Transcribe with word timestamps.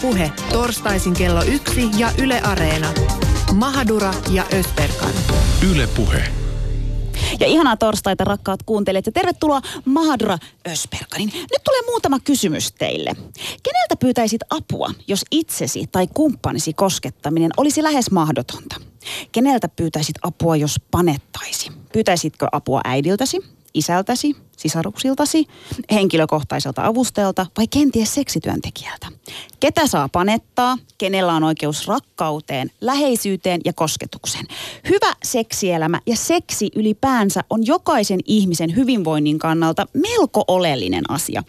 Puhe. 0.00 0.32
Torstaisin 0.52 1.14
kello 1.14 1.42
yksi 1.42 1.90
ja 1.98 2.10
Yle 2.18 2.40
Areena. 2.40 2.88
Mahadura 3.52 4.14
ja 4.30 4.44
Österkan. 4.52 5.12
Yle 5.70 5.86
Puhe. 5.86 6.24
Ja 7.40 7.46
ihanaa 7.46 7.76
torstaita 7.76 8.24
rakkaat 8.24 8.62
kuuntelijat 8.62 9.06
ja 9.06 9.12
tervetuloa 9.12 9.60
Mahadura 9.84 10.38
Ösperkanin. 10.68 11.32
Nyt 11.34 11.64
tulee 11.64 11.82
muutama 11.86 12.20
kysymys 12.20 12.72
teille. 12.72 13.10
Keneltä 13.62 13.96
pyytäisit 14.00 14.40
apua, 14.50 14.90
jos 15.08 15.24
itsesi 15.30 15.86
tai 15.92 16.06
kumppanisi 16.14 16.72
koskettaminen 16.72 17.50
olisi 17.56 17.82
lähes 17.82 18.10
mahdotonta? 18.10 18.76
Keneltä 19.32 19.68
pyytäisit 19.68 20.16
apua, 20.22 20.56
jos 20.56 20.80
panettaisi? 20.90 21.70
Pyytäisitkö 21.92 22.46
apua 22.52 22.80
äidiltäsi, 22.84 23.40
isältäsi, 23.74 24.36
sisaruksiltasi, 24.56 25.46
henkilökohtaiselta 25.92 26.86
avustajalta 26.86 27.46
vai 27.58 27.66
kenties 27.66 28.14
seksityöntekijältä? 28.14 29.06
Ketä 29.60 29.86
saa 29.86 30.08
panettaa, 30.08 30.78
kenellä 30.98 31.34
on 31.34 31.44
oikeus 31.44 31.86
rakkauteen, 31.88 32.70
läheisyyteen 32.80 33.60
ja 33.64 33.72
kosketukseen? 33.72 34.46
Hyvä 34.88 35.14
seksielämä 35.24 36.00
ja 36.06 36.16
seksi 36.16 36.70
ylipäänsä 36.76 37.44
on 37.50 37.66
jokaisen 37.66 38.20
ihmisen 38.26 38.76
hyvinvoinnin 38.76 39.38
kannalta 39.38 39.86
melko 39.92 40.44
oleellinen 40.48 41.10
asia. 41.10 41.42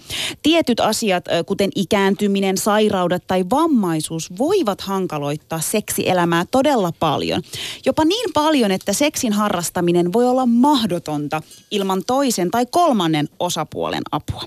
Tietyt 0.43 0.79
asiat, 0.79 1.25
kuten 1.45 1.69
ikääntyminen, 1.75 2.57
sairaudet 2.57 3.27
tai 3.27 3.45
vammaisuus, 3.49 4.37
voivat 4.37 4.81
hankaloittaa 4.81 5.59
seksielämää 5.59 6.45
todella 6.51 6.93
paljon. 6.99 7.41
Jopa 7.85 8.05
niin 8.05 8.29
paljon, 8.33 8.71
että 8.71 8.93
seksin 8.93 9.33
harrastaminen 9.33 10.13
voi 10.13 10.25
olla 10.25 10.45
mahdotonta 10.45 11.41
ilman 11.71 12.03
toisen 12.07 12.51
tai 12.51 12.65
kolmannen 12.65 12.96
osapuolen 13.39 14.03
apua. 14.11 14.43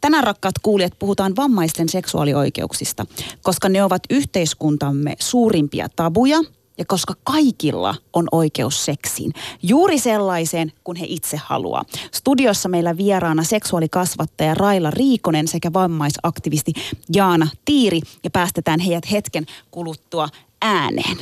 Tänään 0.00 0.24
rakkaat 0.24 0.58
kuulijat 0.62 0.98
puhutaan 0.98 1.36
vammaisten 1.36 1.88
seksuaalioikeuksista, 1.88 3.06
koska 3.42 3.68
ne 3.68 3.84
ovat 3.84 4.02
yhteiskuntamme 4.10 5.14
suurimpia 5.20 5.88
tabuja 5.96 6.38
ja 6.78 6.84
koska 6.84 7.14
kaikilla 7.24 7.94
on 8.12 8.28
oikeus 8.32 8.84
seksiin. 8.84 9.32
Juuri 9.62 9.98
sellaiseen, 9.98 10.72
kun 10.84 10.96
he 10.96 11.06
itse 11.08 11.36
haluaa. 11.36 11.84
Studiossa 12.12 12.68
meillä 12.68 12.96
vieraana 12.96 13.42
seksuaalikasvattaja 13.42 14.54
Raila 14.54 14.90
Riikonen 14.90 15.48
sekä 15.48 15.72
vammaisaktivisti 15.72 16.72
Jaana 17.14 17.48
Tiiri 17.64 18.00
ja 18.24 18.30
päästetään 18.30 18.80
heidät 18.80 19.10
hetken 19.10 19.46
kuluttua 19.70 20.28
ääneen. 20.62 21.16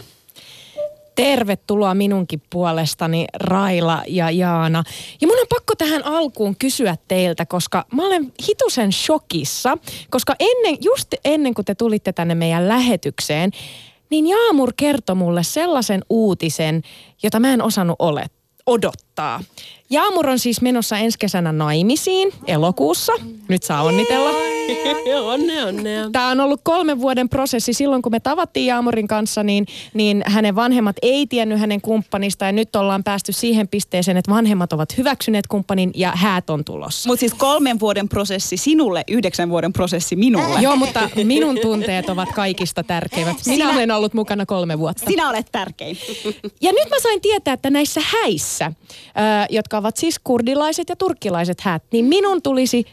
Tervetuloa 1.22 1.94
minunkin 1.94 2.42
puolestani 2.50 3.26
Raila 3.34 4.02
ja 4.06 4.30
Jaana. 4.30 4.84
Ja 5.20 5.26
mun 5.26 5.40
on 5.40 5.46
pakko 5.48 5.74
tähän 5.74 6.06
alkuun 6.06 6.56
kysyä 6.56 6.96
teiltä, 7.08 7.46
koska 7.46 7.84
mä 7.94 8.06
olen 8.06 8.32
hitusen 8.48 8.92
shokissa, 8.92 9.78
koska 10.10 10.34
ennen, 10.40 10.76
just 10.80 11.14
ennen 11.24 11.54
kuin 11.54 11.64
te 11.64 11.74
tulitte 11.74 12.12
tänne 12.12 12.34
meidän 12.34 12.68
lähetykseen, 12.68 13.50
niin 14.10 14.26
Jaamur 14.26 14.72
kertoi 14.76 15.16
mulle 15.16 15.42
sellaisen 15.42 16.04
uutisen, 16.10 16.82
jota 17.22 17.40
mä 17.40 17.52
en 17.52 17.62
osannut 17.62 17.96
olettaa 17.98 18.42
odottaa. 18.66 19.40
Jaamur 19.90 20.28
on 20.28 20.38
siis 20.38 20.60
menossa 20.60 20.98
ensi 20.98 21.18
kesänä 21.18 21.52
naimisiin 21.52 22.32
elokuussa. 22.46 23.12
Nyt 23.48 23.62
saa 23.62 23.82
onnitella. 23.82 24.51
onne, 25.32 25.64
onne. 25.64 25.96
Tämä 26.12 26.28
on 26.28 26.40
ollut 26.40 26.60
kolmen 26.64 27.00
vuoden 27.00 27.28
prosessi. 27.28 27.72
Silloin 27.72 28.02
kun 28.02 28.12
me 28.12 28.20
tavattiin 28.20 28.66
Jaamurin 28.66 29.08
kanssa, 29.08 29.42
niin, 29.42 29.66
niin 29.94 30.22
hänen 30.26 30.54
vanhemmat 30.54 30.96
ei 31.02 31.26
tiennyt 31.26 31.60
hänen 31.60 31.80
kumppanista. 31.80 32.44
Ja 32.44 32.52
nyt 32.52 32.76
ollaan 32.76 33.04
päästy 33.04 33.32
siihen 33.32 33.68
pisteeseen, 33.68 34.16
että 34.16 34.30
vanhemmat 34.30 34.72
ovat 34.72 34.96
hyväksyneet 34.98 35.46
kumppanin 35.46 35.90
ja 35.94 36.12
häät 36.14 36.50
on 36.50 36.64
tulossa. 36.64 37.08
Mutta 37.08 37.20
siis 37.20 37.34
kolmen 37.34 37.80
vuoden 37.80 38.08
prosessi 38.08 38.56
sinulle, 38.56 39.04
yhdeksän 39.08 39.50
vuoden 39.50 39.72
prosessi 39.72 40.16
minulle. 40.16 40.60
Joo, 40.60 40.76
mutta 40.76 41.10
minun 41.24 41.58
tunteet 41.62 42.08
ovat 42.08 42.28
kaikista 42.34 42.82
tärkeimmät. 42.82 43.36
Minä 43.46 43.56
Sinä, 43.56 43.70
olen 43.70 43.90
ollut 43.90 44.14
mukana 44.14 44.46
kolme 44.46 44.78
vuotta. 44.78 45.04
Sinä 45.06 45.28
olet 45.28 45.46
tärkein. 45.52 45.98
Ja 46.60 46.72
nyt 46.72 46.90
mä 46.90 46.96
sain 47.02 47.20
tietää, 47.20 47.54
että 47.54 47.70
näissä 47.70 48.00
häissä, 48.22 48.66
äh, 48.66 48.72
jotka 49.50 49.78
ovat 49.78 49.96
siis 49.96 50.18
kurdilaiset 50.24 50.88
ja 50.88 50.96
turkkilaiset 50.96 51.60
häät, 51.60 51.82
niin 51.92 52.04
minun 52.04 52.42
tulisi 52.42 52.86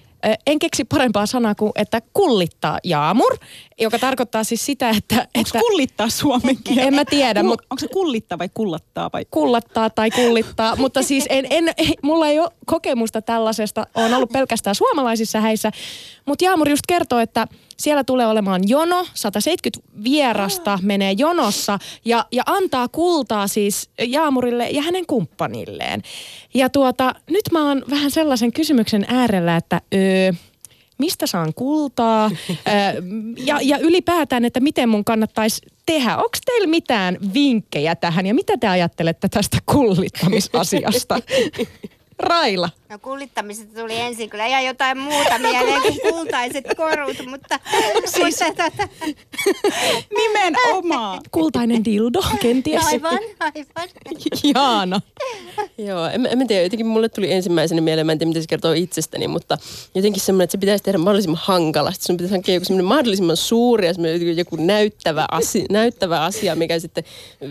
en 0.48 0.60
keksi 0.60 0.84
parempaa 0.84 1.26
sanaa 1.26 1.56
kuin, 1.56 1.72
että 1.76 2.02
kullittaa 2.14 2.80
jaamur, 2.84 3.38
joka 3.80 4.00
tarkoittaa 4.00 4.44
siis 4.44 4.66
sitä, 4.66 4.90
että... 4.90 5.16
Onko 5.16 5.30
että, 5.36 5.60
kullittaa 5.60 6.10
suomen? 6.10 6.58
En 6.78 6.96
mä 6.96 7.06
tiedä. 7.06 7.44
mutta 7.44 7.66
onko 7.70 7.80
se 7.80 7.88
kullittaa 7.88 8.38
vai 8.38 8.50
kullattaa? 8.54 9.10
Vai? 9.14 9.26
Kullattaa 9.32 9.90
tai 9.90 10.12
kullittaa, 10.12 10.76
mutta 10.82 11.02
siis 11.02 11.26
en, 11.30 11.48
en, 11.50 11.74
mulla 12.02 12.28
ei 12.28 12.40
ole 12.40 12.52
kokemusta 12.66 13.22
tällaisesta. 13.22 13.88
Olen 13.96 14.14
ollut 14.14 14.32
pelkästään 14.32 14.76
suomalaisissa 14.76 15.42
häissä. 15.42 15.72
Mutta 16.26 16.46
Jaamur 16.46 16.70
just 16.70 16.84
kertoo, 16.88 17.20
että 17.20 17.48
siellä 17.80 18.04
tulee 18.04 18.28
olemaan 18.28 18.62
jono, 18.68 19.06
170 19.14 20.04
vierasta 20.04 20.80
menee 20.82 21.12
jonossa 21.12 21.80
ja, 22.06 22.26
ja 22.32 22.44
antaa 22.46 22.88
kultaa 22.88 23.48
siis 23.48 23.90
Jaamurille 24.08 24.70
ja 24.70 24.82
hänen 24.82 25.06
kumppanilleen. 25.06 26.02
Ja 26.54 26.70
tuota, 26.70 27.16
nyt 27.30 27.44
mä 27.52 27.68
oon 27.68 27.84
vähän 27.90 28.12
sellaisen 28.12 28.54
kysymyksen 28.54 29.06
äärellä, 29.08 29.56
että 29.56 29.82
öö, 29.94 30.32
mistä 30.98 31.28
saan 31.28 31.54
kultaa 31.54 32.32
ja, 33.46 33.60
ja 33.62 33.78
ylipäätään, 33.78 34.46
että 34.46 34.60
miten 34.60 34.90
mun 34.90 35.06
kannattaisi 35.06 35.62
tehdä. 35.86 36.18
Onko 36.18 36.38
teillä 36.46 36.68
mitään 36.68 37.18
vinkkejä 37.34 37.96
tähän 37.96 38.26
ja 38.26 38.34
mitä 38.34 38.58
te 38.58 38.68
ajattelette 38.68 39.30
tästä 39.30 39.58
kullittamisasiasta? 39.66 41.20
Raila. 42.20 42.70
No 42.90 43.00
kullittamisesta 43.02 43.80
tuli 43.80 44.00
ensin 44.00 44.30
kyllä 44.30 44.46
ihan 44.46 44.66
jotain 44.66 44.98
muuta 44.98 45.40
mieleen 45.52 45.82
kuin 45.82 46.14
kultaiset 46.14 46.66
korut, 46.78 47.18
mutta... 47.28 47.60
Siis 48.06 48.40
mutta, 48.48 48.72
tota... 48.72 48.88
nimenomaan. 50.18 51.22
Kultainen 51.32 51.86
dildo, 51.86 52.20
kenties. 52.42 52.86
Aivan, 52.86 53.20
aivan. 53.40 53.90
Jaana. 54.54 55.02
Joo, 55.78 56.06
en, 56.06 56.26
en 56.26 56.48
tiedä, 56.48 56.64
jotenkin 56.64 56.88
mulle 56.88 57.10
tuli 57.10 57.32
ensimmäisenä 57.32 57.82
mieleen, 57.82 58.06
mä 58.06 58.12
en 58.12 58.20
tiedä 58.20 58.30
mitä 58.30 58.42
se 58.42 58.48
kertoo 58.48 58.74
itsestäni, 58.74 59.28
mutta 59.28 59.58
jotenkin 59.96 60.22
semmoinen, 60.22 60.44
että 60.44 60.52
se 60.52 60.58
pitäisi 60.58 60.84
tehdä 60.84 60.98
mahdollisimman 60.98 61.42
hankalasti. 61.44 62.06
Sun 62.06 62.18
pitäisi 62.18 62.34
hankkia 62.34 62.54
joku 62.54 62.66
semmoinen 62.66 62.86
mahdollisimman 62.86 63.38
suuri 63.38 63.88
ja 63.88 63.94
joku 64.38 64.56
näyttävä 64.56 65.26
asia, 65.32 65.66
näyttävä 65.70 66.24
asia, 66.24 66.56
mikä 66.56 66.80
sitten 66.80 67.04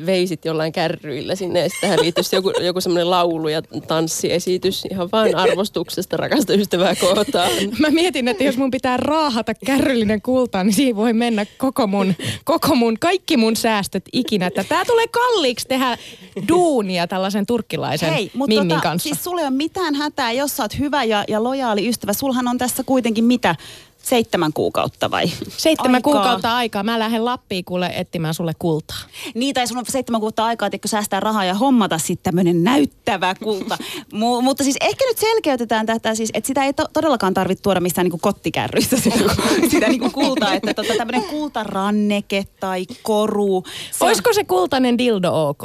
veisit 0.07 0.45
jollain 0.45 0.73
kärryillä 0.73 1.35
sinne 1.35 1.61
ja 1.61 1.69
sitten 1.69 1.91
tähän 1.91 2.03
liittyisi 2.03 2.37
joku, 2.37 2.51
joku 2.61 2.81
semmoinen 2.81 3.11
laulu 3.11 3.49
ja 3.49 3.63
tanssiesitys 3.63 4.85
ihan 4.91 5.09
vaan 5.13 5.28
vain 5.37 5.51
arvostuksesta 5.51 6.17
rakasta 6.17 6.53
ystävää 6.53 6.95
kohtaan. 6.95 7.51
Mä 7.79 7.91
mietin, 7.91 8.29
että 8.29 8.45
jos 8.45 8.57
mun 8.57 8.71
pitää 8.71 8.97
raahata 8.97 9.53
kärryllinen 9.67 10.23
kulta, 10.23 10.65
niin 10.65 10.75
siihen 10.75 10.97
voi 10.97 11.13
mennä 11.13 11.47
koko 11.59 11.87
mun, 11.87 12.15
koko 12.45 12.75
mun, 12.75 12.97
kaikki 13.01 13.37
mun 13.37 13.57
säästöt 13.57 14.05
ikinä. 14.13 14.47
Että 14.47 14.65
tää 14.65 14.85
tulee 14.85 15.07
kalliiksi 15.09 15.69
tehdä 15.69 15.99
duunia 16.49 17.07
tällaisen 17.07 17.47
turkkilaisen 17.47 18.13
Hei, 18.13 18.31
mutta 18.35 18.55
Mimmin 18.55 18.69
tota, 18.69 18.83
kanssa. 18.83 19.09
siis 19.09 19.25
sulle 19.25 19.41
ei 19.41 19.47
ole 19.47 19.57
mitään 19.57 19.95
hätää, 19.95 20.33
jos 20.33 20.57
sä 20.57 20.63
oot 20.63 20.79
hyvä 20.79 21.05
ja, 21.05 21.25
ja 21.29 21.43
lojaali 21.43 21.89
ystävä. 21.89 22.13
Sulhan 22.13 22.49
on 22.49 22.59
tässä 22.59 22.85
kuitenkin 22.85 23.25
mitä? 23.25 23.55
Seitsemän 24.09 24.53
kuukautta 24.53 25.11
vai? 25.11 25.27
Seitsemän 25.49 25.95
aikaa. 25.95 26.13
kuukautta 26.13 26.57
aikaa. 26.57 26.83
Mä 26.83 26.99
lähden 26.99 27.25
Lappiin 27.25 27.65
kuule 27.65 27.93
etsimään 27.95 28.35
sulle 28.35 28.53
kultaa. 28.59 28.99
Niin, 29.35 29.55
tai 29.55 29.67
sun 29.67 29.79
on 29.79 29.85
seitsemän 29.89 30.21
kuukautta 30.21 30.45
aikaa, 30.45 30.69
että 30.73 30.89
säästää 30.89 31.21
rahaa 31.21 31.45
ja 31.45 31.55
hommata 31.55 31.99
sitten 31.99 32.23
tämmöinen 32.23 32.65
näyttävä 32.65 33.35
kulta. 33.35 33.79
M- 34.13 34.45
mutta 34.45 34.65
siis 34.65 34.77
ehkä 34.81 35.05
nyt 35.05 35.19
selkeytetään 35.19 35.87
tätä 35.87 36.15
siis, 36.15 36.31
että 36.35 36.47
sitä 36.47 36.65
ei 36.65 36.73
to- 36.73 36.89
todellakaan 36.93 37.35
tarvitse 37.35 37.63
tuoda 37.63 37.81
mistään 37.81 38.05
niinku 38.05 38.19
kottikärryistä 38.19 38.97
sitä, 38.97 39.17
sitä 39.71 39.89
niinku 39.89 40.11
kultaa. 40.11 40.55
Että 40.55 40.75
tota, 40.75 40.95
tämmöinen 40.97 41.25
kultaranneke 41.25 42.47
tai 42.61 42.87
koru. 43.03 43.65
Se 43.91 44.05
Olisiko 44.05 44.29
on... 44.31 44.35
se 44.35 44.45
kultainen 44.45 44.99
dildo 44.99 45.49
ok? 45.49 45.63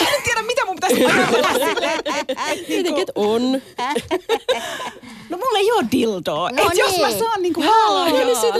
Mä 0.00 0.08
en 0.08 0.22
tiedä, 0.24 0.42
mitä 0.42 0.64
mun 0.64 0.74
pitäisi 0.74 1.04
ajatella 1.04 1.48
Tietenkin, 2.66 3.02
että 3.02 3.12
on. 3.14 3.42
No 5.28 5.36
mulla 5.36 5.58
ei 5.58 5.72
ole 5.72 5.84
dildoa. 5.92 6.50
No 6.50 6.62
Et 6.62 6.68
niin. 6.68 6.78
jos 6.78 6.98
mä 7.00 7.08
niin. 7.08 7.18
saan 7.18 7.42
niinku 7.42 7.62
halaa. 7.62 8.08
niin 8.08 8.36
siitä. 8.36 8.58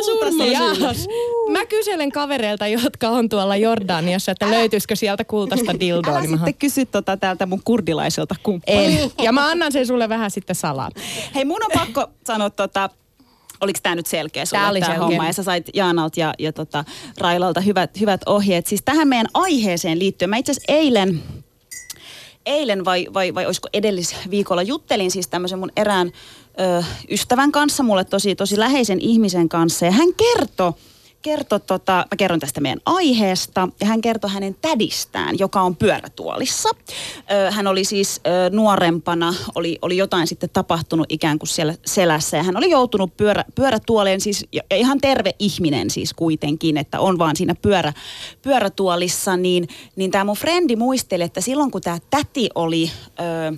Mä 1.50 1.66
kyselen 1.66 2.12
kavereilta, 2.12 2.66
jotka 2.66 3.08
on 3.08 3.28
tuolla 3.28 3.56
Jordaniassa, 3.56 4.32
että 4.32 4.50
löytyisikö 4.50 4.96
sieltä 4.96 5.24
kultaista 5.24 5.80
dildoa. 5.80 6.12
Älä 6.12 6.20
niin 6.20 6.30
sitten 6.36 6.54
kysy 6.54 6.86
tota 6.86 7.16
täältä 7.16 7.46
mun 7.46 7.60
kurdilaiselta 7.64 8.34
kumppanilta. 8.42 9.22
Ja 9.22 9.32
mä 9.32 9.48
annan 9.48 9.72
sen 9.72 9.86
sulle 9.86 10.08
vähän 10.08 10.30
sitten 10.30 10.56
salaa. 10.56 10.90
Hei, 11.34 11.44
mun 11.44 11.64
on 11.64 11.70
pakko 11.74 12.06
sanoa 12.26 12.50
tota, 12.50 12.90
oliko 13.60 13.78
tämä 13.82 13.94
nyt 13.94 14.06
selkeä 14.06 14.44
sulle 14.44 14.60
tämä, 14.60 14.70
oli 14.70 14.80
tämä 14.80 14.98
homma? 14.98 15.26
Ja 15.26 15.32
sä 15.32 15.42
sait 15.42 15.70
Jaanalta 15.74 16.20
ja, 16.20 16.34
ja 16.38 16.52
tota, 16.52 16.84
Railalta 17.18 17.60
hyvät, 17.60 18.00
hyvät 18.00 18.20
ohjeet. 18.26 18.66
Siis 18.66 18.82
tähän 18.84 19.08
meidän 19.08 19.26
aiheeseen 19.34 19.98
liittyen, 19.98 20.30
mä 20.30 20.36
itse 20.36 20.52
asiassa 20.52 20.72
eilen, 20.72 21.22
eilen 22.46 22.84
vai, 22.84 23.06
vai, 23.14 23.34
vai 23.34 23.46
olisiko 23.46 23.68
edellisviikolla 23.72 24.62
juttelin 24.62 25.10
siis 25.10 25.28
tämmöisen 25.28 25.58
mun 25.58 25.72
erään 25.76 26.12
ö, 26.60 26.84
ystävän 27.10 27.52
kanssa, 27.52 27.82
mulle 27.82 28.04
tosi, 28.04 28.34
tosi 28.34 28.58
läheisen 28.58 29.00
ihmisen 29.00 29.48
kanssa. 29.48 29.84
Ja 29.84 29.90
hän 29.90 30.08
kertoi, 30.14 30.72
kertoi, 31.24 31.60
tota, 31.60 31.92
mä 31.92 32.16
kerron 32.16 32.40
tästä 32.40 32.60
meidän 32.60 32.80
aiheesta, 32.86 33.68
ja 33.80 33.86
hän 33.86 34.00
kertoi 34.00 34.30
hänen 34.30 34.56
tädistään, 34.62 35.38
joka 35.38 35.62
on 35.62 35.76
pyörätuolissa. 35.76 36.68
Ö, 36.68 37.50
hän 37.50 37.66
oli 37.66 37.84
siis 37.84 38.20
ö, 38.26 38.50
nuorempana, 38.50 39.34
oli, 39.54 39.78
oli 39.82 39.96
jotain 39.96 40.26
sitten 40.26 40.50
tapahtunut 40.52 41.06
ikään 41.08 41.38
kuin 41.38 41.48
siellä 41.48 41.74
selässä, 41.86 42.36
ja 42.36 42.42
hän 42.42 42.56
oli 42.56 42.70
joutunut 42.70 43.16
pyörä, 43.16 43.44
pyörätuoleen, 43.54 44.20
siis 44.20 44.46
ja 44.52 44.62
ihan 44.70 45.00
terve 45.00 45.34
ihminen 45.38 45.90
siis 45.90 46.14
kuitenkin, 46.14 46.76
että 46.76 47.00
on 47.00 47.18
vaan 47.18 47.36
siinä 47.36 47.54
pyörä, 47.54 47.92
pyörätuolissa, 48.42 49.36
niin, 49.36 49.68
niin 49.96 50.10
tämä 50.10 50.24
mun 50.24 50.36
frendi 50.36 50.76
muisteli, 50.76 51.22
että 51.22 51.40
silloin 51.40 51.70
kun 51.70 51.80
tämä 51.80 51.98
täti 52.10 52.48
oli... 52.54 52.90
Ö, 53.50 53.56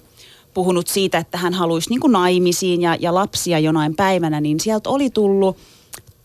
puhunut 0.54 0.86
siitä, 0.86 1.18
että 1.18 1.38
hän 1.38 1.54
haluaisi 1.54 1.90
niin 1.90 2.12
naimisiin 2.12 2.82
ja, 2.82 2.96
ja 3.00 3.14
lapsia 3.14 3.58
jonain 3.58 3.96
päivänä, 3.96 4.40
niin 4.40 4.60
sieltä 4.60 4.90
oli 4.90 5.10
tullut 5.10 5.56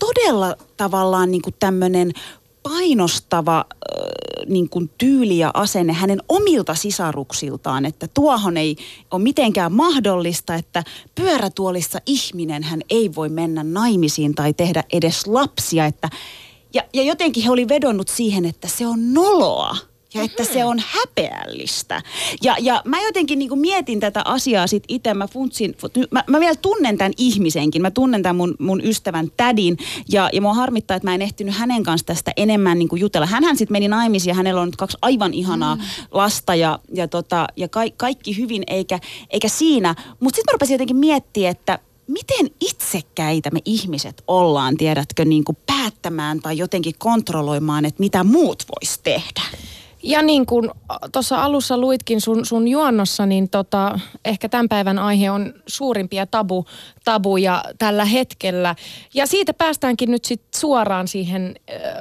todella 0.02 0.56
tavallaan 0.78 1.32
niin 1.32 1.42
kuin 1.42 1.56
tämmöinen 1.60 2.12
painostava 2.64 3.58
äh, 3.58 4.46
niin 4.48 4.70
kuin 4.70 4.90
tyyli 4.98 5.38
ja 5.38 5.52
asenne 5.54 5.94
hänen 5.94 6.22
omilta 6.30 6.76
sisaruksiltaan, 6.76 7.86
että 7.86 8.08
tuohon 8.14 8.58
ei 8.58 8.76
ole 9.12 9.22
mitenkään 9.22 9.72
mahdollista, 9.72 10.56
että 10.56 10.84
pyörätuolissa 11.16 12.00
ihminen 12.06 12.64
hän 12.64 12.82
ei 12.90 13.16
voi 13.16 13.30
mennä 13.30 13.64
naimisiin 13.64 14.36
tai 14.36 14.54
tehdä 14.54 14.84
edes 14.94 15.28
lapsia, 15.28 15.86
että 15.86 16.10
ja, 16.74 16.84
ja 16.94 17.04
jotenkin 17.04 17.44
he 17.44 17.52
oli 17.52 17.68
vedonnut 17.68 18.08
siihen, 18.08 18.46
että 18.46 18.68
se 18.68 18.88
on 18.88 19.14
noloa 19.14 19.78
ja 20.14 20.22
että 20.22 20.44
se 20.44 20.66
on 20.66 20.82
häpeällistä. 20.86 22.02
Ja, 22.44 22.56
ja 22.60 22.82
mä 22.86 23.02
jotenkin 23.02 23.40
niin 23.40 23.60
mietin 23.60 24.00
tätä 24.00 24.22
asiaa 24.26 24.68
sit 24.68 24.84
itse, 24.88 25.14
mä 25.14 25.28
funtsin, 25.28 25.76
mä, 26.12 26.24
mä 26.28 26.40
vielä 26.40 26.56
tunnen 26.56 26.98
tämän 26.98 27.14
ihmisenkin, 27.18 27.82
mä 27.82 27.92
tunnen 27.92 28.24
tämän 28.24 28.36
mun, 28.36 28.56
mun 28.60 28.82
ystävän 28.84 29.32
tädin 29.38 29.78
ja, 30.10 30.30
ja 30.34 30.42
mua 30.42 30.54
harmittaa, 30.54 30.98
että 30.98 31.08
mä 31.08 31.16
en 31.16 31.22
ehtinyt 31.22 31.56
hänen 31.56 31.84
kanssa 31.84 32.08
tästä 32.08 32.32
enemmän 32.38 32.80
niin 32.80 32.90
jutella. 32.96 33.26
Hänhän 33.26 33.58
sitten 33.58 33.74
meni 33.74 33.88
naimisiin 33.88 34.32
ja 34.32 34.36
hänellä 34.36 34.62
on 34.62 34.68
nyt 34.68 34.76
kaksi 34.76 34.98
aivan 35.02 35.34
ihanaa 35.34 35.76
mm. 35.76 35.82
lasta 36.12 36.56
ja, 36.56 36.80
ja, 36.94 37.08
tota, 37.08 37.48
ja 37.56 37.68
ka, 37.68 37.82
kaikki 37.98 38.38
hyvin 38.38 38.64
eikä, 38.68 39.00
eikä 39.30 39.48
siinä. 39.48 39.96
Mutta 40.20 40.36
sitten 40.36 40.52
mä 40.52 40.56
rupesin 40.56 40.74
jotenkin 40.74 40.98
miettimään, 40.98 41.52
että 41.52 41.80
miten 42.08 42.56
itsekkäitä 42.60 43.50
me 43.52 43.60
ihmiset 43.66 44.24
ollaan, 44.28 44.78
tiedätkö, 44.78 45.26
niin 45.26 45.44
kuin 45.44 45.58
päättämään 45.66 46.40
tai 46.40 46.58
jotenkin 46.58 46.94
kontrolloimaan, 46.98 47.86
että 47.86 48.00
mitä 48.00 48.24
muut 48.24 48.64
vois 48.68 48.98
tehdä. 48.98 49.42
Ja 50.04 50.22
niin 50.22 50.46
kuin 50.46 50.72
tuossa 51.12 51.44
alussa 51.44 51.78
luitkin 51.78 52.22
sun, 52.22 52.46
sun 52.46 52.68
juonnossa, 52.68 53.26
niin 53.26 53.50
tota, 53.50 54.00
ehkä 54.26 54.50
tämän 54.50 54.70
päivän 54.70 55.00
aihe 55.00 55.32
on 55.32 55.54
suurimpia 55.68 56.26
tabu, 56.26 56.66
tabuja 57.04 57.64
tällä 57.78 58.06
hetkellä. 58.06 58.76
Ja 59.14 59.28
siitä 59.28 59.54
päästäänkin 59.54 60.12
nyt 60.12 60.26
sit 60.26 60.42
suoraan 60.56 61.08
siihen 61.08 61.56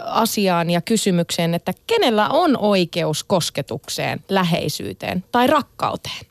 asiaan 0.05 0.71
ja 0.71 0.81
kysymykseen, 0.81 1.55
että 1.55 1.73
kenellä 1.87 2.29
on 2.29 2.57
oikeus 2.59 3.25
kosketukseen, 3.25 4.25
läheisyyteen 4.29 5.25
tai 5.33 5.47
rakkauteen? 5.47 6.30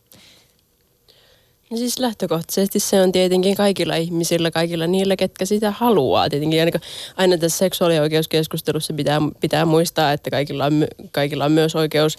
Siis 1.75 1.99
lähtökohtaisesti 1.99 2.79
se 2.79 3.01
on 3.01 3.11
tietenkin 3.11 3.55
kaikilla 3.55 3.95
ihmisillä, 3.95 4.51
kaikilla 4.51 4.87
niillä, 4.87 5.15
ketkä 5.15 5.45
sitä 5.45 5.71
haluaa. 5.71 6.29
Tietenkin 6.29 6.59
aina, 6.59 6.79
aina 7.17 7.37
tässä 7.37 7.57
seksuaalioikeuskeskustelussa 7.57 8.93
pitää, 8.93 9.19
pitää 9.39 9.65
muistaa, 9.65 10.11
että 10.11 10.29
kaikilla 10.29 10.65
on, 10.65 10.87
kaikilla 11.11 11.45
on 11.45 11.51
myös 11.51 11.75
oikeus 11.75 12.17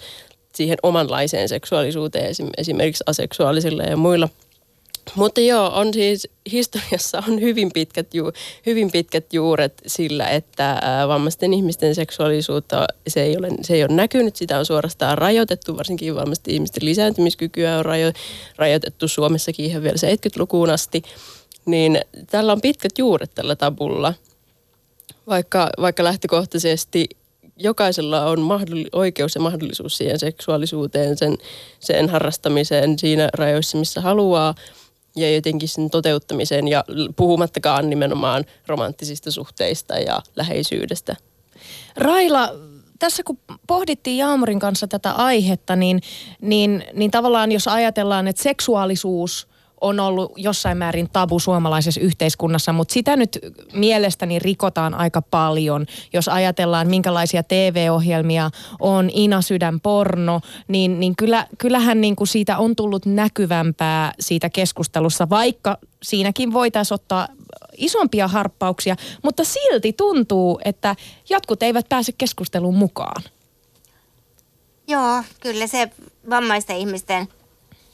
siihen 0.55 0.77
omanlaiseen 0.83 1.49
seksuaalisuuteen, 1.49 2.35
esimerkiksi 2.57 3.03
aseksuaalisilla 3.07 3.83
ja 3.83 3.97
muilla– 3.97 4.29
mutta 5.15 5.41
joo, 5.41 5.71
on 5.73 5.93
siis 5.93 6.27
historiassa 6.51 7.23
on 7.27 7.41
hyvin 7.41 7.71
pitkät, 7.73 8.13
ju, 8.13 8.31
hyvin 8.65 8.91
pitkät 8.91 9.33
juuret 9.33 9.73
sillä, 9.87 10.29
että 10.29 10.81
vammaisten 11.07 11.53
ihmisten 11.53 11.95
seksuaalisuutta 11.95 12.87
se 13.07 13.23
ei, 13.23 13.37
ole, 13.37 13.47
se 13.61 13.73
ei 13.73 13.83
ole 13.83 13.95
näkynyt. 13.95 14.35
Sitä 14.35 14.59
on 14.59 14.65
suorastaan 14.65 15.17
rajoitettu, 15.17 15.77
varsinkin 15.77 16.15
vammaisten 16.15 16.53
ihmisten 16.53 16.85
lisääntymiskykyä 16.85 17.77
on 17.77 17.85
rajo, 17.85 18.11
rajoitettu 18.55 19.07
Suomessakin 19.07 19.65
ihan 19.65 19.83
vielä 19.83 19.95
70-lukuun 19.95 20.69
asti. 20.69 21.01
Niin 21.65 22.01
tällä 22.29 22.51
on 22.51 22.61
pitkät 22.61 22.97
juuret 22.97 23.31
tällä 23.35 23.55
tabulla, 23.55 24.13
vaikka, 25.27 25.69
vaikka 25.81 26.03
lähtökohtaisesti 26.03 27.09
jokaisella 27.57 28.25
on 28.25 28.39
mahdoll- 28.39 28.89
oikeus 28.91 29.35
ja 29.35 29.41
mahdollisuus 29.41 29.97
siihen 29.97 30.19
seksuaalisuuteen, 30.19 31.17
sen, 31.17 31.37
sen 31.79 32.09
harrastamiseen 32.09 32.99
siinä 32.99 33.29
rajoissa, 33.33 33.77
missä 33.77 34.01
haluaa– 34.01 34.55
ja 35.15 35.35
jotenkin 35.35 35.69
sen 35.69 35.89
toteuttamiseen 35.89 36.67
ja 36.67 36.83
puhumattakaan 37.15 37.89
nimenomaan 37.89 38.45
romanttisista 38.67 39.31
suhteista 39.31 39.95
ja 39.95 40.21
läheisyydestä. 40.35 41.15
Raila, 41.97 42.49
tässä 42.99 43.23
kun 43.23 43.37
pohdittiin 43.67 44.17
Jaamurin 44.17 44.59
kanssa 44.59 44.87
tätä 44.87 45.11
aihetta, 45.11 45.75
niin, 45.75 46.01
niin, 46.41 46.83
niin 46.93 47.11
tavallaan 47.11 47.51
jos 47.51 47.67
ajatellaan, 47.67 48.27
että 48.27 48.43
seksuaalisuus– 48.43 49.47
on 49.81 49.99
ollut 49.99 50.31
jossain 50.35 50.77
määrin 50.77 51.09
tabu 51.13 51.39
suomalaisessa 51.39 52.01
yhteiskunnassa, 52.01 52.73
mutta 52.73 52.93
sitä 52.93 53.15
nyt 53.15 53.39
mielestäni 53.73 54.39
rikotaan 54.39 54.93
aika 54.93 55.21
paljon. 55.21 55.85
Jos 56.13 56.27
ajatellaan, 56.27 56.87
minkälaisia 56.87 57.43
TV-ohjelmia 57.43 58.51
on 58.79 59.09
Ina 59.13 59.41
Sydän 59.41 59.79
porno, 59.79 60.41
niin, 60.67 60.99
niin 60.99 61.15
kyllä, 61.15 61.47
kyllähän 61.57 62.01
niin 62.01 62.15
kuin 62.15 62.27
siitä 62.27 62.57
on 62.57 62.75
tullut 62.75 63.05
näkyvämpää 63.05 64.13
siitä 64.19 64.49
keskustelussa, 64.49 65.29
vaikka 65.29 65.77
siinäkin 66.03 66.53
voitaisiin 66.53 66.95
ottaa 66.95 67.27
isompia 67.77 68.27
harppauksia, 68.27 68.95
mutta 69.23 69.43
silti 69.43 69.93
tuntuu, 69.93 70.59
että 70.65 70.95
jotkut 71.29 71.63
eivät 71.63 71.89
pääse 71.89 72.11
keskusteluun 72.17 72.77
mukaan. 72.77 73.23
Joo, 74.87 75.23
kyllä 75.39 75.67
se 75.67 75.89
vammaisten 76.29 76.77
ihmisten– 76.77 77.27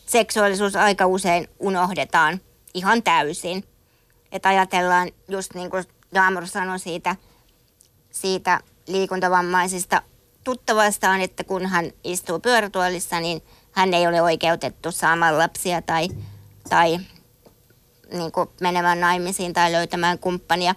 seksuaalisuus 0.08 0.76
aika 0.76 1.06
usein 1.06 1.48
unohdetaan 1.60 2.42
ihan 2.74 3.04
täysin. 3.04 3.64
Että 4.32 4.50
ajatellaan 4.50 5.12
just 5.28 5.54
niin 5.54 5.70
kuin 5.70 5.84
Jaamur 6.14 6.48
sanoi 6.48 6.80
siitä, 6.80 7.16
siitä 8.12 8.60
liikuntavammaisista 8.88 10.02
tuttavastaan, 10.44 11.22
että 11.22 11.44
kun 11.44 11.66
hän 11.66 11.92
istuu 12.04 12.40
pyörätuolissa, 12.40 13.20
niin 13.20 13.44
hän 13.72 13.94
ei 13.94 14.08
ole 14.08 14.22
oikeutettu 14.22 14.92
saamaan 14.92 15.38
lapsia 15.38 15.82
tai, 15.82 16.08
tai 16.70 17.00
niin 18.12 18.32
kuin 18.32 18.50
menemään 18.62 19.00
naimisiin 19.00 19.54
tai 19.54 19.72
löytämään 19.72 20.20
kumppania. 20.20 20.76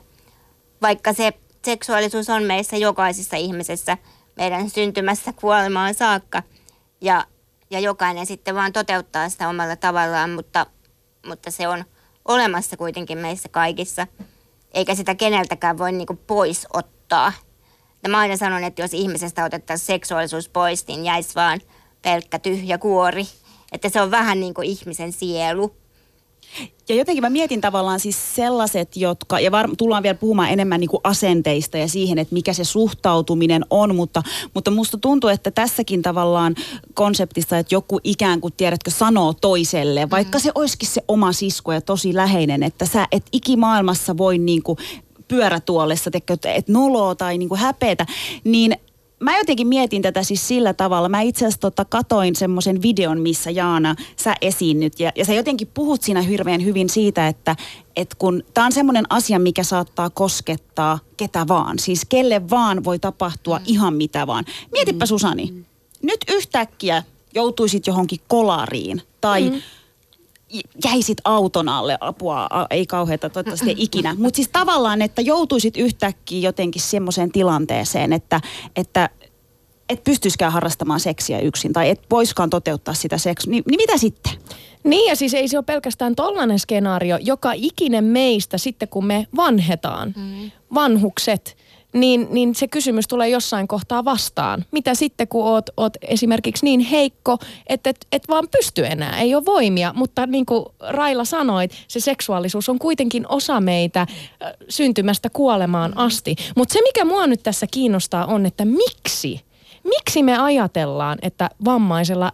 Vaikka 0.82 1.12
se 1.12 1.32
seksuaalisuus 1.65 2.31
on 2.31 2.43
meissä 2.43 2.77
jokaisessa 2.77 3.37
ihmisessä 3.37 3.99
meidän 4.37 4.71
syntymässä 4.71 5.32
kuolemaan 5.32 5.94
saakka. 5.94 6.43
Ja 7.00 7.27
ja 7.70 7.81
jokainen 7.81 8.26
sitten 8.26 8.55
vaan 8.55 8.72
toteuttaa 8.72 9.28
sitä 9.28 9.48
omalla 9.48 9.77
tavallaan, 9.77 10.31
mutta, 10.31 10.67
mutta 11.27 11.50
se 11.50 11.69
on 11.69 11.84
olemassa 12.24 12.77
kuitenkin 12.77 13.19
meissä 13.19 13.48
kaikissa, 13.48 14.06
eikä 14.74 14.94
sitä 14.94 15.15
keneltäkään 15.15 15.79
voi 15.79 15.93
niinku 15.93 16.15
pois 16.27 16.67
ottaa. 16.72 17.32
Ja 18.03 18.08
mä 18.08 18.19
aina 18.19 18.36
sanon, 18.36 18.65
että 18.65 18.82
jos 18.82 18.94
ihmisestä 18.94 19.44
otettaisiin 19.44 19.86
seksuaalisuus 19.86 20.48
pois, 20.48 20.86
niin 20.86 21.05
jäisi 21.05 21.34
vaan 21.34 21.60
pelkkä 22.03 22.39
tyhjä 22.39 22.79
kuori. 22.79 23.24
Että 23.72 23.89
se 23.89 24.00
on 24.00 24.10
vähän 24.10 24.41
niin 24.41 24.55
kuin 24.55 24.69
ihmisen 24.69 25.12
sielu. 25.12 25.80
Ja 26.89 26.97
jotenkin 26.97 27.23
mä 27.23 27.31
mietin 27.31 27.61
tavallaan 27.61 28.01
siis 28.01 28.35
sellaiset, 28.35 28.97
jotka, 28.97 29.41
ja 29.41 29.51
var, 29.51 29.71
tullaan 29.79 30.03
vielä 30.03 30.19
puhumaan 30.19 30.51
enemmän 30.51 30.81
niin 30.81 30.91
kuin 30.91 31.01
asenteista 31.05 31.79
ja 31.79 31.89
siihen, 31.89 32.19
että 32.19 32.35
mikä 32.35 32.53
se 32.53 32.65
suhtautuminen 32.65 33.65
on, 33.71 33.95
mutta, 33.95 34.23
mutta 34.55 34.71
musta 34.71 34.99
tuntuu, 34.99 35.31
että 35.31 35.51
tässäkin 35.51 36.03
tavallaan 36.03 36.55
konseptissa, 36.95 37.59
että 37.59 37.75
joku 37.75 38.01
ikään 38.05 38.41
kuin, 38.41 38.55
tiedätkö, 38.57 38.91
sanoo 38.91 39.35
toiselle, 39.35 40.11
vaikka 40.11 40.39
mm. 40.39 40.43
se 40.43 40.53
olisikin 40.55 40.89
se 40.89 41.03
oma 41.09 41.33
sisko 41.33 41.73
ja 41.73 41.81
tosi 41.81 42.15
läheinen, 42.15 42.63
että 42.63 42.87
sä 42.87 43.09
et 43.13 43.25
ikimaailmassa 43.33 44.17
voi 44.17 44.39
niin 44.39 44.63
kuin 44.63 44.79
pyörätuolessa, 45.29 46.11
että 46.15 46.53
et 46.53 46.69
noloa 46.69 47.15
tai 47.15 47.39
niin 47.39 47.49
kuin 47.49 47.61
häpeätä, 47.61 48.07
niin 48.45 48.77
mä 49.20 49.39
jotenkin 49.39 49.67
mietin 49.67 50.03
tätä 50.03 50.22
siis 50.22 50.48
sillä 50.48 50.74
tavalla. 50.74 51.08
Mä 51.08 51.20
itse 51.20 51.44
asiassa 51.44 51.60
tota 51.60 51.84
katoin 51.84 52.36
semmoisen 52.36 52.82
videon, 52.82 53.20
missä 53.20 53.50
Jaana, 53.50 53.96
sä 54.17 54.34
esiinnyt 54.41 55.00
ja, 55.00 55.12
ja 55.17 55.24
sä 55.24 55.34
jotenkin 55.34 55.69
puhut 55.74 56.03
siinä 56.03 56.22
hirveän 56.22 56.65
hyvin 56.65 56.89
siitä, 56.89 57.29
että 57.29 57.56
et 57.96 58.15
kun 58.15 58.43
tämä 58.55 58.65
on 58.65 58.72
semmoinen 58.72 59.05
asia, 59.10 59.39
mikä 59.39 59.62
saattaa 59.62 60.10
koskettaa 60.10 60.98
ketä 61.17 61.48
vaan. 61.48 61.79
Siis 61.79 62.05
kelle 62.08 62.50
vaan 62.50 62.84
voi 62.84 62.98
tapahtua 62.98 63.58
mm. 63.58 63.65
ihan 63.67 63.94
mitä 63.94 64.27
vaan. 64.27 64.44
Mietipä 64.72 65.05
mm. 65.05 65.08
Susani, 65.08 65.46
mm. 65.46 65.65
nyt 66.03 66.20
yhtäkkiä 66.29 67.03
joutuisit 67.34 67.86
johonkin 67.86 68.20
kolariin 68.29 69.03
tai... 69.20 69.50
Mm 69.50 69.62
jäisit 70.85 71.19
auton 71.25 71.69
alle, 71.69 71.99
apua, 72.01 72.49
ei 72.71 72.87
kauheata, 72.87 73.31
toivottavasti 73.31 73.69
ei 73.69 73.75
ikinä. 73.79 74.17
Mutta 74.19 74.37
siis 74.37 74.49
tavallaan, 74.53 75.03
että 75.03 75.23
joutuisit 75.23 75.77
yhtäkkiä 75.77 76.41
jotenkin 76.41 76.83
semmoiseen 76.83 77.33
tilanteeseen, 77.33 78.13
että, 78.13 78.41
että 78.77 79.11
et 79.89 80.05
pystyisikään 80.05 80.53
harrastamaan 80.53 81.01
seksiä 81.01 81.41
yksin 81.41 81.73
tai 81.73 81.91
et 81.91 82.01
voiskaan 82.11 82.51
toteuttaa 82.51 82.95
sitä 82.95 83.19
seksiä, 83.19 83.51
niin, 83.51 83.63
niin 83.71 83.77
mitä 83.77 83.97
sitten? 83.97 84.33
Niin 84.85 85.09
ja 85.09 85.17
siis 85.17 85.35
ei 85.35 85.49
se 85.49 85.59
ole 85.59 85.65
pelkästään 85.65 86.17
tollainen 86.17 86.59
skenaario. 86.59 87.19
Joka 87.21 87.53
ikinen 87.55 88.05
meistä 88.05 88.59
sitten 88.59 88.89
kun 88.89 89.07
me 89.07 89.27
vanhetaan, 89.37 90.15
mm. 90.17 90.51
vanhukset, 90.75 91.57
niin, 91.93 92.29
niin 92.31 92.55
se 92.55 92.69
kysymys 92.69 93.09
tulee 93.09 93.29
jossain 93.29 93.69
kohtaa 93.69 94.05
vastaan. 94.05 94.65
Mitä 94.70 94.94
sitten, 94.94 95.29
kun 95.29 95.44
oot, 95.44 95.70
oot 95.77 95.93
esimerkiksi 96.03 96.65
niin 96.65 96.81
heikko, 96.81 97.39
että 97.67 97.91
et, 97.91 98.06
et 98.13 98.29
vaan 98.29 98.49
pysty 98.59 98.87
enää, 98.87 99.20
ei 99.20 99.35
ole 99.35 99.47
voimia. 99.47 99.93
Mutta 99.97 100.27
niin 100.27 100.47
kuin 100.47 100.65
Raila 100.81 101.25
sanoi, 101.25 101.69
se 101.89 102.01
seksuaalisuus 102.01 102.69
on 102.69 102.79
kuitenkin 102.79 103.27
osa 103.29 103.61
meitä 103.61 104.01
äh, 104.01 104.06
syntymästä 104.69 105.31
kuolemaan 105.31 105.99
asti. 105.99 106.37
Mutta 106.56 106.73
se, 106.73 106.82
mikä 106.82 107.05
mua 107.05 107.27
nyt 107.27 107.43
tässä 107.43 107.67
kiinnostaa, 107.70 108.27
on, 108.27 108.47
että 108.47 108.65
miksi? 108.65 109.41
Miksi 109.85 110.23
me 110.23 110.39
ajatellaan, 110.39 111.19
että 111.23 111.51
vammaisella 111.65 112.32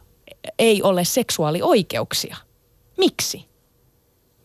ei 0.59 0.83
ole 0.83 1.05
seksuaalioikeuksia? 1.05 2.37
Miksi? 2.99 3.56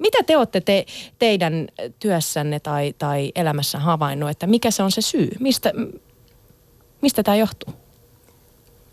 Mitä 0.01 0.23
te 0.23 0.37
olette 0.37 0.61
te, 0.61 0.85
teidän 1.19 1.67
työssänne 1.99 2.59
tai, 2.59 2.93
tai 2.97 3.31
elämässä 3.35 3.79
havainnut, 3.79 4.29
että 4.29 4.47
mikä 4.47 4.71
se 4.71 4.83
on 4.83 4.91
se 4.91 5.01
syy? 5.01 5.29
Mistä, 5.39 5.73
mistä 7.01 7.23
tämä 7.23 7.35
johtuu? 7.35 7.73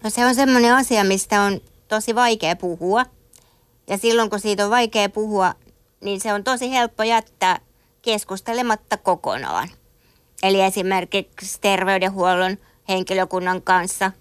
No 0.04 0.10
se 0.10 0.26
on 0.26 0.34
semmoinen 0.34 0.74
asia, 0.74 1.04
mistä 1.04 1.42
on 1.42 1.60
tosi 1.88 2.14
vaikea 2.14 2.56
puhua. 2.56 3.04
Ja 3.86 3.98
silloin 3.98 4.30
kun 4.30 4.40
siitä 4.40 4.64
on 4.64 4.70
vaikea 4.70 5.08
puhua, 5.08 5.54
niin 6.00 6.20
se 6.20 6.32
on 6.32 6.44
tosi 6.44 6.70
helppo 6.70 7.02
jättää 7.02 7.58
keskustelematta 8.02 8.96
kokonaan. 8.96 9.68
Eli 10.42 10.60
esimerkiksi 10.60 11.58
terveydenhuollon 11.60 12.58
henkilökunnan 12.88 13.62
kanssa. 13.62 14.12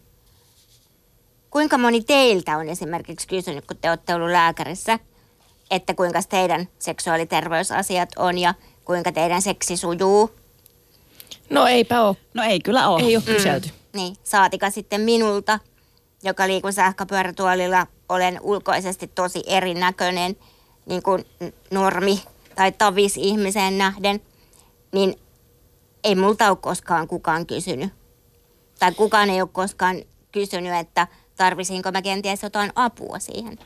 Kuinka 1.49 1.77
moni 1.77 2.01
teiltä 2.01 2.57
on 2.57 2.69
esimerkiksi 2.69 3.27
kysynyt, 3.27 3.65
kun 3.65 3.77
te 3.77 3.89
olette 3.89 4.15
ollut 4.15 4.31
lääkärissä, 4.31 4.99
että 5.71 5.93
kuinka 5.93 6.19
teidän 6.29 6.67
seksuaaliterveysasiat 6.79 8.09
on 8.17 8.37
ja 8.37 8.53
kuinka 8.85 9.11
teidän 9.11 9.41
seksi 9.41 9.77
sujuu? 9.77 10.31
No 11.49 11.67
eipä 11.67 12.01
ole. 12.01 12.15
No 12.33 12.43
ei 12.43 12.59
kyllä 12.59 12.89
ole. 12.89 13.03
Ei 13.03 13.15
ole 13.15 13.23
kyselty. 13.23 13.69
Niin, 13.93 14.15
saatika 14.23 14.69
sitten 14.69 15.01
minulta, 15.01 15.59
joka 16.23 16.47
liikun 16.47 16.73
sähköpyörätuolilla, 16.73 17.87
olen 18.09 18.39
ulkoisesti 18.41 19.07
tosi 19.07 19.43
erinäköinen, 19.47 20.37
niin 20.85 21.03
kuin 21.03 21.25
normi 21.71 22.23
tai 22.55 22.71
tavis 22.71 23.17
ihmiseen 23.17 23.77
nähden, 23.77 24.21
niin 24.91 25.19
ei 26.03 26.15
multa 26.15 26.49
ole 26.49 26.57
koskaan 26.61 27.07
kukaan 27.07 27.45
kysynyt. 27.45 27.93
Tai 28.79 28.91
kukaan 28.91 29.29
ei 29.29 29.41
ole 29.41 29.49
koskaan 29.51 30.01
kysynyt, 30.31 30.73
että 30.73 31.07
tarvisinko 31.35 31.91
mä 31.91 32.01
kenties 32.01 32.43
jotain 32.43 32.71
apua 32.75 33.19
siihen. 33.19 33.59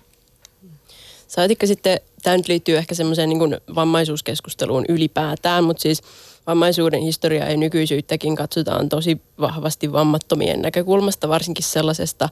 Saatikka 1.31 1.67
sitten, 1.67 1.99
tämä 2.23 2.37
nyt 2.37 2.47
liittyy 2.47 2.77
ehkä 2.77 2.95
semmoiseen 2.95 3.29
niin 3.29 3.57
vammaisuuskeskusteluun 3.75 4.85
ylipäätään, 4.89 5.63
mutta 5.63 5.81
siis 5.81 6.01
vammaisuuden 6.47 7.01
historiaa 7.01 7.49
ja 7.49 7.57
nykyisyyttäkin 7.57 8.35
katsotaan 8.35 8.89
tosi 8.89 9.21
vahvasti 9.39 9.91
vammattomien 9.91 10.61
näkökulmasta, 10.61 11.29
varsinkin 11.29 11.63
sellaisesta 11.63 12.29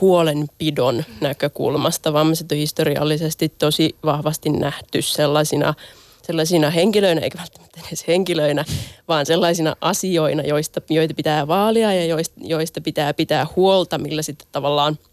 huolenpidon 0.00 1.04
näkökulmasta. 1.20 2.12
Vammaiset 2.12 2.52
on 2.52 2.58
historiallisesti 2.58 3.48
tosi 3.48 3.96
vahvasti 4.04 4.50
nähty 4.50 5.02
sellaisina 5.02 5.74
sellaisina 6.22 6.70
henkilöinä, 6.70 7.20
eikä 7.20 7.38
välttämättä 7.38 7.80
edes 7.88 8.08
henkilöinä, 8.08 8.64
vaan 9.08 9.26
sellaisina 9.26 9.76
asioina, 9.80 10.42
joista, 10.42 10.80
joita 10.90 11.14
pitää 11.14 11.48
vaalia 11.48 11.94
ja 11.94 12.04
joista, 12.04 12.40
joista 12.44 12.80
pitää 12.80 13.14
pitää 13.14 13.46
huolta, 13.56 13.98
millä 13.98 14.22
sitten 14.22 14.48
tavallaan– 14.52 14.98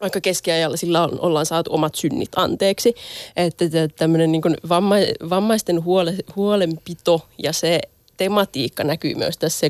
vaikka 0.00 0.20
keskiajalla 0.20 0.76
sillä 0.76 1.04
on, 1.04 1.20
ollaan 1.20 1.46
saatu 1.46 1.74
omat 1.74 1.94
synnit 1.94 2.30
anteeksi. 2.36 2.94
Että 3.36 3.64
tämmöinen 3.96 4.32
niin 4.32 4.42
vamma, 4.68 4.94
vammaisten 5.30 5.84
huole, 5.84 6.14
huolenpito 6.36 7.26
ja 7.42 7.52
se 7.52 7.80
tematiikka 8.16 8.84
näkyy 8.84 9.14
myös 9.14 9.38
tässä 9.38 9.66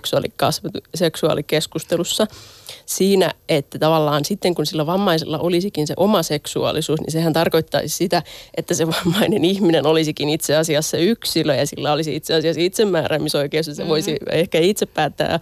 seksuaalikeskustelussa 0.95 2.27
siinä, 2.87 3.33
että 3.49 3.79
tavallaan 3.79 4.25
sitten 4.25 4.55
kun 4.55 4.67
sillä 4.67 4.87
vammaisella 4.87 5.39
olisikin 5.39 5.87
se 5.87 5.95
oma 5.97 6.23
seksuaalisuus, 6.23 7.01
niin 7.01 7.13
sehän 7.13 7.33
tarkoittaisi 7.33 7.97
sitä, 7.97 8.23
että 8.57 8.75
se 8.75 8.87
vammainen 8.87 9.45
ihminen 9.45 9.87
olisikin 9.87 10.29
itse 10.29 10.57
asiassa 10.57 10.97
yksilö 10.97 11.55
ja 11.55 11.67
sillä 11.67 11.93
olisi 11.93 12.17
itse 12.17 12.35
asiassa 12.35 12.61
itsemääräämisoikeus 12.61 13.67
ja 13.67 13.75
se 13.75 13.89
voisi 13.89 14.11
mm-hmm. 14.11 14.39
ehkä 14.39 14.59
itse 14.59 14.87
päättää 14.87 15.41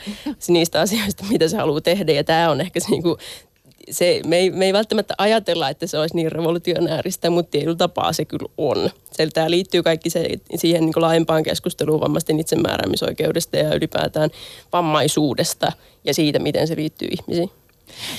niistä 0.48 0.80
asioista, 0.80 1.24
mitä 1.30 1.48
se 1.48 1.56
haluaa 1.56 1.80
tehdä 1.80 2.12
ja 2.12 2.24
tämä 2.24 2.50
on 2.50 2.60
ehkä 2.60 2.80
se, 2.80 2.90
niin 2.90 3.02
kuin, 3.02 3.16
se, 3.90 4.20
me, 4.26 4.36
ei, 4.36 4.50
me 4.50 4.66
ei 4.66 4.72
välttämättä 4.72 5.14
ajatella, 5.18 5.68
että 5.68 5.86
se 5.86 5.98
olisi 5.98 6.16
niin 6.16 6.32
revolutionääristä, 6.32 7.30
mutta 7.30 7.50
tietyllä 7.50 7.76
tapaa 7.76 8.12
se 8.12 8.24
kyllä 8.24 8.48
on. 8.58 8.90
Se, 9.12 9.26
tämä 9.26 9.50
liittyy 9.50 9.82
kaikki 9.82 10.10
se, 10.10 10.28
siihen 10.56 10.86
niin 10.86 10.92
laajempaan 10.96 11.42
keskusteluun 11.42 12.00
vammaisten 12.00 12.40
itsemääräämisoikeudesta 12.40 13.56
ja 13.56 13.74
ylipäätään 13.74 14.30
vammaisuudesta 14.72 15.72
ja 16.04 16.14
siitä, 16.14 16.38
miten 16.38 16.68
se 16.68 16.76
liittyy 16.76 17.08
ihmisiin. 17.10 17.50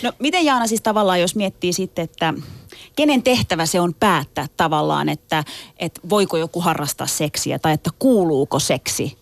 No 0.03 0.13
miten 0.19 0.45
Jaana 0.45 0.67
siis 0.67 0.81
tavallaan, 0.81 1.21
jos 1.21 1.35
miettii 1.35 1.73
sitten, 1.73 2.03
että 2.03 2.33
kenen 2.95 3.23
tehtävä 3.23 3.65
se 3.65 3.79
on 3.79 3.93
päättää 3.93 4.47
tavallaan, 4.57 5.09
että, 5.09 5.43
että 5.79 6.01
voiko 6.09 6.37
joku 6.37 6.61
harrastaa 6.61 7.07
seksiä 7.07 7.59
tai 7.59 7.73
että 7.73 7.89
kuuluuko 7.99 8.59
seksi 8.59 9.17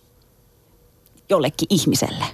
jollekin 1.30 1.68
ihmiselle? 1.70 2.26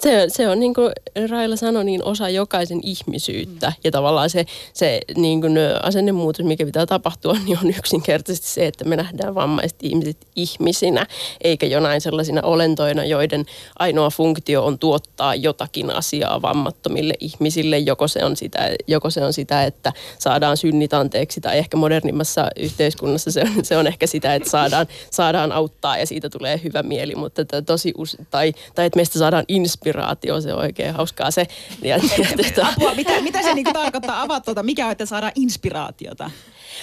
Se, 0.00 0.24
se 0.28 0.48
on 0.48 0.60
niin 0.60 0.74
kuin 0.74 0.92
Raila 1.30 1.56
sanoi, 1.56 1.84
niin 1.84 2.04
osa 2.04 2.28
jokaisen 2.28 2.80
ihmisyyttä. 2.82 3.68
Mm. 3.68 3.74
Ja 3.84 3.90
tavallaan 3.90 4.30
se, 4.30 4.44
se 4.72 5.00
niin 5.16 5.40
kuin 5.40 5.58
asennemuutos, 5.82 6.46
mikä 6.46 6.66
pitää 6.66 6.86
tapahtua, 6.86 7.36
niin 7.46 7.58
on 7.64 7.70
yksinkertaisesti 7.78 8.48
se, 8.48 8.66
että 8.66 8.84
me 8.84 8.96
nähdään 8.96 9.34
vammaiset 9.34 9.78
ihmiset 9.82 10.16
ihmisinä, 10.36 11.06
eikä 11.40 11.66
jonain 11.66 12.00
sellaisina 12.00 12.42
olentoina, 12.42 13.04
joiden 13.04 13.46
ainoa 13.78 14.10
funktio 14.10 14.64
on 14.64 14.78
tuottaa 14.78 15.34
jotakin 15.34 15.90
asiaa 15.90 16.42
vammattomille 16.42 17.14
ihmisille. 17.20 17.78
Joko 17.78 18.08
se 18.08 18.24
on 18.24 18.36
sitä, 18.36 18.70
joko 18.86 19.10
se 19.10 19.24
on 19.24 19.32
sitä 19.32 19.64
että 19.64 19.92
saadaan 20.18 20.56
synnit 20.56 20.94
anteeksi, 20.94 21.40
tai 21.40 21.58
ehkä 21.58 21.76
modernimmassa 21.76 22.48
yhteiskunnassa 22.56 23.30
se 23.30 23.40
on, 23.40 23.64
se 23.64 23.76
on 23.76 23.86
ehkä 23.86 24.06
sitä, 24.06 24.34
että 24.34 24.50
saadaan, 24.50 24.86
saadaan 25.10 25.52
auttaa 25.52 25.98
ja 25.98 26.06
siitä 26.06 26.30
tulee 26.30 26.60
hyvä 26.64 26.82
mieli, 26.82 27.14
mutta 27.14 27.42
tosi, 27.66 27.94
tai, 28.30 28.52
tai 28.74 28.86
että 28.86 28.96
meistä 28.96 29.18
saadaan 29.18 29.44
inspiraatio 29.48 29.87
inspiraatio, 29.88 30.40
se 30.40 30.52
on 30.54 30.60
oikein 30.60 30.94
hauskaa 30.94 31.30
se. 31.30 31.46
Ja, 31.82 31.96
ja, 31.96 32.00
tota- 32.36 32.66
Apua, 32.72 32.94
mitä, 32.94 33.20
mitä 33.20 33.42
se 33.42 33.54
niinku 33.54 33.72
tarkoittaa? 33.72 34.22
Avaa 34.22 34.40
tuota, 34.40 34.62
mikä 34.62 34.86
on, 34.86 34.92
että 34.92 35.06
saadaan 35.06 35.32
inspiraatiota? 35.34 36.30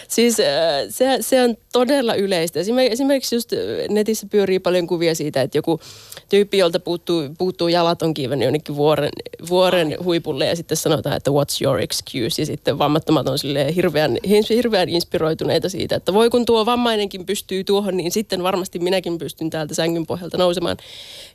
Siis 0.08 0.40
äh, 0.40 0.46
se, 0.90 1.18
se 1.22 1.44
on 1.44 1.56
todella 1.72 2.16
yleistä. 2.16 2.60
Esimerkiksi 2.90 3.36
just 3.36 3.54
äh, 3.54 3.60
netissä 3.90 4.28
pyörii 4.32 4.60
paljon 4.60 4.88
kuvia 4.88 5.16
siitä, 5.16 5.42
että 5.42 5.58
joku 5.58 5.80
tyyppi, 6.30 6.58
jolta 6.58 6.80
puuttuu, 6.80 7.22
puuttuu 7.38 7.68
jalat 7.68 8.02
on 8.02 8.14
kiivennyt 8.14 8.46
jonnekin 8.46 8.76
vuoren, 8.76 9.10
vuoren 9.50 9.98
huipulle 10.04 10.46
ja 10.46 10.56
sitten 10.56 10.78
sanotaan, 10.78 11.16
että 11.16 11.32
what's 11.32 11.64
your 11.64 11.80
excuse? 11.80 12.42
Ja 12.42 12.46
sitten 12.46 12.78
vammattomat 12.78 13.28
on 13.28 13.38
hirveän, 13.76 14.18
hirveän 14.50 14.90
inspiroituneita 14.90 15.70
siitä, 15.70 15.96
että 15.96 16.14
voi 16.14 16.30
kun 16.30 16.46
tuo 16.46 16.66
vammainenkin 16.66 17.26
pystyy 17.26 17.64
tuohon, 17.64 17.98
niin 17.98 18.12
sitten 18.12 18.44
varmasti 18.44 18.80
minäkin 18.80 19.18
pystyn 19.18 19.50
täältä 19.50 19.76
sängyn 19.76 20.06
pohjalta 20.06 20.38
nousemaan. 20.38 20.78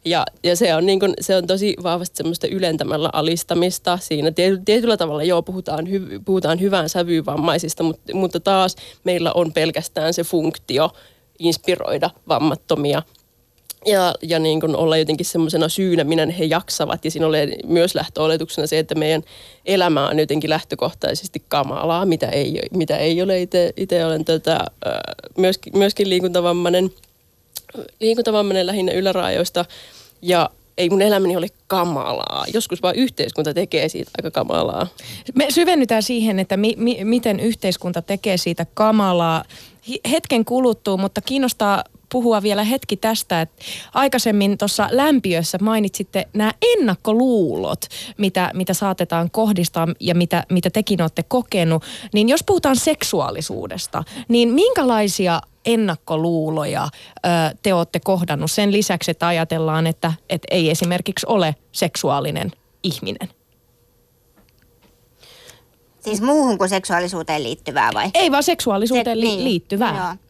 Ja, 0.04 0.26
ja 0.42 0.56
se, 0.56 0.74
on 0.74 0.86
niin 0.86 1.00
kuin, 1.00 1.14
se 1.20 1.36
on 1.36 1.46
tosi 1.46 1.76
vahvasti 1.82 2.16
semmoista 2.16 2.46
ylentämällä 2.46 3.10
alistamista. 3.12 3.98
Siinä 4.02 4.30
tietyllä 4.64 4.96
tavalla 4.96 5.22
joo, 5.22 5.42
puhutaan, 5.42 5.90
hy, 5.90 6.20
puhutaan 6.24 6.60
hyvään 6.60 6.88
sävyyn 6.88 7.26
vammaisista, 7.26 7.82
mutta, 7.82 8.14
mutta 8.14 8.40
taas 8.50 8.76
meillä 9.04 9.33
on 9.33 9.52
pelkästään 9.52 10.14
se 10.14 10.23
funktio 10.23 10.90
inspiroida 11.38 12.11
vammattomia 12.28 13.02
ja, 13.87 14.14
ja 14.23 14.38
niin 14.38 14.61
kuin 14.61 14.76
olla 14.76 14.97
jotenkin 14.97 15.26
semmoisena 15.26 15.69
syynä, 15.69 16.04
minä 16.04 16.26
he 16.26 16.45
jaksavat. 16.45 17.04
Ja 17.04 17.11
siinä 17.11 17.26
oli 17.26 17.59
myös 17.66 17.95
lähtöoletuksena 17.95 18.66
se, 18.66 18.78
että 18.78 18.95
meidän 18.95 19.23
elämä 19.66 20.09
on 20.09 20.19
jotenkin 20.19 20.50
lähtökohtaisesti 20.50 21.42
kamalaa, 21.49 22.07
mitä 22.07 22.28
ei, 22.28 22.61
mitä 22.75 22.97
ei 22.97 23.23
ole. 23.23 23.42
Itse 23.76 24.04
olen 24.04 24.25
tätä, 24.25 24.40
tota, 24.40 24.64
myöskin, 25.38 25.78
myöskin 25.78 26.09
liikuntavammainen, 26.09 26.90
liikuntavammainen 28.00 28.66
lähinnä 28.66 28.92
yläraajoista. 28.92 29.64
Ja 30.23 30.50
ei 30.80 30.90
mun 30.90 31.02
elämäni 31.02 31.37
ole 31.37 31.46
kamalaa. 31.66 32.44
Joskus 32.54 32.82
vaan 32.82 32.94
yhteiskunta 32.96 33.54
tekee 33.54 33.88
siitä 33.88 34.10
aika 34.18 34.30
kamalaa. 34.30 34.87
Me 35.34 35.46
syvennytään 35.50 36.02
siihen, 36.02 36.38
että 36.38 36.56
mi- 36.56 36.76
mi- 36.76 37.04
miten 37.04 37.40
yhteiskunta 37.40 38.02
tekee 38.02 38.37
siitä 38.37 38.66
kamalaa 38.75 39.44
hetken 40.10 40.44
kuluttua, 40.44 40.96
mutta 40.96 41.20
kiinnostaa 41.20 41.84
puhua 42.12 42.42
vielä 42.42 42.64
hetki 42.64 42.96
tästä, 42.96 43.40
että 43.40 43.64
aikaisemmin 43.94 44.58
tuossa 44.58 44.88
lämpiössä 44.90 45.58
mainitsitte 45.60 46.28
nämä 46.32 46.52
ennakkoluulot, 46.78 47.80
mitä, 48.18 48.50
mitä 48.54 48.74
saatetaan 48.74 49.30
kohdistaa 49.30 49.88
ja 50.00 50.14
mitä, 50.14 50.44
mitä 50.50 50.70
tekin 50.70 51.02
olette 51.02 51.22
kokenut. 51.22 51.82
Niin 52.12 52.28
jos 52.28 52.44
puhutaan 52.46 52.76
seksuaalisuudesta, 52.76 54.04
niin 54.28 54.48
minkälaisia 54.48 55.40
ennakkoluuloja 55.64 56.84
ö, 56.84 57.28
te 57.62 57.74
olette 57.74 58.00
kohdannut 58.00 58.50
sen 58.50 58.72
lisäksi, 58.72 59.10
että 59.10 59.26
ajatellaan, 59.26 59.86
että, 59.86 60.12
että 60.30 60.48
ei 60.50 60.70
esimerkiksi 60.70 61.26
ole 61.28 61.54
seksuaalinen 61.72 62.52
ihminen? 62.82 63.28
Siis 66.00 66.20
muuhun 66.20 66.58
kuin 66.58 66.70
seksuaalisuuteen 66.70 67.42
liittyvää 67.42 67.90
vai? 67.94 68.10
Ei 68.14 68.30
vaan 68.30 68.42
seksuaalisuuteen 68.42 69.16
Se, 69.16 69.20
li- 69.20 69.26
niin, 69.26 69.44
liittyvää. 69.44 69.96
Joo. 69.96 70.29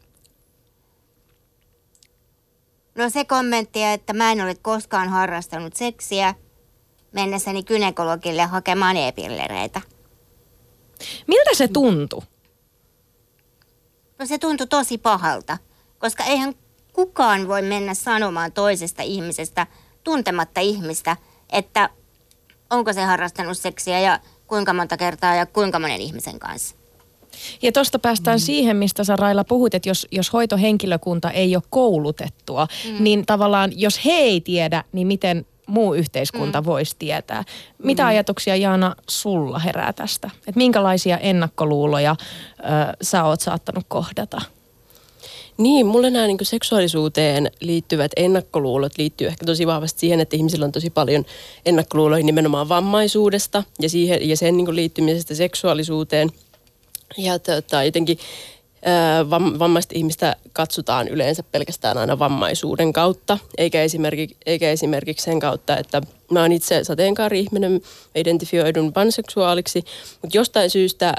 No 3.01 3.09
se 3.09 3.25
kommentti, 3.25 3.83
että 3.83 4.13
mä 4.13 4.31
en 4.31 4.41
ole 4.41 4.55
koskaan 4.61 5.09
harrastanut 5.09 5.75
seksiä 5.75 6.35
mennessäni 7.11 7.63
gynekologille 7.63 8.43
hakemaan 8.43 8.97
e-pillereitä. 8.97 9.81
Miltä 11.27 11.49
se 11.53 11.67
tuntui? 11.67 12.21
No 14.19 14.25
se 14.25 14.37
tuntui 14.37 14.67
tosi 14.67 14.97
pahalta, 14.97 15.57
koska 15.99 16.23
eihän 16.23 16.53
kukaan 16.93 17.47
voi 17.47 17.61
mennä 17.61 17.93
sanomaan 17.93 18.51
toisesta 18.51 19.03
ihmisestä, 19.03 19.67
tuntematta 20.03 20.61
ihmistä, 20.61 21.17
että 21.49 21.89
onko 22.69 22.93
se 22.93 23.03
harrastanut 23.03 23.57
seksiä 23.57 23.99
ja 23.99 24.19
kuinka 24.47 24.73
monta 24.73 24.97
kertaa 24.97 25.35
ja 25.35 25.45
kuinka 25.45 25.79
monen 25.79 26.01
ihmisen 26.01 26.39
kanssa. 26.39 26.75
Ja 27.61 27.71
tuosta 27.71 27.99
päästään 27.99 28.37
mm. 28.37 28.41
siihen, 28.41 28.77
mistä 28.77 29.03
sä 29.03 29.15
Raila 29.15 29.43
puhut, 29.43 29.73
että 29.73 29.89
jos, 29.89 30.07
jos 30.11 30.33
hoitohenkilökunta 30.33 31.31
ei 31.31 31.55
ole 31.55 31.63
koulutettua, 31.69 32.67
mm. 32.89 33.03
niin 33.03 33.25
tavallaan 33.25 33.71
jos 33.75 34.05
he 34.05 34.11
ei 34.11 34.41
tiedä, 34.41 34.83
niin 34.91 35.07
miten 35.07 35.45
muu 35.67 35.93
yhteiskunta 35.93 36.61
mm. 36.61 36.65
voisi 36.65 36.95
tietää. 36.99 37.43
Mitä 37.83 38.03
mm. 38.03 38.09
ajatuksia 38.09 38.55
Jaana 38.55 38.95
sulla 39.09 39.59
herää 39.59 39.93
tästä? 39.93 40.29
Että 40.37 40.51
minkälaisia 40.55 41.17
ennakkoluuloja 41.17 42.15
ö, 42.59 42.63
sä 43.01 43.23
oot 43.23 43.41
saattanut 43.41 43.85
kohdata? 43.87 44.41
Niin, 45.57 45.85
mulle 45.85 46.09
nämä 46.09 46.27
niin 46.27 46.37
seksuaalisuuteen 46.41 47.51
liittyvät 47.59 48.11
ennakkoluulot 48.15 48.97
liittyy 48.97 49.27
ehkä 49.27 49.45
tosi 49.45 49.67
vahvasti 49.67 49.99
siihen, 49.99 50.19
että 50.19 50.35
ihmisillä 50.35 50.65
on 50.65 50.71
tosi 50.71 50.89
paljon 50.89 51.25
ennakkoluuloja 51.65 52.23
nimenomaan 52.23 52.69
vammaisuudesta 52.69 53.63
ja, 53.79 53.89
siihen, 53.89 54.29
ja 54.29 54.37
sen 54.37 54.57
niin 54.57 54.75
liittymisestä 54.75 55.35
seksuaalisuuteen. 55.35 56.29
Ja 57.17 57.39
tota, 57.39 57.83
jotenkin 57.83 58.17
vammaista 59.59 59.93
ihmistä 59.95 60.35
katsotaan 60.53 61.07
yleensä 61.07 61.43
pelkästään 61.43 61.97
aina 61.97 62.19
vammaisuuden 62.19 62.93
kautta, 62.93 63.37
eikä 63.57 63.83
esimerkiksi, 63.83 64.37
eikä 64.45 64.71
esimerkiksi 64.71 65.23
sen 65.23 65.39
kautta, 65.39 65.77
että 65.77 66.01
mä 66.31 66.41
oon 66.41 66.51
itse 66.51 66.83
sateenkaari-ihminen, 66.83 67.81
identifioidun 68.15 68.93
panseksuaaliksi, 68.93 69.83
mutta 70.21 70.37
jostain 70.37 70.69
syystä 70.69 71.13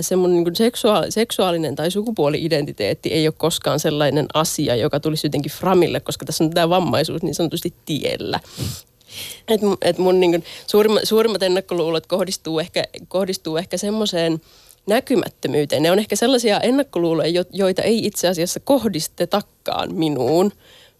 se 0.00 0.16
mun 0.16 0.32
niin 0.32 0.56
seksuaali- 0.56 1.10
seksuaalinen 1.10 1.76
tai 1.76 1.90
sukupuoli-identiteetti 1.90 3.12
ei 3.12 3.26
ole 3.26 3.34
koskaan 3.38 3.80
sellainen 3.80 4.26
asia, 4.34 4.76
joka 4.76 5.00
tulisi 5.00 5.26
jotenkin 5.26 5.52
framille, 5.52 6.00
koska 6.00 6.24
tässä 6.26 6.44
on 6.44 6.50
tämä 6.50 6.68
vammaisuus 6.68 7.22
niin 7.22 7.34
sanotusti 7.34 7.74
tiellä. 7.86 8.40
Et, 9.48 9.60
et 9.82 9.98
mun 9.98 10.20
niin 10.20 10.30
kuin, 10.30 10.44
suurimmat, 10.66 11.02
suurimmat 11.04 11.42
ennakkoluulot 11.42 12.06
kohdistuu 12.06 12.58
ehkä, 12.58 12.84
kohdistuu 13.08 13.56
ehkä 13.56 13.76
semmoiseen, 13.76 14.40
näkymättömyyteen. 14.86 15.82
Ne 15.82 15.90
on 15.90 15.98
ehkä 15.98 16.16
sellaisia 16.16 16.60
ennakkoluuloja, 16.60 17.44
joita 17.52 17.82
ei 17.82 18.06
itse 18.06 18.28
asiassa 18.28 18.60
kohdistetakaan 18.60 19.94
minuun, 19.94 20.52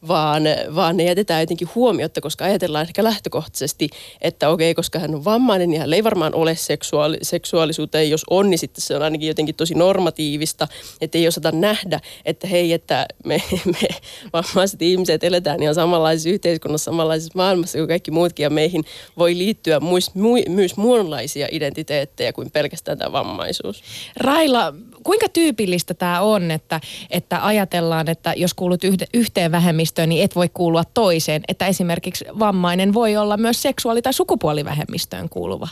vaan, 0.08 0.42
vaan 0.74 0.96
ne 0.96 1.04
jätetään 1.04 1.42
jotenkin 1.42 1.68
huomiotta, 1.74 2.20
koska 2.20 2.44
ajatellaan 2.44 2.86
ehkä 2.86 3.04
lähtökohtaisesti, 3.04 3.88
että 4.20 4.48
okei, 4.48 4.74
koska 4.74 4.98
hän 4.98 5.14
on 5.14 5.24
vammainen, 5.24 5.70
niin 5.70 5.80
hän 5.80 5.92
ei 5.92 6.04
varmaan 6.04 6.34
ole 6.34 6.56
seksuaali, 6.56 7.18
seksuaalisuutta, 7.22 7.98
ja 7.98 8.04
jos 8.04 8.24
on, 8.30 8.50
niin 8.50 8.58
sitten 8.58 8.82
se 8.82 8.96
on 8.96 9.02
ainakin 9.02 9.28
jotenkin 9.28 9.54
tosi 9.54 9.74
normatiivista, 9.74 10.68
että 11.00 11.18
ei 11.18 11.28
osata 11.28 11.52
nähdä, 11.52 12.00
että 12.24 12.46
hei, 12.46 12.72
että 12.72 13.06
me, 13.24 13.42
me 13.80 13.88
vammaiset 14.32 14.82
ihmiset 14.82 15.24
eletään 15.24 15.62
ihan 15.62 15.74
samanlaisessa 15.74 16.28
yhteiskunnassa, 16.28 16.90
samanlaisessa 16.90 17.32
maailmassa 17.34 17.78
kuin 17.78 17.88
kaikki 17.88 18.10
muutkin, 18.10 18.44
ja 18.44 18.50
meihin 18.50 18.84
voi 19.18 19.38
liittyä 19.38 19.80
myös, 19.80 20.10
myös 20.48 20.76
muunlaisia 20.76 21.48
identiteettejä 21.50 22.32
kuin 22.32 22.50
pelkästään 22.50 22.98
tämä 22.98 23.12
vammaisuus. 23.12 23.82
Raila, 24.16 24.74
kuinka 25.04 25.28
tyypillistä 25.28 25.94
tämä 25.94 26.20
on, 26.20 26.50
että, 26.50 26.80
että 27.10 27.46
ajatellaan, 27.46 28.08
että 28.08 28.34
jos 28.36 28.54
kuulut 28.54 28.80
yhteen 29.14 29.52
vähemmistöön, 29.52 30.08
niin 30.08 30.24
et 30.24 30.36
voi 30.36 30.48
kuulua 30.48 30.84
toiseen. 30.84 31.42
Että 31.48 31.66
esimerkiksi 31.66 32.24
vammainen 32.38 32.94
voi 32.94 33.16
olla 33.16 33.36
myös 33.36 33.62
seksuaali- 33.62 34.02
tai 34.02 34.12
sukupuolivähemmistöön 34.12 35.28
kuuluva. 35.28 35.68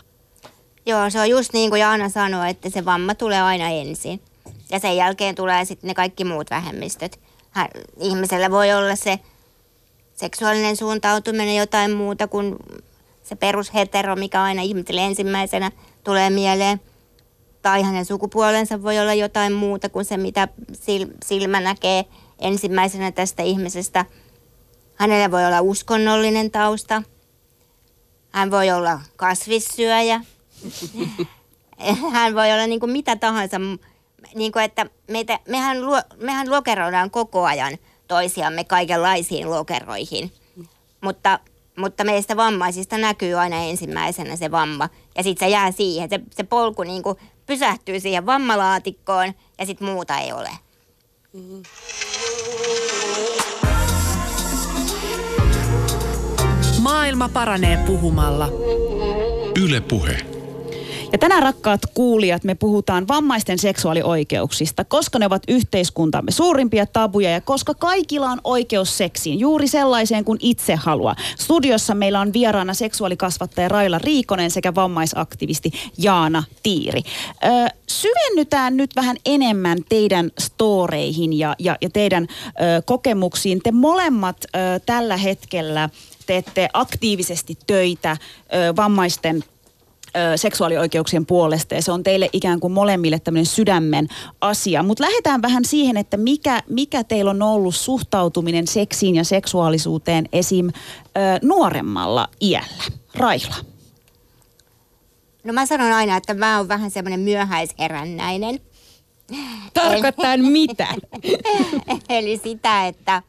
Joo, 0.86 1.10
se 1.10 1.20
on 1.20 1.30
just 1.30 1.52
niin 1.52 1.70
kuin 1.70 1.80
Jaana 1.80 2.08
sanoi, 2.08 2.50
että 2.50 2.70
se 2.70 2.84
vamma 2.84 3.14
tulee 3.14 3.42
aina 3.42 3.68
ensin. 3.68 4.20
Ja 4.70 4.78
sen 4.78 4.96
jälkeen 4.96 5.34
tulee 5.34 5.64
sitten 5.64 5.88
ne 5.88 5.94
kaikki 5.94 6.24
muut 6.24 6.50
vähemmistöt. 6.50 7.20
Ihmisellä 8.00 8.50
voi 8.50 8.72
olla 8.72 8.96
se 8.96 9.18
seksuaalinen 10.14 10.76
suuntautuminen 10.76 11.56
jotain 11.56 11.90
muuta 11.90 12.28
kuin 12.28 12.56
se 13.22 13.36
perushetero, 13.36 14.16
mikä 14.16 14.42
aina 14.42 14.62
ihmiselle 14.62 15.04
ensimmäisenä 15.04 15.70
tulee 16.04 16.30
mieleen 16.30 16.80
tai 17.68 17.82
hänen 17.82 18.04
sukupuolensa 18.04 18.82
voi 18.82 18.98
olla 18.98 19.14
jotain 19.14 19.52
muuta 19.52 19.88
kuin 19.88 20.04
se, 20.04 20.16
mitä 20.16 20.48
silmä 21.24 21.60
näkee 21.60 22.04
ensimmäisenä 22.38 23.12
tästä 23.12 23.42
ihmisestä. 23.42 24.04
Hänellä 24.94 25.30
voi 25.30 25.46
olla 25.46 25.60
uskonnollinen 25.60 26.50
tausta. 26.50 27.02
Hän 28.30 28.50
voi 28.50 28.70
olla 28.70 29.00
kasvissyöjä. 29.16 30.20
Hän 32.12 32.34
voi 32.34 32.52
olla 32.52 32.66
niin 32.66 32.80
kuin 32.80 32.92
mitä 32.92 33.16
tahansa. 33.16 33.56
Niin 34.34 34.52
kuin 34.52 34.64
että 34.64 34.86
meitä, 35.10 35.38
mehän, 35.48 35.76
mehän 36.16 36.50
lokeroidaan 36.50 37.10
koko 37.10 37.44
ajan 37.44 37.78
toisiamme 38.08 38.64
kaikenlaisiin 38.64 39.50
lokeroihin. 39.50 40.32
Mutta, 41.00 41.40
mutta 41.76 42.04
meistä 42.04 42.36
vammaisista 42.36 42.98
näkyy 42.98 43.34
aina 43.34 43.56
ensimmäisenä 43.56 44.36
se 44.36 44.50
vamma. 44.50 44.88
Ja 45.16 45.22
sitten 45.22 45.48
se 45.48 45.52
jää 45.52 45.70
siihen. 45.70 46.10
Se, 46.10 46.20
se 46.30 46.42
polku 46.42 46.82
niin 46.82 47.02
kuin 47.02 47.18
pysähtyy 47.48 48.00
siihen 48.00 48.26
vammalaatikkoon 48.26 49.32
ja 49.58 49.66
sitten 49.66 49.88
muuta 49.88 50.18
ei 50.18 50.32
ole. 50.32 50.50
Maailma 56.80 57.28
paranee 57.28 57.76
puhumalla. 57.86 58.48
Yle 59.64 59.80
Puhe. 59.80 60.37
Ja 61.12 61.18
tänään 61.18 61.42
rakkaat 61.42 61.80
kuulijat, 61.94 62.44
me 62.44 62.54
puhutaan 62.54 63.08
vammaisten 63.08 63.58
seksuaalioikeuksista, 63.58 64.84
koska 64.84 65.18
ne 65.18 65.26
ovat 65.26 65.42
yhteiskuntamme 65.48 66.30
suurimpia 66.30 66.86
tabuja 66.86 67.30
ja 67.30 67.40
koska 67.40 67.74
kaikilla 67.74 68.30
on 68.30 68.40
oikeus 68.44 68.98
seksiin, 68.98 69.38
juuri 69.38 69.68
sellaiseen 69.68 70.24
kuin 70.24 70.38
itse 70.42 70.74
haluaa. 70.74 71.16
Studiossa 71.38 71.94
meillä 71.94 72.20
on 72.20 72.32
vieraana 72.32 72.74
seksuaalikasvattaja 72.74 73.68
Raila 73.68 73.98
Riikonen 73.98 74.50
sekä 74.50 74.74
vammaisaktivisti 74.74 75.70
Jaana 75.98 76.42
Tiiri. 76.62 77.02
Ö, 77.44 77.48
syvennytään 77.86 78.76
nyt 78.76 78.96
vähän 78.96 79.16
enemmän 79.26 79.78
teidän 79.88 80.30
storeihin 80.38 81.38
ja, 81.38 81.54
ja, 81.58 81.76
ja 81.80 81.90
teidän 81.90 82.26
ö, 82.46 82.82
kokemuksiin. 82.84 83.60
Te 83.62 83.72
molemmat 83.72 84.36
ö, 84.44 84.58
tällä 84.86 85.16
hetkellä 85.16 85.88
teette 86.26 86.68
aktiivisesti 86.72 87.58
töitä 87.66 88.12
ö, 88.12 88.76
vammaisten 88.76 89.44
seksuaalioikeuksien 90.36 91.26
puolesta 91.26 91.74
ja 91.74 91.82
se 91.82 91.92
on 91.92 92.02
teille 92.02 92.28
ikään 92.32 92.60
kuin 92.60 92.72
molemmille 92.72 93.18
tämmöinen 93.18 93.46
sydämen 93.46 94.08
asia. 94.40 94.82
Mutta 94.82 95.04
lähdetään 95.04 95.42
vähän 95.42 95.64
siihen, 95.64 95.96
että 95.96 96.16
mikä, 96.16 96.62
mikä 96.68 97.04
teillä 97.04 97.30
on 97.30 97.42
ollut 97.42 97.74
suhtautuminen 97.74 98.66
seksiin 98.66 99.14
ja 99.14 99.24
seksuaalisuuteen 99.24 100.28
esim. 100.32 100.66
Ö, 100.68 100.70
nuoremmalla 101.42 102.28
iällä. 102.42 102.84
Raila. 103.14 103.54
No 105.44 105.52
mä 105.52 105.66
sanon 105.66 105.92
aina, 105.92 106.16
että 106.16 106.34
mä 106.34 106.56
oon 106.56 106.68
vähän 106.68 106.90
semmoinen 106.90 107.20
myöhäisherännäinen. 107.20 108.60
Tarkoittaa 109.74 110.36
mitä? 110.58 110.86
Eli 112.08 112.40
sitä, 112.42 112.86
että 112.86 113.22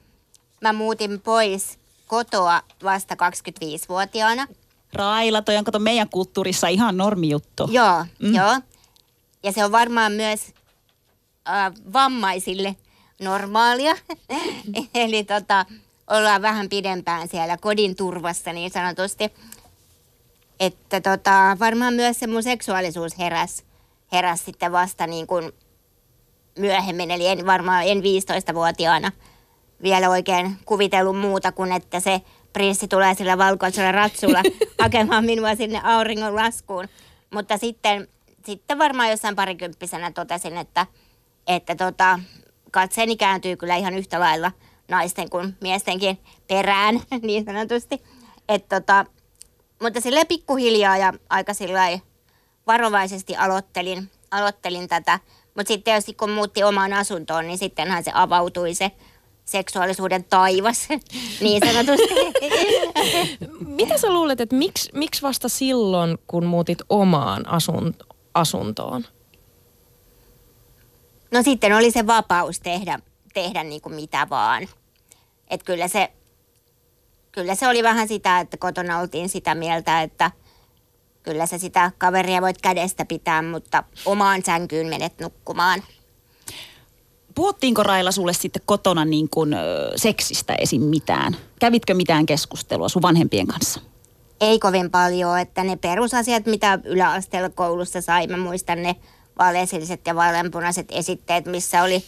mä 0.62 0.74
muutin 0.74 1.22
pois 1.22 1.80
kotoa 2.08 2.62
vasta 2.84 3.16
25-vuotiaana– 3.16 4.48
Raila, 4.94 5.42
toi 5.42 5.58
on 5.58 5.64
kato 5.64 5.80
meidän 5.80 6.10
kulttuurissa 6.10 6.68
ihan 6.68 6.98
normijuttu. 6.98 7.70
Joo, 7.72 8.06
mm. 8.20 8.36
joo. 8.36 8.62
Ja 9.44 9.52
se 9.52 9.66
on 9.66 9.72
varmaan 9.72 10.12
myös 10.12 10.54
äh, 11.50 11.72
vammaisille 11.94 12.76
normaalia. 13.22 13.96
Eli 14.94 15.24
tota, 15.24 15.66
ollaan 16.10 16.42
vähän 16.42 16.70
pidempään 16.70 17.28
siellä 17.28 17.58
kodin 17.58 17.96
turvassa 17.96 18.54
niin 18.54 18.72
sanotusti. 18.72 19.34
Että 20.60 21.02
tota, 21.02 21.58
varmaan 21.60 21.94
myös 21.94 22.20
se 22.20 22.28
mun 22.28 22.44
seksuaalisuus 22.44 23.18
heräs, 23.18 23.64
heräs 24.12 24.46
sitten 24.46 24.72
vasta 24.72 25.08
niin 25.08 25.28
kuin 25.28 25.52
myöhemmin. 26.58 27.12
Eli 27.12 27.28
en 27.28 27.46
varmaan 27.46 27.84
en 27.88 27.98
15-vuotiaana 27.98 29.12
vielä 29.84 30.10
oikein 30.10 30.58
kuvitellut 30.66 31.18
muuta 31.18 31.52
kuin, 31.52 31.72
että 31.72 32.00
se 32.00 32.22
prinssi 32.54 32.88
tulee 32.88 33.16
sillä 33.16 33.38
valkoisella 33.38 33.92
ratsulla 33.92 34.44
hakemaan 34.82 35.26
minua 35.26 35.56
sinne 35.56 35.82
auringon 35.84 36.36
laskuun. 36.36 36.88
Mutta 37.34 37.58
sitten, 37.58 38.08
sitten 38.46 38.80
varmaan 38.80 39.10
jossain 39.10 39.36
parikymppisenä 39.36 40.12
totesin, 40.12 40.58
että, 40.58 40.86
että 41.48 41.76
tota, 41.76 42.20
katseeni 42.72 43.18
kääntyy 43.18 43.58
kyllä 43.58 43.76
ihan 43.76 43.98
yhtä 43.98 44.20
lailla 44.20 44.52
naisten 44.90 45.30
kuin 45.30 45.58
miestenkin 45.62 46.20
perään, 46.48 47.00
niin 47.22 47.46
sanotusti. 47.46 48.04
Et 48.50 48.70
tota, 48.70 49.06
mutta 49.82 50.02
sille 50.02 50.26
pikkuhiljaa 50.26 50.98
ja 50.98 51.14
aika 51.30 51.54
varovaisesti 52.68 53.36
aloittelin, 53.36 54.12
aloittelin 54.32 54.88
tätä. 54.88 55.20
Mutta 55.56 55.68
sitten 55.68 55.94
jos 55.94 56.06
kun 56.18 56.30
muutti 56.30 56.64
omaan 56.64 56.94
asuntoon, 56.94 57.48
niin 57.48 57.58
sittenhän 57.58 58.04
se 58.04 58.12
avautui 58.14 58.74
se 58.74 58.92
seksuaalisuuden 59.52 60.24
taivas, 60.24 60.88
niin 61.42 61.62
sanotusti. 61.66 62.14
Mitä 63.80 63.98
sä 63.98 64.14
luulet, 64.14 64.42
että 64.42 64.56
miksi, 64.56 64.90
miksi 64.94 65.22
vasta 65.22 65.50
silloin, 65.50 66.18
kun 66.28 66.46
muutit 66.46 66.78
omaan 66.90 67.48
asun, 67.48 67.96
asuntoon? 68.34 69.06
No 71.32 71.44
sitten 71.44 71.74
oli 71.74 71.92
se 71.92 72.08
vapaus 72.08 72.60
tehdä, 72.60 73.00
tehdä 73.34 73.64
niin 73.64 73.82
kuin 73.82 73.96
mitä 73.96 74.28
vaan. 74.30 74.68
Että 75.50 75.66
kyllä 75.66 75.88
se, 75.88 76.12
kyllä 77.32 77.56
se 77.56 77.68
oli 77.68 77.84
vähän 77.84 78.08
sitä, 78.08 78.40
että 78.40 78.58
kotona 78.58 79.00
oltiin 79.00 79.30
sitä 79.30 79.56
mieltä, 79.56 80.02
että 80.02 80.32
kyllä 81.24 81.46
sä 81.46 81.58
sitä 81.58 81.92
kaveria 81.98 82.42
voit 82.42 82.62
kädestä 82.62 83.06
pitää, 83.06 83.42
mutta 83.42 83.84
omaan 84.06 84.42
sänkyyn 84.46 84.88
menet 84.88 85.20
nukkumaan. 85.20 85.84
Puhuttiinko 87.40 87.84
Raila 87.84 88.12
sulle 88.12 88.34
sitten 88.34 88.62
kotona 88.66 89.06
niin 89.06 89.30
kuin, 89.30 89.56
seksistä 89.96 90.56
esim. 90.56 90.82
mitään? 90.82 91.36
Kävitkö 91.60 91.94
mitään 91.94 92.26
keskustelua 92.26 92.90
sun 92.90 93.02
vanhempien 93.02 93.48
kanssa? 93.48 93.80
Ei 94.42 94.60
kovin 94.60 94.92
paljon, 94.92 95.40
että 95.40 95.64
ne 95.64 95.76
perusasiat, 95.76 96.46
mitä 96.46 96.80
yläasteella 96.84 97.50
koulussa 97.50 98.02
sai, 98.02 98.28
mä 98.28 98.38
muistan 98.38 98.84
ne 98.84 98.96
vaaleasilliset 99.38 100.08
ja 100.08 100.16
vaaleanpunaiset 100.16 100.88
esitteet, 100.92 101.46
missä 101.46 101.84
oli 101.84 102.04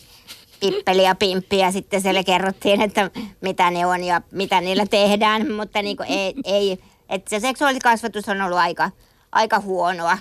pippeli 0.59 1.03
ja 1.03 1.15
pimppi 1.15 1.57
ja 1.57 1.71
sitten 1.71 2.01
siellä 2.01 2.23
kerrottiin, 2.23 2.81
että 2.81 3.11
mitä 3.41 3.71
ne 3.71 3.85
on 3.85 4.03
ja 4.03 4.21
mitä 4.31 4.61
niillä 4.61 4.85
tehdään, 4.85 5.51
mutta 5.51 5.81
niin 5.81 5.97
kuin 5.97 6.09
ei, 6.09 6.33
ei, 6.43 6.77
että 7.09 7.29
se 7.29 7.39
seksuaalikasvatus 7.39 8.29
on 8.29 8.41
ollut 8.41 8.57
aika, 8.57 8.91
aika 9.31 9.59
huonoa. 9.59 10.17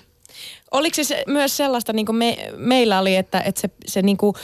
Oliko 0.70 1.04
se 1.04 1.24
myös 1.26 1.56
sellaista, 1.56 1.92
niin 1.92 2.06
kuin 2.06 2.16
me, 2.16 2.36
meillä 2.56 2.98
oli, 2.98 3.16
että, 3.16 3.40
että 3.40 3.60
se, 3.60 3.70
se 3.86 4.02
niin 4.02 4.16
kuin, 4.16 4.34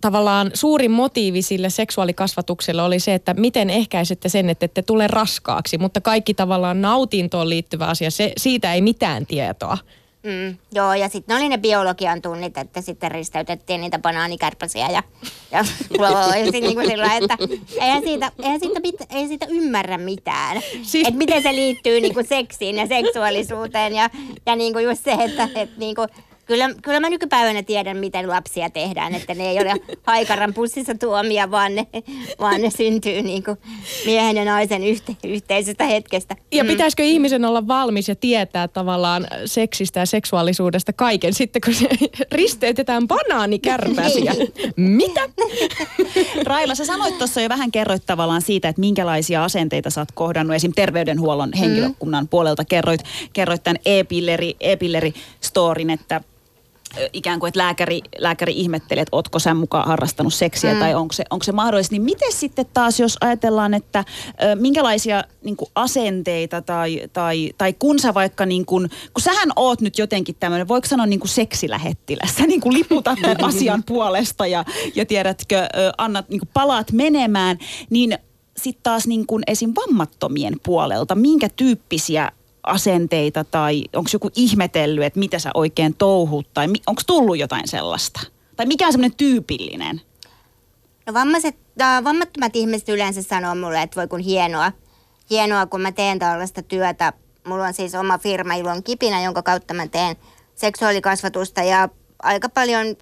tavallaan 0.00 0.50
suurin 0.54 0.90
motiivi 0.90 1.42
sille 1.42 1.70
seksuaalikasvatukselle 1.70 2.82
oli 2.82 3.00
se, 3.00 3.14
että 3.14 3.34
miten 3.34 3.70
ehkäisette 3.70 4.28
sen, 4.28 4.50
että 4.50 4.64
ette 4.64 4.82
tule 4.82 5.06
raskaaksi, 5.06 5.78
mutta 5.78 6.00
kaikki 6.00 6.34
tavallaan 6.34 6.82
nautintoon 6.82 7.48
liittyvä 7.48 7.86
asia, 7.86 8.10
se, 8.10 8.32
siitä 8.36 8.74
ei 8.74 8.80
mitään 8.80 9.26
tietoa. 9.26 9.78
Mm, 10.22 10.56
joo, 10.72 10.94
ja 10.94 11.08
sitten 11.08 11.36
oli 11.36 11.48
ne 11.48 11.58
biologian 11.58 12.22
tunnit, 12.22 12.58
että 12.58 12.80
sitten 12.80 13.10
risteytettiin 13.10 13.80
niitä 13.80 13.98
banaanikärpäsiä 13.98 14.88
ja, 14.88 15.02
ja, 15.50 15.58
ja 16.38 16.52
sit 16.52 16.62
niin 16.62 16.74
kuin 16.74 16.86
sillä, 16.86 17.16
että 17.16 17.38
eihän 17.80 18.02
siitä, 18.02 18.32
eihän 18.42 18.60
siitä, 18.60 18.80
mit, 18.80 18.94
ei 19.10 19.28
siitä 19.28 19.46
ymmärrä 19.48 19.98
mitään. 19.98 20.60
Siis... 20.82 21.08
Että 21.08 21.18
miten 21.18 21.42
se 21.42 21.52
liittyy 21.52 22.00
niin 22.00 22.14
kuin 22.14 22.26
seksiin 22.26 22.76
ja 22.76 22.86
seksuaalisuuteen 22.86 23.94
ja, 23.94 24.10
ja 24.46 24.56
niin 24.56 24.72
kuin 24.72 24.84
just 24.84 25.04
se, 25.04 25.12
että, 25.12 25.48
että 25.54 25.78
niin 25.78 25.94
kuin, 25.94 26.08
kyllä, 26.50 26.70
kyllä 26.82 27.00
mä 27.00 27.10
nykypäivänä 27.10 27.62
tiedän, 27.62 27.96
miten 27.96 28.28
lapsia 28.28 28.70
tehdään, 28.70 29.14
että 29.14 29.34
ne 29.34 29.50
ei 29.50 29.58
ole 29.60 29.74
haikaran 30.02 30.54
pussissa 30.54 30.94
tuomia, 30.94 31.50
vaan 31.50 31.74
ne, 31.74 31.86
vaan 32.40 32.62
ne 32.62 32.70
syntyy 32.70 33.22
niin 33.22 33.42
kuin 33.42 33.56
miehen 34.04 34.36
ja 34.36 34.44
naisen 34.44 34.84
yhte, 34.84 35.16
yhteisestä 35.24 35.84
hetkestä. 35.84 36.36
Ja 36.52 36.64
pitäisikö 36.64 37.02
ihmisen 37.02 37.44
olla 37.44 37.68
valmis 37.68 38.08
ja 38.08 38.14
tietää 38.14 38.68
tavallaan 38.68 39.26
seksistä 39.44 40.00
ja 40.00 40.06
seksuaalisuudesta 40.06 40.92
kaiken 40.92 41.34
sitten, 41.34 41.62
kun 41.64 41.74
se 41.74 41.88
risteytetään 42.32 43.08
banaanikärpäsiä? 43.08 44.34
Mitä? 44.76 45.20
Raila, 46.44 46.74
sä 46.74 46.84
sanoit 46.84 47.18
tuossa 47.18 47.40
jo 47.40 47.48
vähän 47.48 47.70
kerroit 47.70 48.06
tavallaan 48.06 48.42
siitä, 48.42 48.68
että 48.68 48.80
minkälaisia 48.80 49.44
asenteita 49.44 49.90
sä 49.90 50.00
oot 50.00 50.12
kohdannut. 50.14 50.56
Esim. 50.56 50.72
terveydenhuollon 50.76 51.50
henkilökunnan 51.60 52.28
puolelta 52.28 52.64
kerroit, 52.64 53.00
kerroit 53.32 53.62
tämän 53.62 53.78
e-pilleri, 53.84 54.56
e-pilleri-storin, 54.60 55.90
että 55.90 56.20
ikään 57.12 57.40
kuin, 57.40 57.48
että 57.48 57.58
lääkäri, 57.58 58.00
lääkäri 58.18 58.52
ihmetteli, 58.52 59.00
että 59.00 59.16
ootko 59.16 59.38
sä 59.38 59.54
mukaan 59.54 59.88
harrastanut 59.88 60.34
seksiä 60.34 60.74
mm. 60.74 60.80
tai 60.80 60.94
onko 60.94 61.12
se, 61.12 61.24
onko 61.30 61.42
se 61.42 61.52
mahdollista. 61.52 61.94
Niin 61.94 62.02
miten 62.02 62.32
sitten 62.32 62.66
taas, 62.74 63.00
jos 63.00 63.16
ajatellaan, 63.20 63.74
että 63.74 64.04
ö, 64.42 64.56
minkälaisia 64.56 65.24
niin 65.44 65.56
kuin 65.56 65.70
asenteita 65.74 66.62
tai, 66.62 67.02
tai, 67.12 67.52
tai 67.58 67.72
kun 67.72 67.98
sä 67.98 68.14
vaikka, 68.14 68.46
niin 68.46 68.66
kuin, 68.66 68.90
kun 69.14 69.22
sähän 69.22 69.48
oot 69.56 69.80
nyt 69.80 69.98
jotenkin 69.98 70.36
tämmöinen, 70.40 70.68
voiko 70.68 70.88
sanoa 70.88 71.06
niin 71.06 71.20
kuin 71.20 71.30
seksilähettiläs, 71.30 72.36
sä 72.36 72.46
niin 72.46 72.60
kuin 72.60 72.74
liputat 72.74 73.18
tämän 73.22 73.44
asian 73.44 73.82
puolesta 73.82 74.46
ja, 74.46 74.64
ja 74.94 75.06
tiedätkö, 75.06 75.58
ö, 75.58 75.92
annat, 75.98 76.28
niin 76.28 76.40
kuin 76.40 76.50
palaat 76.54 76.92
menemään, 76.92 77.58
niin 77.90 78.18
sitten 78.56 78.82
taas 78.82 79.06
niin 79.06 79.26
kuin 79.26 79.42
esim. 79.46 79.72
vammattomien 79.76 80.54
puolelta, 80.64 81.14
minkä 81.14 81.48
tyyppisiä 81.56 82.32
asenteita 82.70 83.44
tai 83.44 83.84
onko 83.96 84.10
joku 84.12 84.30
ihmetellyt, 84.36 85.04
että 85.04 85.18
mitä 85.18 85.38
sä 85.38 85.50
oikein 85.54 85.94
touhut 85.94 86.54
tai 86.54 86.66
onko 86.86 87.02
tullut 87.06 87.38
jotain 87.38 87.68
sellaista? 87.68 88.20
Tai 88.56 88.66
mikä 88.66 88.86
on 88.86 88.92
semmoinen 88.92 89.16
tyypillinen? 89.16 90.00
No 91.06 91.14
vammaiset, 91.14 91.56
äh, 91.80 92.04
vammattomat 92.04 92.56
ihmiset 92.56 92.88
yleensä 92.88 93.22
sanoo 93.22 93.54
mulle, 93.54 93.82
että 93.82 93.96
voi 93.96 94.08
kun 94.08 94.20
hienoa, 94.20 94.72
hienoa, 95.30 95.66
kun 95.66 95.80
mä 95.80 95.92
teen 95.92 96.18
tällaista 96.18 96.62
työtä. 96.62 97.12
Mulla 97.46 97.64
on 97.64 97.74
siis 97.74 97.94
oma 97.94 98.18
firma 98.18 98.54
Ilon 98.54 98.82
Kipinä, 98.82 99.22
jonka 99.22 99.42
kautta 99.42 99.74
mä 99.74 99.86
teen 99.86 100.16
seksuaalikasvatusta 100.54 101.62
ja 101.62 101.88
aika 102.22 102.48
paljon 102.48 102.96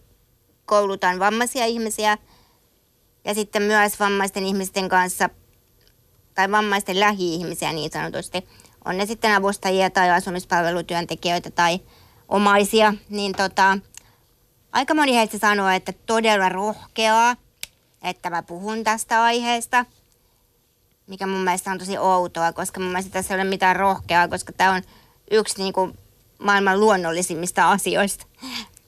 koulutan 0.67 1.19
vammaisia 1.19 1.65
ihmisiä 1.65 2.19
ja 3.25 3.35
sitten 3.35 3.63
myös 3.63 4.01
vammaisten 4.01 4.47
ihmisten 4.47 4.89
kanssa 4.89 5.31
tai 6.35 6.51
vammaisten 6.51 7.01
lähi-ihmisiä 7.01 7.73
niin 7.73 7.91
sanotusti. 7.91 8.45
On 8.89 8.97
ne 8.97 9.07
sitten 9.07 9.35
avustajia 9.35 9.91
tai 9.91 10.11
asumispalvelutyöntekijöitä 10.11 11.51
tai 11.51 11.81
omaisia, 12.29 12.95
niin 13.09 13.33
tota, 13.33 13.79
aika 14.73 14.95
moni 14.95 15.15
heistä 15.15 15.39
sanoo, 15.39 15.69
että 15.69 15.93
todella 16.07 16.49
rohkeaa, 16.49 17.37
että 18.03 18.31
mä 18.31 18.43
puhun 18.43 18.85
tästä 18.85 19.23
aiheesta, 19.23 19.85
mikä 21.07 21.27
mun 21.27 21.45
mielestä 21.45 21.71
on 21.71 21.79
tosi 21.79 21.99
outoa, 21.99 22.53
koska 22.53 22.81
mun 22.81 22.89
mielestä 22.89 23.13
tässä 23.13 23.35
ei 23.35 23.41
ole 23.41 23.51
mitään 23.51 23.77
rohkeaa, 23.77 24.29
koska 24.29 24.53
tämä 24.53 24.73
on 24.73 24.83
yksi 25.31 25.63
niin 25.63 25.73
kuin 25.73 25.99
maailman 26.39 26.81
luonnollisimmista 26.81 27.71
asioista. 27.71 28.27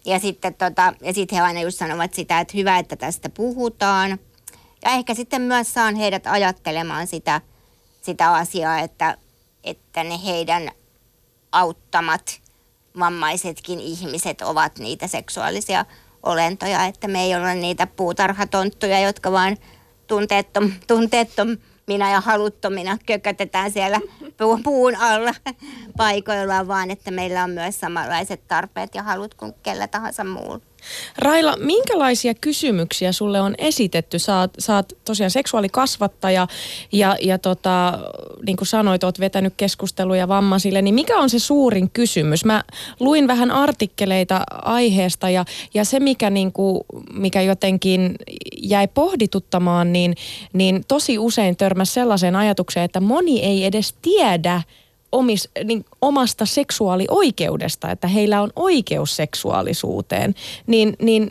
Ja 0.07 0.19
sitten 0.19 0.55
tota, 0.55 0.95
ja 1.01 1.13
sit 1.15 1.33
he 1.33 1.41
aina 1.41 1.61
just 1.61 1.79
sanovat 1.79 2.15
sitä, 2.15 2.41
että 2.41 2.57
hyvä, 2.57 2.79
että 2.79 2.97
tästä 2.97 3.29
puhutaan. 3.29 4.11
Ja 4.85 4.91
ehkä 4.91 5.15
sitten 5.15 5.43
myös 5.43 5.75
saan 5.75 5.95
heidät 5.95 6.27
ajattelemaan 6.27 7.07
sitä, 7.07 7.41
sitä 8.03 8.33
asiaa, 8.33 8.79
että, 8.79 9.17
että 9.65 10.05
ne 10.05 10.25
heidän 10.25 10.71
auttamat 11.53 12.41
vammaisetkin 12.99 13.81
ihmiset 13.81 14.41
ovat 14.41 14.79
niitä 14.79 15.07
seksuaalisia 15.07 15.85
olentoja, 16.23 16.85
että 16.85 17.09
me 17.09 17.23
ei 17.23 17.35
ole 17.35 17.55
niitä 17.55 17.87
puutarhatonttuja, 17.87 19.01
jotka 19.01 19.33
vaan 19.33 19.57
tunteettom, 20.07 20.73
tunteettomina 20.87 22.11
ja 22.11 22.21
haluttomina 22.21 22.99
kökötetään 23.07 23.71
siellä 23.71 24.01
pu- 24.23 24.63
puun 24.65 24.97
alla 24.97 25.35
paikoillaan, 25.97 26.69
vaan 26.69 26.91
että 26.91 27.11
meillä 27.11 27.45
on 27.45 27.51
myös 27.51 27.81
samanlaiset 27.81 28.49
tarpeet 28.49 28.95
ja 28.95 29.03
halut 29.03 29.35
kuin 29.35 29.55
kellä 29.63 29.89
tahansa 29.89 30.25
muulla. 30.25 30.70
Raila, 31.19 31.57
minkälaisia 31.57 32.35
kysymyksiä 32.35 33.13
sulle 33.13 33.41
on 33.41 33.55
esitetty? 33.59 34.19
Sä 34.19 34.49
oot 34.69 34.93
tosiaan 35.05 35.31
seksuaalikasvattaja 35.31 36.47
ja, 36.93 37.17
ja 37.21 37.39
tota, 37.39 37.99
niin 38.47 38.57
kuin 38.57 38.69
sanoit, 38.69 39.05
oot 39.05 39.21
vetänyt 39.21 39.55
keskusteluja 39.57 40.29
vammaisille, 40.29 40.83
niin 40.83 40.95
mikä 40.95 41.19
on 41.19 41.31
se 41.31 41.39
suurin 41.39 41.91
kysymys? 41.91 42.45
Mä 42.45 42.65
luin 43.01 43.27
vähän 43.27 43.51
artikkeleita 43.51 44.43
aiheesta 44.63 45.31
ja, 45.31 45.45
ja 45.75 45.85
se, 45.85 46.01
mikä, 46.01 46.31
niin 46.31 46.53
kuin, 46.53 46.81
mikä 47.13 47.43
jotenkin 47.43 48.17
jäi 48.63 48.89
pohdituttamaan, 48.89 49.93
niin, 49.93 50.15
niin 50.53 50.85
tosi 50.89 51.19
usein 51.19 51.57
törmäsi 51.57 51.93
sellaiseen 51.93 52.37
ajatukseen, 52.37 52.85
että 52.85 53.01
moni 53.01 53.41
ei 53.41 53.65
edes 53.65 53.95
tiedä, 54.03 54.63
omis, 55.13 55.49
niin, 55.65 55.85
omasta 56.03 56.47
seksuaalioikeudesta, 56.47 57.91
että 57.91 58.09
heillä 58.09 58.43
on 58.43 58.51
oikeus 58.57 59.17
seksuaalisuuteen, 59.17 60.35
niin, 60.67 60.97
niin 61.03 61.31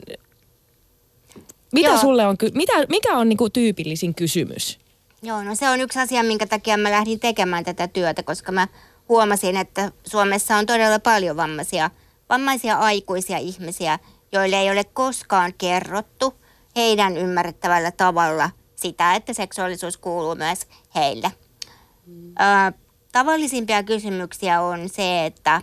mitä 1.72 1.90
Joo. 1.90 1.98
sulle 1.98 2.28
on, 2.28 2.36
mitä, 2.54 2.74
mikä 2.90 3.18
on 3.18 3.30
niin 3.30 3.38
kuin 3.38 3.52
tyypillisin 3.52 4.16
kysymys? 4.16 4.80
Joo, 5.22 5.44
no 5.44 5.56
se 5.56 5.70
on 5.70 5.82
yksi 5.82 6.00
asia, 6.00 6.24
minkä 6.24 6.48
takia 6.48 6.78
mä 6.78 6.92
lähdin 6.92 7.20
tekemään 7.20 7.64
tätä 7.64 7.88
työtä, 7.88 8.24
koska 8.24 8.52
mä 8.52 8.68
huomasin, 9.10 9.58
että 9.58 9.92
Suomessa 10.08 10.56
on 10.56 10.66
todella 10.66 11.00
paljon 11.00 11.38
vammaisia, 11.38 11.90
vammaisia 12.30 12.76
aikuisia 12.78 13.38
ihmisiä, 13.38 14.00
joille 14.32 14.56
ei 14.56 14.72
ole 14.72 14.84
koskaan 14.84 15.54
kerrottu 15.58 16.34
heidän 16.76 17.18
ymmärrettävällä 17.18 17.92
tavalla 17.92 18.50
sitä, 18.76 19.16
että 19.16 19.34
seksuaalisuus 19.34 19.98
kuuluu 19.98 20.36
myös 20.36 20.60
heille. 20.96 21.32
Ö, 22.40 22.74
tavallisimpia 23.12 23.84
kysymyksiä 23.84 24.62
on 24.62 24.90
se, 24.90 25.26
että 25.26 25.62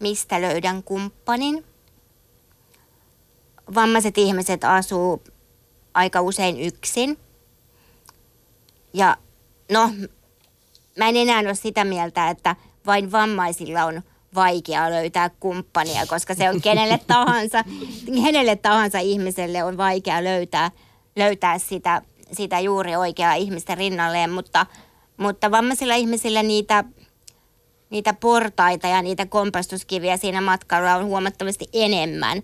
mistä 0.00 0.40
löydän 0.40 0.82
kumppanin. 0.82 1.64
Vammaiset 3.74 4.18
ihmiset 4.18 4.64
asuu 4.64 5.22
aika 5.94 6.20
usein 6.20 6.60
yksin. 6.60 7.18
Ja 8.92 9.16
no, 9.72 9.90
mä 10.98 11.08
en 11.08 11.16
enää 11.16 11.40
ole 11.40 11.54
sitä 11.54 11.84
mieltä, 11.84 12.30
että 12.30 12.56
vain 12.86 13.12
vammaisilla 13.12 13.84
on 13.84 14.02
vaikea 14.34 14.90
löytää 14.90 15.30
kumppania, 15.40 16.06
koska 16.06 16.34
se 16.34 16.50
on 16.50 16.60
kenelle 16.60 17.00
tahansa, 17.06 17.64
kenelle 18.24 18.56
tahansa 18.56 18.98
ihmiselle 18.98 19.64
on 19.64 19.76
vaikea 19.76 20.24
löytää, 20.24 20.70
löytää 21.16 21.58
sitä, 21.58 22.02
sitä 22.32 22.60
juuri 22.60 22.96
oikeaa 22.96 23.34
ihmistä 23.34 23.74
rinnalleen, 23.74 24.30
mutta, 24.30 24.66
mutta 25.18 25.50
vammaisilla 25.50 25.94
ihmisillä 25.94 26.42
niitä, 26.42 26.84
niitä 27.90 28.14
portaita 28.14 28.86
ja 28.86 29.02
niitä 29.02 29.26
kompastuskiviä 29.26 30.16
siinä 30.16 30.40
matkalla 30.40 30.94
on 30.94 31.04
huomattavasti 31.04 31.68
enemmän 31.72 32.42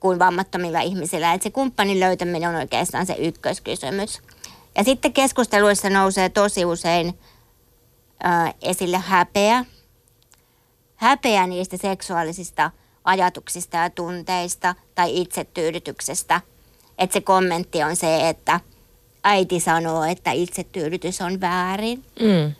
kuin 0.00 0.18
vammattomilla 0.18 0.80
ihmisillä. 0.80 1.32
Että 1.32 1.42
se 1.42 1.50
kumppanin 1.50 2.00
löytäminen 2.00 2.48
on 2.48 2.54
oikeastaan 2.54 3.06
se 3.06 3.16
ykköskysymys. 3.18 4.20
Ja 4.76 4.84
sitten 4.84 5.12
keskusteluissa 5.12 5.90
nousee 5.90 6.28
tosi 6.28 6.64
usein 6.64 7.18
ää, 8.22 8.52
esille 8.62 8.98
häpeä. 8.98 9.64
Häpeä 10.96 11.46
niistä 11.46 11.76
seksuaalisista 11.76 12.70
ajatuksista 13.04 13.76
ja 13.76 13.90
tunteista 13.90 14.74
tai 14.94 15.20
itsetyydytyksestä. 15.20 16.40
Että 16.98 17.14
se 17.14 17.20
kommentti 17.20 17.82
on 17.82 17.96
se, 17.96 18.28
että 18.28 18.60
äiti 19.26 19.60
sanoo, 19.60 20.04
että 20.04 20.32
itsetyydytys 20.32 21.20
on 21.20 21.40
väärin. 21.40 22.04
Mm. 22.20 22.52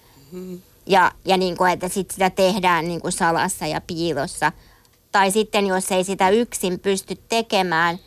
Ja, 0.87 1.13
ja 1.25 1.37
niin 1.37 1.57
kuin, 1.57 1.73
että 1.73 1.89
sit 1.89 2.11
sitä 2.11 2.31
tehdään 2.31 2.89
niin 2.89 3.01
kuin 3.01 3.13
salassa 3.13 3.67
ja 3.67 3.81
piilossa. 3.81 4.53
Tai 5.13 5.31
sitten 5.31 5.67
jos 5.67 5.93
ei 5.93 6.05
sitä 6.05 6.29
yksin 6.29 6.81
pysty 6.81 7.19
tekemään, 7.29 7.99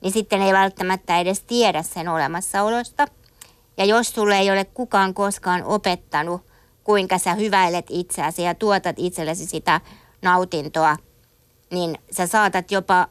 niin 0.00 0.12
sitten 0.12 0.42
ei 0.42 0.52
välttämättä 0.52 1.18
edes 1.18 1.40
tiedä 1.40 1.82
sen 1.82 2.08
olemassaolosta. 2.08 3.06
Ja 3.76 3.84
jos 3.84 4.08
sulle 4.08 4.38
ei 4.38 4.50
ole 4.50 4.64
kukaan 4.64 5.14
koskaan 5.14 5.64
opettanut, 5.64 6.40
kuinka 6.84 7.18
sä 7.18 7.34
hyväilet 7.34 7.86
itseäsi 7.88 8.42
ja 8.42 8.54
tuotat 8.54 8.96
itsellesi 8.98 9.46
sitä 9.46 9.80
nautintoa, 10.22 10.96
niin 11.70 11.98
sä 12.10 12.26
saatat 12.26 12.70
jopa 12.70 13.08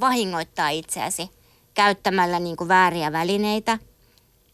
vahingoittaa 0.00 0.68
itseäsi 0.68 1.30
käyttämällä 1.74 2.40
niin 2.40 2.56
kuin 2.56 2.68
vääriä 2.68 3.12
välineitä. 3.12 3.78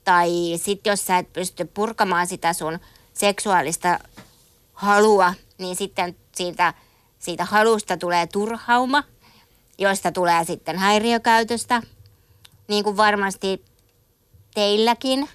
Tai 0.05 0.31
sitten 0.57 0.91
jos 0.91 1.07
sä 1.07 1.19
et 1.19 1.33
pysty 1.33 1.65
purkamaan 1.65 2.27
sitä 2.27 2.53
sun 2.53 2.79
seksuaalista 3.13 3.99
halua, 4.73 5.35
niin 5.59 5.77
sitten 5.77 6.17
siitä, 6.37 6.75
siitä 7.19 7.45
halusta 7.45 7.97
tulee 7.97 8.27
turhauma, 8.27 9.03
josta 9.79 10.13
tulee 10.13 10.45
sitten 10.45 10.79
häiriökäytöstä. 10.79 11.83
Niin 12.69 12.85
kuin 12.85 12.97
varmasti 12.97 13.65
teilläkin, 14.55 15.29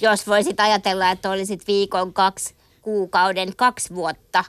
jos 0.00 0.26
voisit 0.26 0.60
ajatella, 0.60 1.10
että 1.10 1.30
olisit 1.30 1.66
viikon, 1.66 2.12
kaksi, 2.12 2.54
kuukauden, 2.82 3.56
kaksi 3.56 3.94
vuotta 3.94 4.44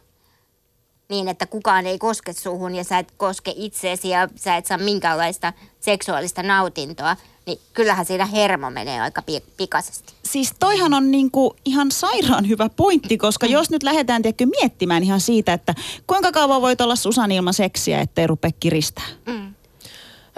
niin, 1.09 1.27
että 1.27 1.45
kukaan 1.45 1.85
ei 1.85 1.99
koske 1.99 2.33
suhun 2.33 2.75
ja 2.75 2.83
sä 2.83 2.97
et 2.97 3.13
koske 3.17 3.53
itseesi 3.55 4.09
ja 4.09 4.27
sä 4.35 4.55
et 4.55 4.65
saa 4.65 4.77
minkäänlaista 4.77 5.53
seksuaalista 5.79 6.43
nautintoa, 6.43 7.15
niin 7.45 7.59
kyllähän 7.73 8.05
siinä 8.05 8.25
hermo 8.25 8.69
menee 8.69 9.01
aika 9.01 9.21
pi- 9.21 9.43
pikaisesti. 9.57 10.13
Siis 10.25 10.53
toihan 10.59 10.93
on 10.93 11.11
niinku 11.11 11.55
ihan 11.65 11.91
sairaan 11.91 12.49
hyvä 12.49 12.69
pointti, 12.69 13.17
koska 13.17 13.45
jos 13.45 13.69
nyt 13.69 13.83
lähdetään 13.83 14.21
tiedätkö, 14.21 14.45
miettimään 14.45 15.03
ihan 15.03 15.21
siitä, 15.21 15.53
että 15.53 15.75
kuinka 16.07 16.31
kauan 16.31 16.61
voit 16.61 16.81
olla 16.81 16.95
Susan 16.95 17.31
ilman 17.31 17.53
seksiä, 17.53 18.01
ettei 18.01 18.27
rupea 18.27 18.51
kiristää. 18.59 19.05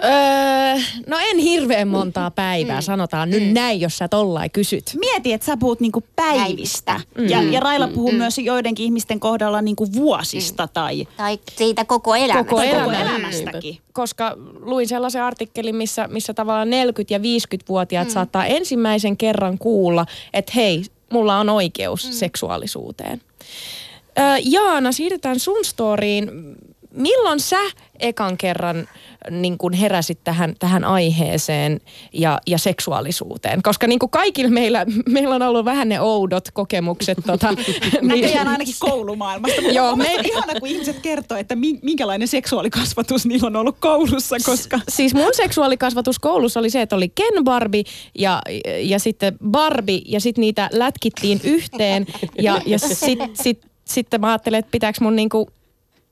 Öö, 0.04 0.82
no 1.06 1.16
en 1.30 1.38
hirveän 1.38 1.88
montaa 1.88 2.30
päivää, 2.30 2.80
sanotaan 2.80 3.30
nyt 3.30 3.52
näin, 3.52 3.80
jos 3.80 3.98
sä 3.98 4.08
tollain 4.08 4.50
kysyt. 4.50 4.84
Mieti, 4.98 5.32
että 5.32 5.44
sä 5.44 5.56
puhut 5.56 5.80
niinku 5.80 6.04
päivistä. 6.16 7.00
Ja, 7.28 7.42
ja 7.42 7.60
Raila 7.60 7.88
puhuu 7.88 8.12
myös 8.12 8.38
joidenkin 8.38 8.84
ihmisten 8.84 9.20
kohdalla 9.20 9.62
niinku 9.62 9.92
vuosista 9.92 10.68
tai 10.68 11.08
Tai 11.16 11.38
siitä 11.56 11.84
koko 11.84 12.14
elämästä. 12.14 12.44
Koko 12.44 12.62
koko 12.62 12.62
elämä. 12.62 13.02
elämästäkin. 13.02 13.78
Koska 13.92 14.36
luin 14.60 14.88
sellaisen 14.88 15.22
artikkelin, 15.22 15.76
missä, 15.76 16.08
missä 16.08 16.34
tavallaan 16.34 16.68
40- 16.68 16.70
ja 17.10 17.18
50-vuotiaat 17.18 18.08
mm. 18.08 18.12
saattaa 18.12 18.46
ensimmäisen 18.46 19.16
kerran 19.16 19.58
kuulla, 19.58 20.06
että 20.32 20.52
hei, 20.54 20.82
mulla 21.12 21.36
on 21.38 21.48
oikeus 21.48 22.06
mm. 22.06 22.12
seksuaalisuuteen. 22.12 23.20
Ö, 24.18 24.22
Jaana, 24.44 24.92
siirrytään 24.92 25.38
sun 25.38 25.64
storiin. 25.64 26.30
Milloin 26.90 27.40
sä 27.40 27.60
ekan 27.98 28.36
kerran 28.36 28.88
niin 29.30 29.58
kun 29.58 29.72
heräsit 29.72 30.18
tähän, 30.24 30.54
tähän 30.58 30.84
aiheeseen 30.84 31.80
ja, 32.12 32.40
ja 32.46 32.58
seksuaalisuuteen? 32.58 33.62
Koska 33.62 33.86
niin 33.86 33.98
kuin 33.98 34.10
kaikilla 34.10 34.50
meillä, 34.50 34.86
meillä 35.08 35.34
on 35.34 35.42
ollut 35.42 35.64
vähän 35.64 35.88
ne 35.88 36.00
oudot 36.00 36.50
kokemukset. 36.52 37.18
Tota, 37.26 37.48
Näköjään 38.02 38.48
ainakin 38.48 38.74
koulumaailmasta. 38.78 39.60
Mutta 39.60 39.76
Joo, 39.76 39.96
me- 39.96 40.14
ihana, 40.24 40.60
kun 40.60 40.68
ihmiset 40.68 41.00
kertoo, 41.00 41.38
että 41.38 41.56
mi- 41.56 41.78
minkälainen 41.82 42.28
seksuaalikasvatus 42.28 43.26
niillä 43.26 43.46
on 43.46 43.56
ollut 43.56 43.76
koulussa, 43.80 44.36
koska... 44.46 44.80
Siis 44.88 45.14
mun 45.14 45.34
seksuaalikasvatus 45.34 46.18
koulussa 46.18 46.60
oli 46.60 46.70
se, 46.70 46.82
että 46.82 46.96
oli 46.96 47.08
Ken 47.08 47.44
Barbie 47.44 47.82
ja, 48.18 48.42
ja 48.80 48.98
sitten 48.98 49.38
Barbie 49.50 50.00
ja 50.04 50.20
sitten 50.20 50.40
niitä 50.40 50.68
lätkittiin 50.72 51.40
yhteen 51.44 52.06
ja, 52.38 52.60
ja 52.66 52.78
sitten 52.78 53.30
sit, 53.32 53.66
sitten 53.84 54.20
mä 54.20 54.28
ajattelin, 54.28 54.58
että 54.58 54.70
pitääkö 54.70 54.98
mun 55.00 55.16
niinku 55.16 55.50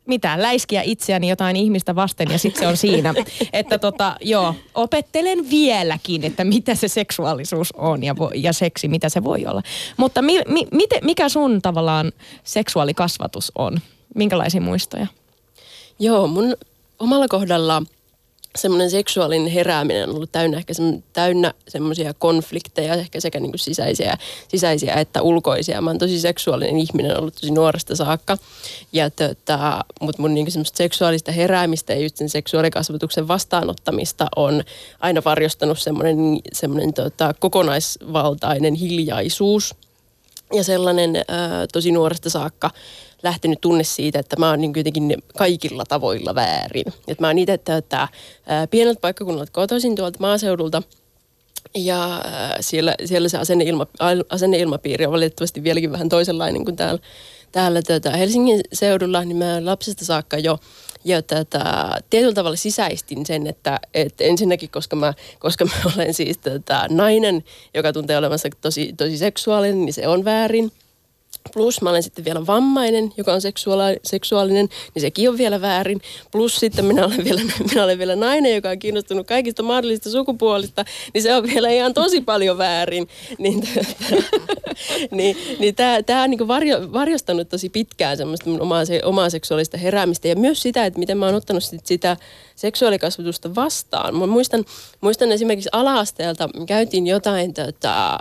mitä, 0.07 0.43
läiskiä 0.43 0.83
itseäni 0.83 1.29
jotain 1.29 1.57
ihmistä 1.57 1.95
vasten 1.95 2.31
ja 2.31 2.39
sitten 2.39 2.61
se 2.61 2.67
on 2.67 2.77
siinä. 2.77 3.15
Että 3.53 3.79
tota, 3.79 4.17
joo, 4.21 4.55
opettelen 4.75 5.51
vieläkin, 5.51 6.25
että 6.25 6.45
mitä 6.45 6.75
se 6.75 6.89
seksuaalisuus 6.89 7.73
on 7.73 8.05
ja, 8.05 8.17
vo, 8.17 8.31
ja 8.35 8.53
seksi, 8.53 8.89
mitä 8.89 9.09
se 9.09 9.25
voi 9.25 9.47
olla. 9.47 9.63
Mutta 9.97 10.23
mi, 10.23 10.41
mi, 10.49 10.67
miten, 10.73 11.05
mikä 11.05 11.29
sun 11.29 11.63
tavallaan 11.63 12.13
seksuaalikasvatus 12.45 13.53
on? 13.55 13.81
Minkälaisia 14.15 14.61
muistoja? 14.61 15.07
Joo, 15.99 16.27
mun 16.27 16.57
omalla 16.99 17.29
kohdalla 17.29 17.83
semmoinen 18.59 18.91
seksuaalinen 18.91 19.53
herääminen 19.53 20.09
on 20.09 20.15
ollut 20.15 20.33
täynnä 20.33 20.57
ehkä 20.57 20.73
semmo- 20.73 21.03
täynnä 21.13 21.55
semmoisia 21.69 22.15
konflikteja, 22.15 22.95
ehkä 22.95 23.21
sekä 23.21 23.41
niin 23.41 23.53
kuin 23.53 23.59
sisäisiä, 23.61 24.19
sisäisiä 24.49 24.95
että 24.95 25.23
ulkoisia. 25.23 25.81
Mä 25.81 25.91
oon 25.91 25.99
tosi 25.99 26.21
seksuaalinen 26.21 26.79
ihminen 26.79 27.19
ollut 27.19 27.35
tosi 27.35 27.51
nuoresta 27.51 27.97
saakka. 27.97 28.37
Ja 28.93 29.11
tota, 29.11 29.85
mutta 30.01 30.23
mun 30.23 30.35
niin 30.35 30.53
semmoista 30.53 30.77
seksuaalista 30.77 31.33
heräämistä 31.33 31.93
ja 31.93 32.01
just 32.01 32.17
sen 32.17 32.29
seksuaalikasvatuksen 32.29 33.29
vastaanottamista 33.29 34.27
on 34.37 34.65
aina 35.01 35.23
varjostanut 35.25 35.79
semmoinen, 35.79 36.17
semmoinen 36.53 36.95
tota, 36.95 37.35
kokonaisvaltainen 37.41 38.75
hiljaisuus 38.75 39.75
ja 40.53 40.65
sellainen 40.65 41.17
ää, 41.17 41.67
tosi 41.73 41.93
nuoresta 41.93 42.31
saakka 42.31 42.71
lähtenyt 43.25 43.61
tunne 43.61 43.85
siitä, 43.85 44.19
että 44.19 44.37
mä 44.39 44.51
oon 44.51 44.61
niin 44.61 44.73
jotenkin 44.77 45.23
kaikilla 45.37 45.85
tavoilla 45.85 46.35
väärin. 46.35 46.85
Et 47.09 47.21
mä 47.21 47.27
oon 47.27 47.39
itse 47.39 47.59
tätä 47.59 48.09
ää, 48.47 48.67
pieneltä 48.67 49.01
paikkakunnalta 49.01 49.53
kotoisin 49.53 49.97
tuolta 49.97 50.19
maaseudulta 50.21 50.83
ja 51.75 52.25
siellä, 52.61 52.95
siellä 53.05 53.29
se 53.29 53.39
asenneilma, 53.39 53.87
asenneilmapiiri 54.29 55.07
on 55.07 55.13
valitettavasti 55.13 55.63
vieläkin 55.65 55.93
vähän 55.93 56.09
toisenlainen 56.09 56.65
kuin 56.65 56.77
täällä, 56.77 57.01
täällä 57.53 57.83
tota 57.83 58.11
Helsingin 58.11 58.61
seudulla, 58.73 59.25
niin 59.25 59.37
mä 59.37 59.65
lapsesta 59.65 60.05
saakka 60.05 60.39
jo 60.39 60.59
ja 61.05 61.23
tätä, 61.23 61.91
tietyllä 62.11 62.35
tavalla 62.35 62.57
sisäistin 62.57 63.27
sen, 63.27 63.47
että, 63.47 63.81
että 63.95 64.25
ensinnäkin, 64.25 64.71
koska 64.71 64.97
mä, 64.97 65.15
koska 65.39 65.65
mä 65.65 65.93
olen 65.97 66.15
siis 66.15 66.39
tätä, 66.39 66.87
nainen, 66.91 67.45
joka 67.75 67.93
tuntee 67.93 68.19
olevansa 68.19 68.49
tosi, 68.61 68.93
tosi 68.97 69.19
seksuaalinen, 69.19 69.85
niin 69.85 69.93
se 69.93 70.09
on 70.09 70.25
väärin. 70.25 70.73
Plus 71.53 71.83
mä 71.83 71.91
olen 71.91 72.03
sitten 72.03 72.25
vielä 72.25 72.47
vammainen, 72.47 73.13
joka 73.17 73.33
on 73.33 73.41
seksuaali- 73.41 74.01
seksuaalinen, 74.05 74.69
niin 74.95 75.01
sekin 75.01 75.29
on 75.29 75.39
vielä 75.39 75.61
väärin. 75.61 76.01
Plus 76.33 76.57
sitten 76.57 76.85
minä 76.85 77.07
olen, 77.07 77.25
vielä, 77.25 77.41
minä 77.71 77.85
olen 77.85 77.99
vielä 77.99 78.17
nainen, 78.17 78.55
joka 78.55 78.71
on 78.71 78.79
kiinnostunut 78.79 79.27
kaikista 79.27 79.63
mahdollisista 79.63 80.11
sukupuolista, 80.11 80.85
niin 81.15 81.23
se 81.23 81.35
on 81.35 81.43
vielä 81.43 81.71
ihan 81.71 81.95
tosi 81.95 82.21
paljon 82.21 82.59
väärin. 82.59 83.09
Niin, 83.39 83.69
niin, 85.11 85.37
niin 85.59 85.75
tämä, 85.75 86.03
tämä 86.03 86.23
on 86.23 86.31
niin 86.31 86.49
varjo, 86.49 86.93
varjostanut 86.93 87.49
tosi 87.49 87.69
pitkään 87.69 88.17
semmoista 88.17 88.51
mun 88.51 88.61
omaa, 88.61 88.85
se, 88.85 89.01
omaa 89.05 89.31
seksuaalista 89.31 89.79
heräämistä 89.79 90.29
ja 90.29 90.37
myös 90.37 90.63
sitä, 90.63 90.87
että 90.87 90.99
miten 90.99 91.19
mä 91.19 91.27
oon 91.27 91.35
ottanut 91.35 91.65
sit 91.65 91.87
sitä 91.87 92.17
seksuaalikasvatusta 92.57 93.55
vastaan. 93.55 94.17
Mä 94.17 94.27
muistan, 94.27 94.65
muistan 95.01 95.33
esimerkiksi 95.33 95.71
ala-asteelta, 95.73 96.49
käytiin 96.67 97.07
jotain 97.07 97.55
tota, 97.55 98.19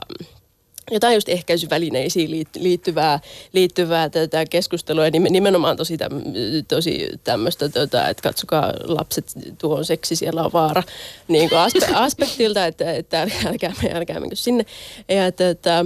jotain 0.91 1.15
just 1.15 1.29
ehkäisyvälineisiin 1.29 2.29
liit- 2.29 2.61
liittyvää, 2.61 3.19
liittyvää 3.53 4.09
tätä 4.09 4.45
keskustelua 4.45 5.05
ja 5.05 5.11
nimen- 5.11 5.31
nimenomaan 5.31 5.77
tosi, 5.77 5.97
täm, 5.97 6.21
tosi 6.67 7.09
tämmöistä, 7.23 7.69
tota, 7.69 8.09
että 8.09 8.23
katsokaa 8.23 8.73
lapset, 8.83 9.25
tuo 9.57 9.77
on 9.77 9.85
seksi, 9.85 10.15
siellä 10.15 10.43
on 10.43 10.53
vaara 10.53 10.83
niin 11.27 11.49
kuin 11.49 11.59
aspe- 11.59 11.95
aspektilta, 12.07 12.65
että, 12.65 12.93
että 12.93 13.21
älkää, 13.21 13.41
älkää, 13.45 13.73
älkää 13.93 14.19
menkö 14.19 14.35
sinne. 14.35 14.65
Ja 15.09 15.31
tota, 15.31 15.85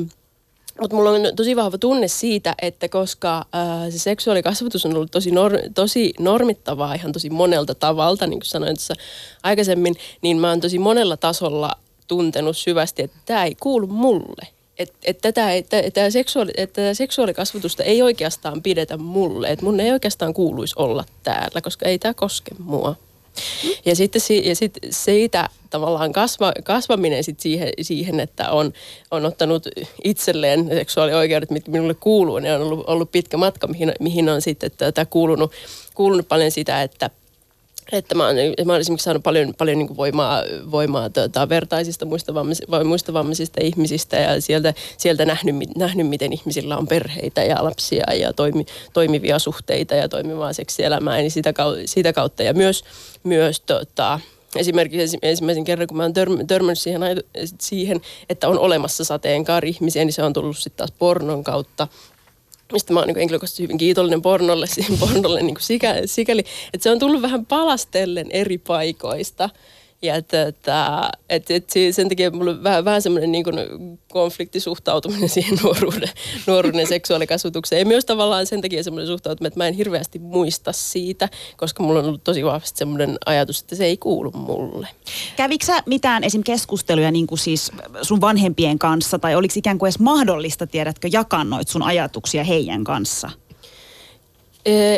mutta 0.81 0.95
mulla 0.95 1.09
on 1.09 1.21
tosi 1.35 1.55
vahva 1.55 1.77
tunne 1.77 2.07
siitä, 2.07 2.55
että 2.61 2.89
koska 2.89 3.45
ää, 3.53 3.91
se 3.91 3.99
seksuaalikasvatus 3.99 4.85
on 4.85 4.95
ollut 4.95 5.11
tosi, 5.11 5.31
nor, 5.31 5.51
tosi 5.75 6.13
normittavaa 6.19 6.93
ihan 6.93 7.11
tosi 7.11 7.29
monelta 7.29 7.75
tavalta, 7.75 8.27
niin 8.27 8.39
kuin 8.39 8.47
sanoin 8.47 8.75
tässä 8.75 8.93
aikaisemmin, 9.43 9.95
niin 10.21 10.37
mä 10.37 10.49
oon 10.49 10.61
tosi 10.61 10.79
monella 10.79 11.17
tasolla 11.17 11.75
tuntenut 12.07 12.57
syvästi, 12.57 13.03
että 13.03 13.17
tämä 13.25 13.45
ei 13.45 13.55
kuulu 13.55 13.87
mulle. 13.87 14.56
Että 14.79 14.97
et 15.03 15.17
tätä, 15.21 15.53
että, 15.53 15.79
että, 15.79 16.09
seksuaali, 16.09 16.51
että 16.57 16.81
tätä 16.81 16.93
seksuaalikasvatusta 16.93 17.83
ei 17.83 18.01
oikeastaan 18.01 18.63
pidetä 18.63 18.97
mulle. 18.97 19.49
Että 19.49 19.65
mun 19.65 19.79
ei 19.79 19.91
oikeastaan 19.91 20.33
kuuluisi 20.33 20.75
olla 20.77 21.03
täällä, 21.23 21.61
koska 21.61 21.85
ei 21.85 21.99
tämä 21.99 22.13
koske 22.13 22.51
mua. 22.59 22.95
Ja 23.85 23.95
sitten 23.95 24.21
si- 24.21 24.49
ja 24.49 24.55
sit 24.55 24.73
siitä 24.89 25.49
tavallaan 25.69 26.11
kasva, 26.11 26.53
kasvaminen 26.63 27.23
sit 27.23 27.39
siihen, 27.39 27.69
siihen, 27.81 28.19
että 28.19 28.51
on, 28.51 28.73
on 29.11 29.25
ottanut 29.25 29.67
itselleen 30.03 30.69
seksuaalioikeudet, 30.73 31.51
mitkä 31.51 31.71
minulle 31.71 31.93
kuuluu, 31.93 32.39
niin 32.39 32.53
on 32.53 32.61
ollut, 32.61 32.83
ollut 32.87 33.11
pitkä 33.11 33.37
matka, 33.37 33.67
mihin, 33.67 33.93
mihin 33.99 34.29
on 34.29 34.41
sitten 34.41 34.71
tätä 34.77 35.05
kuulunut, 35.05 35.51
kuulunut 35.93 36.27
paljon 36.27 36.51
sitä, 36.51 36.81
että 36.81 37.09
että 37.91 38.15
mä 38.15 38.25
oon, 38.25 38.35
mä 38.65 38.73
oon 38.73 38.81
esimerkiksi 38.81 39.03
saanut 39.03 39.23
paljon, 39.23 39.53
paljon 39.57 39.77
niin 39.77 39.97
voimaa, 39.97 40.43
voimaa 40.71 41.09
tota, 41.09 41.49
vertaisista 41.49 42.05
muista, 42.05 42.33
vammis, 42.33 42.61
muista 42.85 43.13
vammaisista 43.13 43.61
ihmisistä 43.63 44.17
ja 44.17 44.41
sieltä, 44.41 44.73
sieltä 44.97 45.25
nähnyt, 45.25 45.55
nähnyt, 45.77 46.07
miten 46.07 46.33
ihmisillä 46.33 46.77
on 46.77 46.87
perheitä 46.87 47.43
ja 47.43 47.63
lapsia 47.63 48.13
ja 48.13 48.33
toimi, 48.33 48.65
toimivia 48.93 49.39
suhteita 49.39 49.95
ja 49.95 50.09
toimivaa 50.09 50.53
seksielämää. 50.53 51.17
Niin 51.17 51.31
sitä, 51.31 51.53
sitä 51.85 52.13
kautta 52.13 52.43
ja 52.43 52.53
myös, 52.53 52.83
myös 53.23 53.59
tota, 53.59 54.19
esimerkiksi 54.55 55.17
ensimmäisen 55.21 55.63
kerran, 55.63 55.87
kun 55.87 55.97
mä 55.97 56.03
oon 56.03 56.13
törmännyt 56.47 56.79
siihen, 56.79 57.01
siihen, 57.61 58.01
että 58.29 58.47
on 58.47 58.59
olemassa 58.59 59.03
sateenkaari-ihmisiä, 59.03 60.05
niin 60.05 60.13
se 60.13 60.23
on 60.23 60.33
tullut 60.33 60.57
sitten 60.57 60.77
taas 60.77 60.91
pornon 60.99 61.43
kautta 61.43 61.87
mistä 62.73 62.93
mä 62.93 62.99
oon 62.99 63.07
niin 63.07 63.17
henkilökohtaisesti 63.17 63.63
hyvin 63.63 63.77
kiitollinen 63.77 64.21
pornolle, 64.21 64.65
pornolle 64.99 65.41
niin 65.41 65.55
sikäli, 65.59 66.07
sikäli, 66.07 66.43
että 66.73 66.83
se 66.83 66.91
on 66.91 66.99
tullut 66.99 67.21
vähän 67.21 67.45
palastellen 67.45 68.27
eri 68.31 68.57
paikoista. 68.57 69.49
Ja 70.01 70.15
että, 70.15 70.47
että, 70.47 71.09
että 71.29 71.53
sen 71.91 72.09
takia 72.09 72.31
mulla 72.31 72.51
on 72.51 72.63
vähän, 72.63 72.85
vähän 72.85 73.01
semmoinen 73.01 73.31
niin 73.31 73.45
konfliktisuhtautuminen 74.11 75.29
siihen 75.35 75.59
nuoruuden, 75.63 76.09
nuoruuden 76.47 76.87
seksuaalikasvatukseen. 76.87 77.79
Ja 77.79 77.85
myös 77.85 78.05
tavallaan 78.05 78.45
sen 78.45 78.61
takia 78.61 78.83
semmoinen 78.83 79.07
suhtautuminen, 79.07 79.47
että 79.47 79.59
mä 79.59 79.67
en 79.67 79.73
hirveästi 79.73 80.19
muista 80.19 80.71
siitä, 80.71 81.29
koska 81.57 81.83
mulla 81.83 81.99
on 81.99 82.05
ollut 82.05 82.23
tosi 82.23 82.45
vahvasti 82.45 82.77
semmoinen 82.77 83.17
ajatus, 83.25 83.61
että 83.61 83.75
se 83.75 83.85
ei 83.85 83.97
kuulu 83.97 84.31
mulle. 84.31 84.87
Kävikö 85.35 85.65
mitään 85.85 86.23
esim. 86.23 86.43
keskusteluja 86.43 87.11
niin 87.11 87.27
kuin 87.27 87.39
siis 87.39 87.71
sun 88.01 88.21
vanhempien 88.21 88.79
kanssa, 88.79 89.19
tai 89.19 89.35
oliko 89.35 89.53
ikään 89.57 89.77
kuin 89.77 89.87
edes 89.87 89.99
mahdollista, 89.99 90.67
tiedätkö, 90.67 91.09
jakaa 91.11 91.43
noit 91.43 91.67
sun 91.67 91.83
ajatuksia 91.83 92.43
heidän 92.43 92.83
kanssa? 92.83 93.29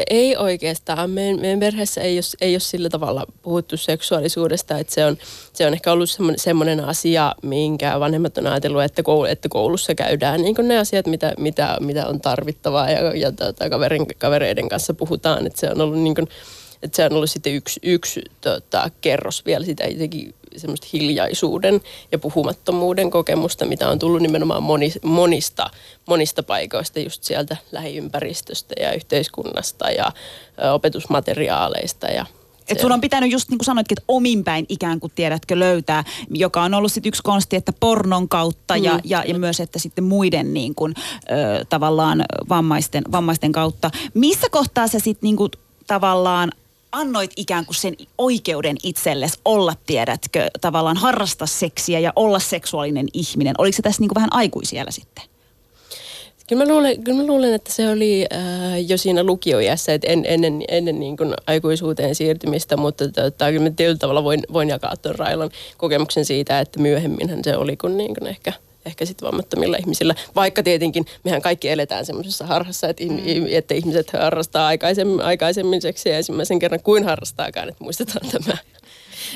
Ei 0.10 0.38
oikeastaan. 0.38 1.10
Meidän, 1.10 1.42
meidän 1.42 1.60
perheessä 1.60 2.02
ei 2.02 2.18
ole, 2.18 2.24
ei 2.42 2.54
ole 2.54 2.60
sillä 2.60 2.90
tavalla 2.90 3.26
puhuttu 3.42 3.78
seksuaalisuudesta, 3.78 4.78
että 4.78 4.94
se 4.94 5.06
on, 5.06 5.18
se 5.54 5.68
on 5.68 5.74
ehkä 5.74 5.92
ollut 5.92 6.10
semmoinen, 6.10 6.40
semmoinen 6.40 6.86
asia, 6.86 7.36
minkä 7.44 8.00
vanhemmat 8.00 8.38
on 8.38 8.48
ajatellut, 8.48 8.84
että, 8.84 9.04
koulu, 9.04 9.26
että 9.26 9.50
koulussa 9.50 9.96
käydään 9.96 10.42
niin 10.42 10.56
ne 10.62 10.78
asiat, 10.78 11.08
mitä, 11.08 11.34
mitä, 11.38 11.78
mitä 11.80 12.08
on 12.08 12.22
tarvittavaa 12.22 12.90
ja, 12.90 13.16
ja 13.16 13.32
tota, 13.32 13.70
kaverin, 13.70 14.08
kavereiden 14.18 14.70
kanssa 14.70 14.94
puhutaan. 14.94 15.48
Että 15.48 15.60
se 15.60 15.72
on 15.72 15.82
ollut 15.82 16.00
niin 16.00 16.16
kuin, 16.16 16.28
että 16.84 16.96
se 16.96 17.06
on 17.06 17.14
ollut 17.14 17.32
sitten 17.32 17.54
yksi, 17.54 17.80
yksi 17.84 18.22
tota, 18.42 18.90
kerros 19.02 19.46
vielä 19.46 19.66
sitä 19.66 19.84
jotenkin 19.84 20.36
semmoista 20.58 20.88
hiljaisuuden 20.94 21.82
ja 22.12 22.20
puhumattomuuden 22.20 23.12
kokemusta, 23.12 23.66
mitä 23.66 23.90
on 23.90 24.00
tullut 24.00 24.22
nimenomaan 24.22 24.64
moni, 24.64 24.94
monista, 25.04 25.70
monista 26.06 26.44
paikoista, 26.44 27.00
just 27.00 27.24
sieltä 27.24 27.58
lähiympäristöstä 27.72 28.76
ja 28.80 28.94
yhteiskunnasta 28.94 29.92
ja 29.92 30.12
opetusmateriaaleista 30.74 32.08
ja 32.08 32.26
et 32.70 32.80
sun 32.80 32.92
on 32.92 33.02
pitänyt 33.02 33.32
just 33.32 33.50
niin 33.50 33.58
kuin 33.58 33.66
sanoitkin, 33.66 33.98
että 34.00 34.06
ominpäin 34.08 34.66
ikään 34.70 35.00
kuin 35.00 35.12
tiedätkö 35.16 35.60
löytää, 35.60 36.04
joka 36.30 36.62
on 36.62 36.74
ollut 36.74 36.92
sitten 36.92 37.10
yksi 37.10 37.24
konsti, 37.24 37.56
että 37.56 37.74
pornon 37.80 38.30
kautta 38.30 38.78
mm. 38.78 38.84
ja, 38.84 39.00
ja, 39.04 39.24
ja 39.28 39.40
myös, 39.40 39.60
että 39.60 39.80
sitten 39.80 40.04
muiden 40.04 40.54
niin 40.54 40.76
kuin, 40.76 40.94
ö, 41.32 41.66
tavallaan 41.70 42.26
vammaisten, 42.50 43.04
vammaisten 43.12 43.52
kautta. 43.52 43.92
Missä 44.14 44.48
kohtaa 44.52 44.88
sä 44.88 45.00
sitten 45.00 45.28
niin 45.28 45.36
kuin, 45.36 45.52
tavallaan 45.88 46.52
annoit 46.92 47.32
ikään 47.36 47.66
kuin 47.66 47.76
sen 47.76 47.96
oikeuden 48.18 48.78
itsellesi 48.84 49.40
olla, 49.46 49.74
tiedätkö, 49.86 50.48
tavallaan 50.62 50.98
harrastaa 50.98 51.48
seksiä 51.48 52.00
ja 52.00 52.14
olla 52.16 52.40
seksuaalinen 52.40 53.08
ihminen. 53.14 53.56
Oliko 53.58 53.76
se 53.76 53.82
tässä 53.82 54.02
niin 54.02 54.10
kuin 54.10 54.16
vähän 54.16 54.34
aikuisiellä 54.34 54.92
sitten? 54.92 55.24
Kyllä 56.48 56.66
mä 56.66 56.72
luulen, 56.72 57.04
kyllä 57.04 57.22
mä 57.22 57.28
luulen 57.28 57.54
että 57.54 57.74
se 57.74 57.90
oli 57.90 58.26
äh, 58.34 58.40
jo 58.88 58.98
siinä 58.98 59.24
lukioiässä, 59.24 59.94
että 59.94 60.08
en, 60.08 60.26
ennen, 60.28 60.64
ennen 60.68 61.00
niin 61.00 61.18
kuin 61.18 61.34
aikuisuuteen 61.48 62.16
siirtymistä, 62.16 62.78
mutta 62.78 63.12
tota, 63.12 63.52
kyllä 63.52 63.64
mä 63.64 63.70
tietyllä 63.70 63.98
tavalla 63.98 64.24
voin, 64.24 64.42
voin 64.54 64.70
jakaa 64.70 64.98
tuon 64.98 65.16
Railan 65.16 65.50
kokemuksen 65.78 66.26
siitä, 66.26 66.60
että 66.60 66.80
myöhemminhän 66.80 67.44
se 67.44 67.58
oli 67.58 67.78
kun, 67.78 67.98
niin 67.98 68.16
kuin 68.16 68.28
ehkä– 68.28 68.54
ehkä 68.90 69.06
sitten 69.06 69.28
vammattomilla 69.28 69.78
ihmisillä. 69.78 70.16
Vaikka 70.36 70.64
tietenkin 70.64 71.06
mehän 71.24 71.42
kaikki 71.42 71.70
eletään 71.70 72.06
semmoisessa 72.06 72.46
harhassa, 72.46 72.90
että, 72.90 73.04
mm. 73.04 73.18
että 73.50 73.74
ihmiset 73.74 74.14
harrastaa 74.14 74.68
aikaisemmin, 74.68 75.22
aikaisemmin 75.22 75.82
seksiä 75.82 76.18
ensimmäisen 76.18 76.60
kerran 76.60 76.84
kuin 76.84 77.04
harrastaakaan, 77.04 77.70
että 77.70 77.84
muistetaan 77.84 78.30
tämä. 78.32 78.58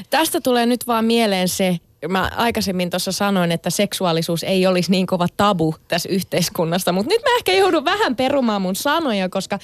Tästä 0.10 0.42
tulee 0.42 0.66
nyt 0.66 0.88
vaan 0.88 1.06
mieleen 1.06 1.48
se, 1.48 1.78
mä 2.10 2.32
aikaisemmin 2.36 2.90
tuossa 2.90 3.12
sanoin, 3.12 3.52
että 3.52 3.70
seksuaalisuus 3.70 4.44
ei 4.44 4.68
olisi 4.68 4.92
niin 4.92 5.08
kova 5.08 5.28
tabu 5.38 5.76
tässä 5.88 6.10
yhteiskunnassa, 6.10 6.92
mutta 6.92 7.10
nyt 7.10 7.22
mä 7.22 7.38
ehkä 7.38 7.54
joudun 7.54 7.86
vähän 7.86 8.16
perumaan 8.16 8.62
mun 8.62 8.76
sanoja, 8.76 9.30
koska 9.30 9.60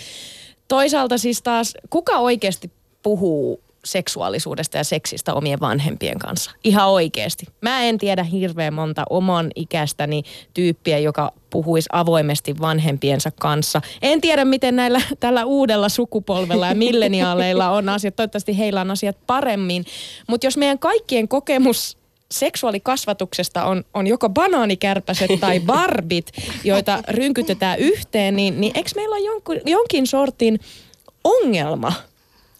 toisaalta 0.68 1.18
siis 1.18 1.42
taas 1.42 1.74
kuka 1.90 2.18
oikeasti 2.18 2.72
puhuu 3.04 3.64
seksuaalisuudesta 3.92 4.78
ja 4.78 4.84
seksistä 4.84 5.34
omien 5.34 5.60
vanhempien 5.60 6.20
kanssa. 6.20 6.52
Ihan 6.64 6.90
oikeasti. 6.90 7.46
Mä 7.62 7.84
en 7.84 7.98
tiedä 7.98 8.24
hirveän 8.24 8.74
monta 8.74 9.04
oman 9.10 9.52
ikästäni 9.56 10.24
tyyppiä, 10.54 11.00
joka 11.00 11.32
puhuisi 11.50 11.90
avoimesti 11.92 12.60
vanhempiensa 12.62 13.32
kanssa. 13.40 13.82
En 14.02 14.22
tiedä, 14.22 14.46
miten 14.46 14.76
näillä 14.76 15.02
tällä 15.20 15.46
uudella 15.46 15.90
sukupolvella 15.90 16.68
ja 16.68 16.76
milleniaaleilla 16.76 17.70
on 17.70 17.90
asiat. 17.90 18.16
Toivottavasti 18.16 18.58
heillä 18.58 18.82
on 18.82 18.92
asiat 18.92 19.18
paremmin. 19.28 19.86
Mutta 20.28 20.48
jos 20.48 20.58
meidän 20.58 20.80
kaikkien 20.80 21.28
kokemus 21.28 21.98
seksuaalikasvatuksesta 22.32 23.64
on, 23.66 23.84
on 23.94 24.08
joko 24.08 24.30
banaanikärpäset 24.30 25.32
tai 25.40 25.60
barbit, 25.60 26.32
joita 26.64 27.04
rynkytetään 27.08 27.80
yhteen, 27.80 28.36
niin, 28.36 28.62
niin 28.62 28.72
eikö 28.76 28.90
meillä 28.96 29.16
ole 29.16 29.26
jonkin, 29.26 29.62
jonkin 29.66 30.08
sortin 30.08 30.60
ongelma 31.24 31.94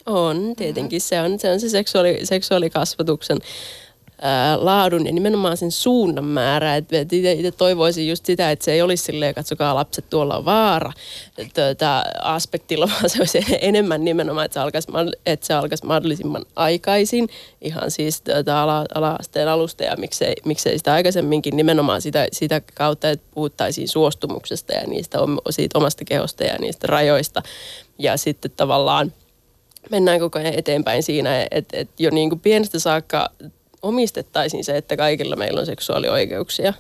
on, 0.10 0.54
tietenkin. 0.58 1.02
Se 1.02 1.22
on 1.22 1.40
se, 1.40 1.52
on 1.52 1.60
se 1.60 1.70
seksuaali, 1.70 2.20
seksuaalikasvatuksen 2.24 3.38
ää, 4.22 4.66
laadun 4.66 5.06
ja 5.06 5.12
nimenomaan 5.12 5.58
sen 5.58 5.72
suunnan 5.72 6.26
määrä. 6.26 6.76
Itse 6.76 7.52
toivoisin 7.58 8.08
just 8.08 8.26
sitä, 8.26 8.52
että 8.52 8.66
se 8.66 8.72
ei 8.72 8.82
olisi 8.82 9.04
silleen, 9.04 9.36
katsokaa 9.36 9.76
lapset, 9.76 10.10
tuolla 10.10 10.38
on 10.38 10.46
vaara 10.46 10.92
tuota, 11.36 12.04
aspektilla, 12.22 12.90
vaan 12.94 13.10
se 13.10 13.20
olisi 13.20 13.46
enemmän 13.62 14.06
nimenomaan, 14.06 14.46
että 14.46 14.54
se 14.54 14.60
alkaisi, 14.60 14.88
että 15.26 15.48
se 15.48 15.54
alkaisi 15.54 15.86
mahdollisimman 15.86 16.46
aikaisin, 16.56 17.30
ihan 17.62 17.92
siis 17.92 18.22
tuota, 18.22 18.64
ala, 18.64 18.86
ala-asteen 18.96 19.48
alusta 19.48 19.84
ja 19.84 19.96
miksei, 19.98 20.36
miksei 20.46 20.78
sitä 20.78 20.94
aikaisemminkin 20.94 21.58
nimenomaan 21.58 22.02
sitä, 22.02 22.28
sitä 22.32 22.62
kautta, 22.74 23.10
että 23.10 23.26
puhuttaisiin 23.34 23.88
suostumuksesta 23.88 24.74
ja 24.74 24.88
niistä 24.88 25.18
siitä 25.50 25.78
omasta 25.78 26.06
kehosta 26.06 26.44
ja 26.44 26.58
niistä 26.58 26.88
rajoista. 26.88 27.42
Ja 28.00 28.18
sitten 28.18 28.52
tavallaan 28.52 29.12
mennään 29.90 30.20
koko 30.20 30.40
ajan 30.40 30.54
eteenpäin 30.54 31.04
siinä, 31.04 31.48
että, 31.52 31.78
että 31.78 32.04
jo 32.04 32.10
niin 32.12 32.30
kuin 32.30 32.40
pienestä 32.40 32.80
saakka 32.80 33.30
omistettaisiin 33.82 34.64
se, 34.64 34.78
että 34.78 34.98
kaikilla 34.98 35.36
meillä 35.36 35.60
on 35.60 35.66
seksuaalioikeuksia. 35.66 36.74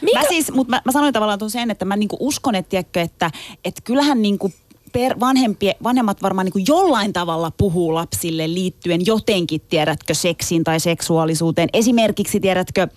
Mikä? 0.00 0.20
Mä 0.20 0.28
siis, 0.28 0.52
mutta 0.52 0.70
mä, 0.70 0.82
mä 0.84 0.92
sanoin 0.92 1.12
tavallaan 1.12 1.38
tuon 1.38 1.50
sen, 1.50 1.70
että 1.70 1.84
mä 1.84 1.96
niinku 1.96 2.16
uskon, 2.20 2.54
että, 2.54 2.70
tiedätkö, 2.70 3.00
että, 3.00 3.30
että 3.64 3.80
kyllähän 3.84 4.22
niinku 4.22 4.52
per, 4.92 5.20
vanhempie, 5.20 5.76
vanhemmat 5.82 6.22
varmaan 6.22 6.46
niin 6.54 6.64
jollain 6.68 7.12
tavalla 7.12 7.52
puhuu 7.56 7.94
lapsille 7.94 8.54
liittyen 8.54 9.06
jotenkin, 9.06 9.60
tiedätkö, 9.60 10.14
seksiin 10.14 10.64
tai 10.64 10.80
seksuaalisuuteen. 10.80 11.68
Esimerkiksi, 11.72 12.40
tiedätkö, 12.40 12.88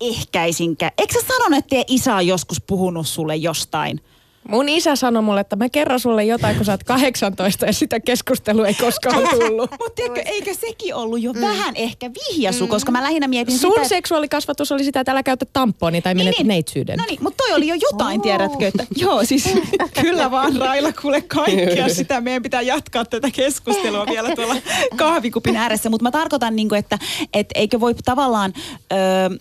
ehkäisinkä. 0.00 0.92
Eikö 0.98 1.12
sä 1.12 1.26
sanonut, 1.28 1.58
että 1.58 1.84
isä 1.88 2.14
on 2.14 2.26
joskus 2.26 2.60
puhunut 2.66 3.06
sulle 3.06 3.36
jostain? 3.36 4.00
Mun 4.48 4.68
isä 4.68 4.96
sanoi 4.96 5.22
mulle, 5.22 5.40
että 5.40 5.56
mä 5.56 5.68
kerron 5.68 6.00
sulle 6.00 6.24
jotain, 6.24 6.56
kun 6.56 6.64
sä 6.64 6.72
oot 6.72 6.84
18 6.84 7.66
ja 7.66 7.72
sitä 7.72 8.00
keskustelua 8.00 8.66
ei 8.66 8.74
koskaan 8.74 9.28
tullut. 9.28 9.70
Mutta 9.70 9.92
tiedätkö, 9.94 10.22
eikö 10.26 10.54
sekin 10.54 10.94
ollut 10.94 11.22
jo 11.22 11.32
mm. 11.32 11.40
vähän 11.40 11.76
ehkä 11.76 12.10
vihjasu, 12.10 12.64
mm. 12.64 12.70
koska 12.70 12.92
mä 12.92 13.02
lähinnä 13.02 13.28
mietin 13.28 13.58
Sun 13.58 13.72
sitä, 13.74 13.88
seksuaalikasvatus 13.88 14.72
oli 14.72 14.84
sitä, 14.84 15.00
että 15.00 15.12
älä 15.12 15.22
käytä 15.22 15.46
tamponi 15.52 16.02
tai 16.02 16.14
menet 16.14 16.34
niin, 16.38 16.48
neitsyyden. 16.48 16.98
No 16.98 17.04
niin, 17.08 17.18
mutta 17.22 17.44
toi 17.44 17.56
oli 17.56 17.68
jo 17.68 17.74
jotain, 17.92 18.20
oh. 18.20 18.22
tiedätkö, 18.22 18.66
että 18.66 18.86
joo, 18.96 19.24
siis 19.24 19.54
kyllä 20.00 20.30
vaan 20.30 20.56
Raila 20.56 20.92
kuule 20.92 21.20
kaikkea 21.20 21.88
sitä. 21.88 22.20
Meidän 22.20 22.42
pitää 22.42 22.62
jatkaa 22.62 23.04
tätä 23.04 23.30
keskustelua 23.30 24.06
vielä 24.06 24.34
tuolla 24.34 24.56
kahvikupin 24.96 25.56
ääressä, 25.56 25.90
mutta 25.90 26.02
mä 26.02 26.10
tarkoitan, 26.10 26.56
niin 26.56 26.68
kuin, 26.68 26.78
että 26.78 26.98
et 27.34 27.46
eikö 27.54 27.80
voi 27.80 27.94
tavallaan... 28.04 28.52
Öö, 28.92 29.38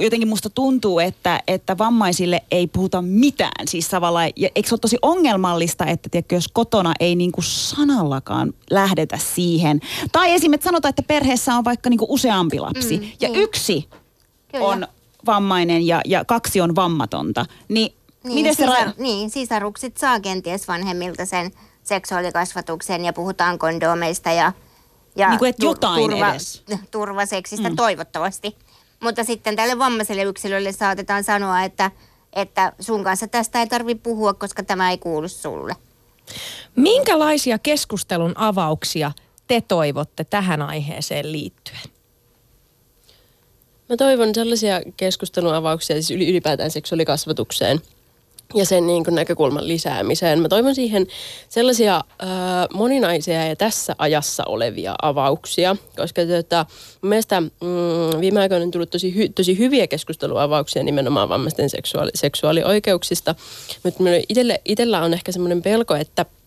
jotenkin 0.00 0.28
musta 0.28 0.50
tuntuu, 0.50 0.98
että, 0.98 1.40
että 1.46 1.78
vammaisille 1.78 2.42
ei 2.50 2.66
puhuta 2.66 3.02
mitään. 3.02 3.68
Siis 3.68 3.88
tavallaan, 3.88 4.30
ja 4.36 4.48
eikö 4.54 4.68
se 4.68 4.74
ole 4.74 4.80
tosi 4.80 4.98
ongelmallista, 5.02 5.86
että 5.86 6.08
tiedätkö, 6.08 6.34
jos 6.34 6.48
kotona 6.48 6.92
ei 7.00 7.14
niin 7.14 7.32
kuin 7.32 7.44
sanallakaan 7.44 8.54
lähdetä 8.70 9.18
siihen. 9.18 9.80
Tai 10.12 10.32
esimerkiksi 10.32 10.64
sanotaan, 10.64 10.90
että 10.90 11.02
perheessä 11.02 11.54
on 11.54 11.64
vaikka 11.64 11.90
niin 11.90 11.98
kuin 11.98 12.10
useampi 12.10 12.58
lapsi 12.60 12.98
mm, 12.98 13.06
ja 13.20 13.28
niin. 13.28 13.40
yksi 13.42 13.88
Kyllä. 14.52 14.66
on 14.66 14.86
vammainen 15.26 15.86
ja, 15.86 16.00
ja 16.04 16.24
kaksi 16.24 16.60
on 16.60 16.74
vammatonta. 16.76 17.46
Niin, 17.68 17.94
niin, 18.24 18.34
miten 18.34 18.54
sisar, 18.54 18.76
se 18.76 18.84
ra- 18.84 18.94
niin, 18.98 19.30
sisarukset 19.30 19.96
saa 19.96 20.20
kenties 20.20 20.68
vanhemmilta 20.68 21.24
sen 21.24 21.50
seksuaalikasvatuksen 21.84 23.04
ja 23.04 23.12
puhutaan 23.12 23.58
kondomeista 23.58 24.30
ja 24.32 24.52
Ja 25.16 25.28
Niin 25.28 25.38
kuin, 25.38 25.48
että 25.50 25.64
jotain 25.64 26.12
edes. 26.12 26.62
turvaseksistä 26.90 27.70
mm. 27.70 27.76
toivottavasti. 27.76 28.56
Mutta 29.00 29.24
sitten 29.24 29.56
tälle 29.56 29.78
vammaiselle 29.78 30.22
yksilölle 30.22 30.72
saatetaan 30.72 31.24
sanoa, 31.24 31.62
että, 31.62 31.90
että 32.32 32.72
sun 32.80 33.04
kanssa 33.04 33.28
tästä 33.28 33.60
ei 33.60 33.66
tarvitse 33.66 34.02
puhua, 34.02 34.34
koska 34.34 34.62
tämä 34.62 34.90
ei 34.90 34.98
kuulu 34.98 35.28
sulle. 35.28 35.76
Minkälaisia 36.76 37.58
keskustelun 37.58 38.32
avauksia 38.36 39.12
te 39.46 39.60
toivotte 39.60 40.24
tähän 40.24 40.62
aiheeseen 40.62 41.32
liittyen? 41.32 41.80
Mä 43.88 43.96
toivon 43.96 44.34
sellaisia 44.34 44.80
keskustelun 44.96 45.54
avauksia 45.54 45.96
siis 45.96 46.10
yli- 46.10 46.30
ylipäätään 46.30 46.70
seksuaalikasvatukseen 46.70 47.80
ja 48.54 48.64
sen 48.64 48.86
niin 48.86 49.04
kuin 49.04 49.14
näkökulman 49.14 49.68
lisäämiseen. 49.68 50.42
Mä 50.42 50.48
toivon 50.48 50.74
siihen 50.74 51.06
sellaisia 51.48 51.96
äh, 51.96 52.28
moninaisia 52.74 53.46
ja 53.46 53.56
tässä 53.56 53.94
ajassa 53.98 54.44
olevia 54.46 54.94
avauksia, 55.02 55.76
koska 55.96 56.22
tota, 56.26 56.66
mielestä 57.02 57.40
mm, 57.40 57.48
viime 58.20 58.40
aikoina 58.40 58.64
on 58.64 58.70
tullut 58.70 58.90
tosi, 58.90 59.14
hy, 59.16 59.28
tosi 59.28 59.58
hyviä 59.58 59.86
keskusteluavauksia 59.86 60.82
nimenomaan 60.82 61.28
vammaisten 61.28 61.70
seksuaali, 61.70 62.10
seksuaalioikeuksista, 62.14 63.34
mutta 63.84 64.04
itsellä 64.64 65.02
on 65.02 65.14
ehkä 65.14 65.32
semmoinen 65.32 65.62
pelko, 65.62 65.94
että– 65.94 66.26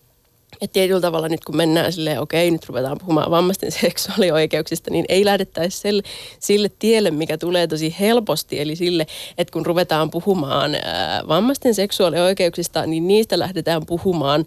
että 0.62 0.72
tietyllä 0.72 1.00
tavalla 1.00 1.28
nyt 1.28 1.44
kun 1.44 1.56
mennään 1.56 1.92
silleen, 1.92 2.20
okei, 2.20 2.50
nyt 2.50 2.68
ruvetaan 2.68 2.98
puhumaan 2.98 3.30
vammaisten 3.30 3.72
seksuaalioikeuksista, 3.82 4.90
niin 4.90 5.04
ei 5.08 5.24
lähdettäisi 5.24 5.78
sille, 5.78 6.02
sille 6.38 6.70
tielle, 6.78 7.10
mikä 7.10 7.38
tulee 7.38 7.66
tosi 7.66 7.96
helposti. 8.00 8.60
Eli 8.60 8.76
sille, 8.76 9.06
että 9.38 9.52
kun 9.52 9.66
ruvetaan 9.66 10.10
puhumaan 10.10 10.74
ää, 10.74 11.22
vammaisten 11.28 11.74
seksuaalioikeuksista, 11.74 12.86
niin 12.86 13.08
niistä 13.08 13.38
lähdetään 13.38 13.86
puhumaan 13.86 14.44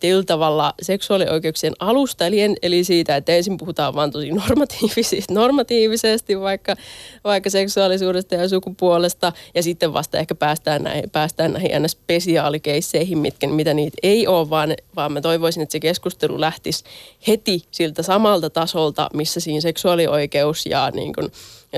tietyllä 0.00 0.24
tavalla 0.24 0.74
seksuaalioikeuksien 0.82 1.72
alusta, 1.78 2.26
eli, 2.26 2.36
eli 2.62 2.84
siitä, 2.84 3.16
että 3.16 3.32
ensin 3.32 3.56
puhutaan 3.56 3.94
vaan 3.94 4.10
tosi 4.10 4.30
normatiivisesti, 4.30 5.34
normatiivisesti 5.34 6.40
vaikka, 6.40 6.76
vaikka 7.24 7.50
seksuaalisuudesta 7.50 8.34
ja 8.34 8.48
sukupuolesta, 8.48 9.32
ja 9.54 9.62
sitten 9.62 9.92
vasta 9.92 10.18
ehkä 10.18 10.34
päästään 10.34 10.82
näihin, 10.82 11.10
päästään 11.10 11.52
näihin 11.52 11.74
aina 11.74 11.88
spesiaalikeisseihin, 11.88 13.18
mitkä, 13.18 13.46
mitä 13.46 13.74
niitä 13.74 13.96
ei 14.02 14.26
ole, 14.26 14.50
vaan, 14.50 14.74
vaan 14.96 15.12
mä 15.12 15.20
toivoisin, 15.20 15.62
että 15.62 15.72
se 15.72 15.80
keskustelu 15.80 16.40
lähtisi 16.40 16.84
heti 17.28 17.62
siltä 17.70 18.02
samalta 18.02 18.50
tasolta, 18.50 19.08
missä 19.14 19.40
siinä 19.40 19.60
seksuaalioikeus 19.60 20.66
ja 20.66 20.90
niin 20.90 21.12
kuin, 21.12 21.30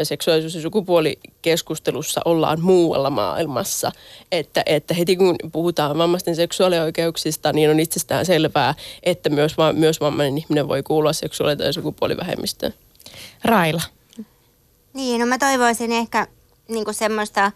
seksuaalisuus- 0.05 0.55
ja 0.55 0.61
sukupuolikeskustelussa 0.61 2.20
ollaan 2.24 2.61
muualla 2.61 3.11
maailmassa. 3.11 3.92
Että, 4.32 4.62
että 4.66 4.94
heti 4.94 5.16
kun 5.16 5.36
puhutaan 5.53 5.99
vammaisten 5.99 6.36
seksuaalioikeuksista, 6.36 7.53
niin 7.53 7.70
on 7.70 7.80
itsestään 7.80 8.26
selvää, 8.26 8.74
että 9.03 9.28
myös, 9.28 9.57
myös 9.72 10.01
vammainen 10.01 10.38
ihminen 10.38 10.68
voi 10.68 10.82
kuulua 10.82 11.12
seksuaali- 11.12 11.57
tai 11.57 11.72
sukupuolivähemmistöön. 11.72 12.74
Raila. 13.44 13.82
Niin, 14.94 15.20
no 15.20 15.26
mä 15.26 15.38
toivoisin 15.38 15.92
ehkä 15.92 16.26
niin 16.68 16.94
semmoista 16.94 17.53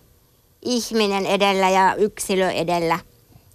ihminen 0.62 1.26
edellä 1.26 1.70
ja 1.70 1.95
yksilö 1.95 2.51
edellä 2.51 2.99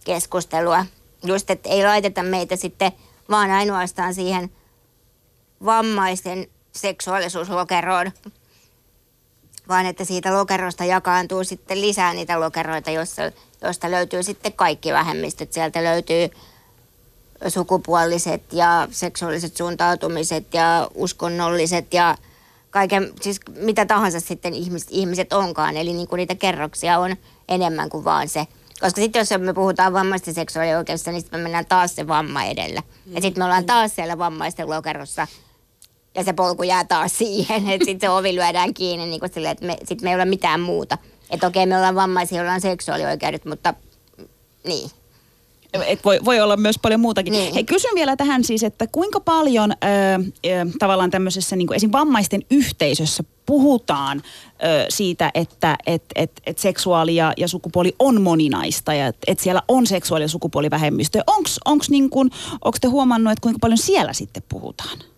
keskustelua. 0.05 0.85
Just, 1.23 1.49
että 1.49 1.69
ei 1.69 1.83
laiteta 1.83 2.23
meitä 2.23 2.55
sitten 2.55 2.91
vaan 3.29 3.51
ainoastaan 3.51 4.13
siihen 4.13 4.51
vammaisten 5.65 6.47
seksuaalisuuslokeroon, 6.71 8.11
vaan 9.69 9.85
että 9.85 10.05
siitä 10.05 10.33
lokerosta 10.33 10.85
jakaantuu 10.85 11.43
sitten 11.43 11.81
lisää 11.81 12.13
niitä 12.13 12.39
lokeroita, 12.39 12.91
jossa, 12.91 13.21
joista 13.61 13.91
löytyy 13.91 14.23
sitten 14.23 14.53
kaikki 14.53 14.93
vähemmistöt. 14.93 15.53
Sieltä 15.53 15.83
löytyy 15.83 16.29
sukupuoliset 17.47 18.53
ja 18.53 18.87
seksuaaliset 18.91 19.57
suuntautumiset 19.57 20.53
ja 20.53 20.87
uskonnolliset 20.95 21.93
ja 21.93 22.17
kaiken, 22.69 23.13
siis 23.21 23.39
mitä 23.55 23.85
tahansa 23.85 24.19
sitten 24.19 24.53
ihmiset, 24.53 24.89
ihmiset 24.91 25.33
onkaan. 25.33 25.77
Eli 25.77 25.93
niin 25.93 26.07
kuin 26.07 26.17
niitä 26.17 26.35
kerroksia 26.35 26.99
on 26.99 27.15
enemmän 27.49 27.89
kuin 27.89 28.03
vaan 28.03 28.29
se. 28.29 28.47
Koska 28.79 29.01
sitten 29.01 29.19
jos 29.19 29.29
me 29.39 29.53
puhutaan 29.53 29.93
vammaisten 29.93 30.33
seksuaalioikeudesta, 30.33 31.11
niin 31.11 31.21
sitten 31.21 31.39
me 31.39 31.43
mennään 31.43 31.65
taas 31.65 31.95
se 31.95 32.07
vamma 32.07 32.43
edellä. 32.43 32.83
Ja 33.05 33.21
sitten 33.21 33.41
me 33.41 33.45
ollaan 33.45 33.65
taas 33.65 33.95
siellä 33.95 34.17
vammaisten 34.17 34.69
lokerossa 34.69 35.27
ja 36.15 36.23
se 36.23 36.33
polku 36.33 36.63
jää 36.63 36.85
taas 36.85 37.17
siihen, 37.17 37.67
että 37.71 37.85
sitten 37.85 38.09
se 38.09 38.09
ovi 38.09 38.35
lyödään 38.35 38.73
kiinni 38.73 39.05
niin 39.05 39.19
kuin 39.19 39.33
sille, 39.33 39.49
että 39.49 39.65
me, 39.65 39.77
sit 39.83 40.01
me 40.01 40.09
ei 40.09 40.15
ole 40.15 40.25
mitään 40.25 40.61
muuta. 40.61 40.97
Että 41.29 41.47
okei, 41.47 41.65
me 41.65 41.77
ollaan 41.77 41.95
vammaisia, 41.95 42.41
ollaan 42.41 42.61
seksuaalioikeudet, 42.61 43.45
mutta 43.45 43.73
niin. 44.67 44.89
Et 45.87 46.05
voi, 46.05 46.19
voi 46.25 46.39
olla 46.39 46.57
myös 46.57 46.79
paljon 46.81 46.99
muutakin. 46.99 47.31
Niin. 47.31 47.53
Hei, 47.53 47.63
kysyn 47.63 47.91
vielä 47.95 48.15
tähän 48.15 48.43
siis, 48.43 48.63
että 48.63 48.87
kuinka 48.91 49.19
paljon 49.19 49.71
ö, 49.71 49.75
ö, 50.45 50.49
tavallaan 50.79 51.11
tämmöisessä 51.11 51.55
niin 51.55 51.67
kuin 51.67 51.75
esim. 51.75 51.91
vammaisten 51.91 52.41
yhteisössä 52.51 53.23
puhutaan 53.45 54.21
ö, 54.63 54.85
siitä, 54.89 55.31
että 55.33 55.77
et, 55.85 56.03
et, 56.15 56.31
et 56.45 56.59
seksuaali 56.59 57.15
ja, 57.15 57.33
ja 57.37 57.47
sukupuoli 57.47 57.95
on 57.99 58.21
moninaista 58.21 58.93
ja 58.93 59.07
että 59.07 59.23
et 59.27 59.39
siellä 59.39 59.61
on 59.67 59.87
seksuaali- 59.87 60.23
ja 60.23 60.29
sukupuolivähemmistö. 60.29 61.23
Onko 61.65 61.83
niin 61.89 62.09
te 62.81 62.87
huomannut, 62.87 63.31
että 63.31 63.41
kuinka 63.41 63.59
paljon 63.59 63.77
siellä 63.77 64.13
sitten 64.13 64.43
puhutaan? 64.49 65.14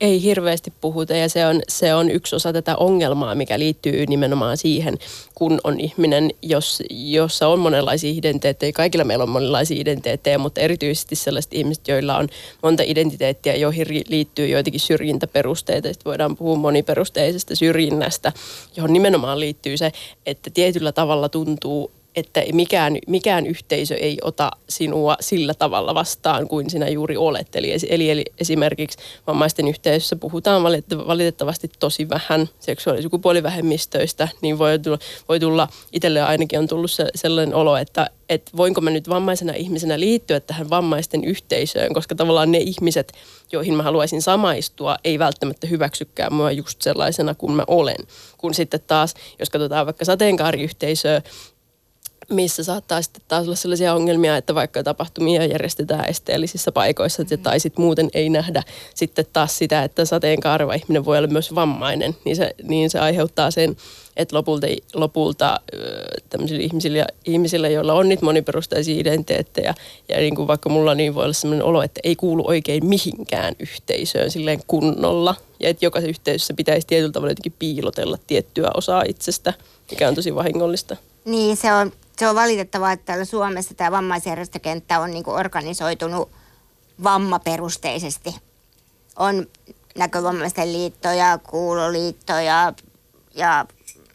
Ei 0.00 0.22
hirveästi 0.22 0.72
puhuta 0.80 1.16
ja 1.16 1.28
se 1.28 1.46
on, 1.46 1.60
se 1.68 1.94
on 1.94 2.10
yksi 2.10 2.36
osa 2.36 2.52
tätä 2.52 2.76
ongelmaa, 2.76 3.34
mikä 3.34 3.58
liittyy 3.58 4.06
nimenomaan 4.06 4.56
siihen, 4.56 4.98
kun 5.34 5.60
on 5.64 5.80
ihminen, 5.80 6.30
jos, 6.42 6.82
jossa 6.90 7.48
on 7.48 7.58
monenlaisia 7.58 8.10
identiteettejä. 8.10 8.72
Kaikilla 8.72 9.04
meillä 9.04 9.22
on 9.22 9.28
monenlaisia 9.28 9.80
identiteettejä, 9.80 10.38
mutta 10.38 10.60
erityisesti 10.60 11.16
sellaiset 11.16 11.54
ihmiset, 11.54 11.88
joilla 11.88 12.16
on 12.16 12.28
monta 12.62 12.82
identiteettiä, 12.86 13.56
joihin 13.56 13.86
liittyy 14.08 14.46
joitakin 14.48 14.80
syrjintäperusteita. 14.80 15.88
Sitten 15.88 16.10
voidaan 16.10 16.36
puhua 16.36 16.56
moniperusteisesta 16.56 17.56
syrjinnästä, 17.56 18.32
johon 18.76 18.92
nimenomaan 18.92 19.40
liittyy 19.40 19.76
se, 19.76 19.92
että 20.26 20.50
tietyllä 20.50 20.92
tavalla 20.92 21.28
tuntuu, 21.28 21.90
että 22.16 22.42
mikään, 22.52 22.98
mikään 23.06 23.46
yhteisö 23.46 23.94
ei 23.94 24.18
ota 24.22 24.50
sinua 24.68 25.16
sillä 25.20 25.54
tavalla 25.54 25.94
vastaan 25.94 26.48
kuin 26.48 26.70
sinä 26.70 26.88
juuri 26.88 27.16
olet. 27.16 27.56
Eli, 27.56 27.72
eli, 27.88 28.10
eli 28.10 28.24
esimerkiksi 28.40 28.98
vammaisten 29.26 29.68
yhteisössä 29.68 30.16
puhutaan 30.16 30.62
valitettavasti 31.06 31.70
tosi 31.78 32.08
vähän 32.08 32.48
seksuaali- 32.60 32.98
ja 32.98 33.02
sukupuolivähemmistöistä, 33.02 34.28
niin 34.42 34.58
voi 34.58 34.78
tulla, 34.78 34.98
voi 35.28 35.40
tulla 35.40 35.68
itselle 35.92 36.22
ainakin 36.22 36.58
on 36.58 36.68
tullut 36.68 36.90
se, 36.90 37.06
sellainen 37.14 37.54
olo, 37.54 37.76
että, 37.76 38.10
että 38.28 38.50
voinko 38.56 38.80
mä 38.80 38.90
nyt 38.90 39.08
vammaisena 39.08 39.52
ihmisenä 39.52 40.00
liittyä 40.00 40.40
tähän 40.40 40.70
vammaisten 40.70 41.24
yhteisöön, 41.24 41.94
koska 41.94 42.14
tavallaan 42.14 42.52
ne 42.52 42.58
ihmiset, 42.58 43.12
joihin 43.52 43.74
mä 43.74 43.82
haluaisin 43.82 44.22
samaistua, 44.22 44.96
ei 45.04 45.18
välttämättä 45.18 45.66
hyväksykään 45.66 46.32
mua 46.32 46.50
just 46.50 46.82
sellaisena 46.82 47.34
kuin 47.34 47.52
mä 47.52 47.64
olen. 47.66 47.96
Kun 48.38 48.54
sitten 48.54 48.80
taas, 48.86 49.14
jos 49.38 49.50
katsotaan 49.50 49.86
vaikka 49.86 50.04
sateenkaariyhteisöä, 50.04 51.22
missä 52.30 52.64
saattaa 52.64 53.02
sitten 53.02 53.22
taas 53.28 53.46
olla 53.46 53.56
sellaisia 53.56 53.94
ongelmia, 53.94 54.36
että 54.36 54.54
vaikka 54.54 54.82
tapahtumia 54.82 55.44
järjestetään 55.44 56.08
esteellisissä 56.08 56.72
paikoissa 56.72 57.22
mm. 57.22 57.38
tai 57.42 57.60
sitten 57.60 57.84
muuten 57.84 58.08
ei 58.14 58.28
nähdä 58.28 58.62
sitten 58.94 59.26
taas 59.32 59.58
sitä, 59.58 59.84
että 59.84 60.04
sateenkaareva 60.04 60.74
ihminen 60.74 61.04
voi 61.04 61.18
olla 61.18 61.28
myös 61.28 61.54
vammainen, 61.54 62.16
niin 62.24 62.36
se, 62.36 62.54
niin 62.62 62.90
se 62.90 62.98
aiheuttaa 62.98 63.50
sen, 63.50 63.76
että 64.16 64.36
lopulta, 64.36 64.66
lopulta 64.94 65.60
tämmöisille 66.30 66.62
ihmisille, 66.62 67.06
ihmisille, 67.24 67.70
joilla 67.70 67.94
on 67.94 68.08
niitä 68.08 68.24
moniperustaisia 68.24 69.00
identiteettejä, 69.00 69.74
ja 70.08 70.16
niin 70.16 70.34
kuin 70.34 70.48
vaikka 70.48 70.68
mulla 70.68 70.94
niin 70.94 71.14
voi 71.14 71.24
olla 71.24 71.32
sellainen 71.32 71.66
olo, 71.66 71.82
että 71.82 72.00
ei 72.04 72.16
kuulu 72.16 72.48
oikein 72.48 72.86
mihinkään 72.86 73.54
yhteisöön 73.58 74.30
silleen 74.30 74.60
kunnolla, 74.66 75.34
ja 75.60 75.68
että 75.68 75.84
jokaisessa 75.84 76.10
yhteisössä 76.10 76.54
pitäisi 76.54 76.86
tietyllä 76.86 77.12
tavalla 77.12 77.30
jotenkin 77.30 77.54
piilotella 77.58 78.18
tiettyä 78.26 78.70
osaa 78.74 79.02
itsestä, 79.08 79.52
mikä 79.90 80.08
on 80.08 80.14
tosi 80.14 80.34
vahingollista. 80.34 80.96
Niin, 81.24 81.56
se 81.56 81.72
on 81.72 81.92
se 82.18 82.28
on 82.28 82.34
valitettavaa, 82.34 82.92
että 82.92 83.06
täällä 83.06 83.24
Suomessa 83.24 83.74
tämä 83.74 83.90
vammaisjärjestökenttä 83.90 85.00
on 85.00 85.10
niin 85.10 85.28
organisoitunut 85.28 86.30
vammaperusteisesti. 87.02 88.34
On 89.18 89.46
näkövammaisten 89.98 90.72
liittoja, 90.72 91.38
kuuloliittoja 91.38 92.72
ja 93.34 93.66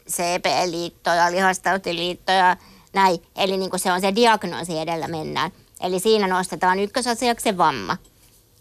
CP-liittoja, 0.09 1.31
lihastautiliittoja, 1.31 2.57
näin. 2.93 3.19
Eli 3.35 3.57
niin 3.57 3.71
se 3.75 3.91
on 3.91 4.01
se 4.01 4.15
diagnoosi 4.15 4.79
edellä 4.79 5.07
mennään. 5.07 5.51
Eli 5.81 5.99
siinä 5.99 6.27
nostetaan 6.27 6.79
ykkösasiaksi 6.79 7.43
se 7.43 7.57
vamma. 7.57 7.97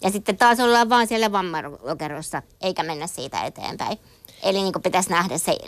Ja 0.03 0.11
sitten 0.11 0.37
taas 0.37 0.61
ollaan 0.61 0.89
vaan 0.89 1.07
siellä 1.07 1.33
vammalokerossa, 1.33 2.43
eikä 2.61 2.83
mennä 2.83 3.07
siitä 3.07 3.45
eteenpäin. 3.45 3.99
Eli 4.43 4.63
niin 4.63 4.73
pitäisi 4.83 5.11
nähdä, 5.11 5.39
se, 5.39 5.59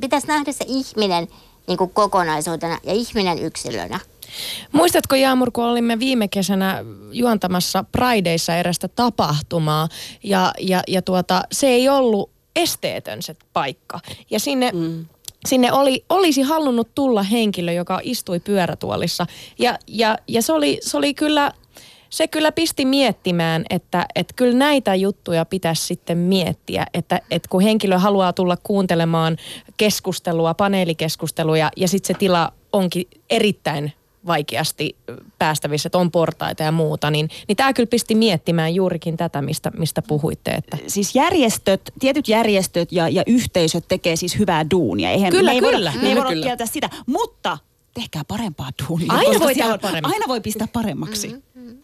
pitäisi 0.00 0.26
nähdä 0.26 0.52
se 0.52 0.64
ihminen 0.68 1.28
niin 1.66 1.78
kuin 1.78 1.90
kokonaisuutena 1.90 2.78
ja 2.82 2.92
ihminen 2.92 3.38
yksilönä. 3.38 4.00
Muistatko 4.72 5.14
Jaamur, 5.14 5.50
kun 5.50 5.64
olimme 5.64 5.98
viime 5.98 6.28
kesänä 6.28 6.84
juontamassa 7.12 7.84
Prideissa 7.92 8.56
erästä 8.56 8.88
tapahtumaa 8.88 9.88
ja, 10.22 10.52
ja, 10.60 10.82
ja 10.88 11.02
tuota, 11.02 11.42
se 11.52 11.66
ei 11.66 11.88
ollut 11.88 12.30
esteetön 12.56 13.22
se 13.22 13.36
paikka. 13.52 14.00
Ja 14.30 14.40
sinne 14.40 14.70
mm 14.74 15.06
sinne 15.46 15.72
oli, 15.72 16.04
olisi 16.08 16.42
halunnut 16.42 16.94
tulla 16.94 17.22
henkilö, 17.22 17.72
joka 17.72 18.00
istui 18.02 18.40
pyörätuolissa. 18.40 19.26
Ja, 19.58 19.78
ja, 19.88 20.18
ja 20.28 20.42
se, 20.42 20.52
oli, 20.52 20.78
se 20.82 20.96
oli 20.96 21.14
kyllä 21.14 21.52
se 22.14 22.28
kyllä 22.28 22.52
pisti 22.52 22.84
miettimään, 22.84 23.64
että, 23.70 24.06
että 24.14 24.34
kyllä 24.36 24.58
näitä 24.58 24.94
juttuja 24.94 25.44
pitäisi 25.44 25.86
sitten 25.86 26.18
miettiä, 26.18 26.86
että, 26.94 27.20
että 27.30 27.48
kun 27.48 27.62
henkilö 27.62 27.98
haluaa 27.98 28.32
tulla 28.32 28.56
kuuntelemaan 28.62 29.36
keskustelua, 29.76 30.54
paneelikeskusteluja 30.54 31.70
ja 31.76 31.88
sitten 31.88 32.14
se 32.14 32.18
tila 32.18 32.52
onkin 32.72 33.06
erittäin 33.30 33.92
vaikeasti 34.26 34.96
päästävissä, 35.38 35.86
että 35.86 35.98
on 35.98 36.10
portaita 36.10 36.62
ja 36.62 36.72
muuta, 36.72 37.10
niin, 37.10 37.28
niin 37.48 37.56
tämä 37.56 37.72
kyllä 37.72 37.86
pisti 37.86 38.14
miettimään 38.14 38.74
juurikin 38.74 39.16
tätä, 39.16 39.42
mistä, 39.42 39.70
mistä 39.78 40.02
puhuitte. 40.02 40.50
Että. 40.50 40.78
Siis 40.86 41.14
järjestöt, 41.14 41.80
tietyt 42.00 42.28
järjestöt 42.28 42.92
ja, 42.92 43.08
ja 43.08 43.22
yhteisöt 43.26 43.84
tekee 43.88 44.16
siis 44.16 44.38
hyvää 44.38 44.70
duunia. 44.70 45.10
Eihän, 45.10 45.30
Kyllä, 45.30 45.50
me 45.50 45.54
ei 45.54 45.60
kyllä. 45.60 45.90
Voida, 45.90 46.00
me 46.02 46.08
ei 46.08 46.12
Kyllä, 46.12 46.14
voida 46.14 46.28
kyllä. 46.28 46.44
kieltää 46.44 46.66
sitä, 46.66 46.90
mutta 47.06 47.58
tehkää 47.94 48.22
parempaa 48.28 48.70
duunia. 48.88 49.12
Aina 49.12 49.40
voi 49.40 49.54
tehdä 49.54 49.78
paremmin. 49.78 50.12
Aina 50.12 50.24
voi 50.28 50.40
pistää 50.40 50.68
paremmaksi. 50.72 51.28
Mm-hmm. 51.28 51.83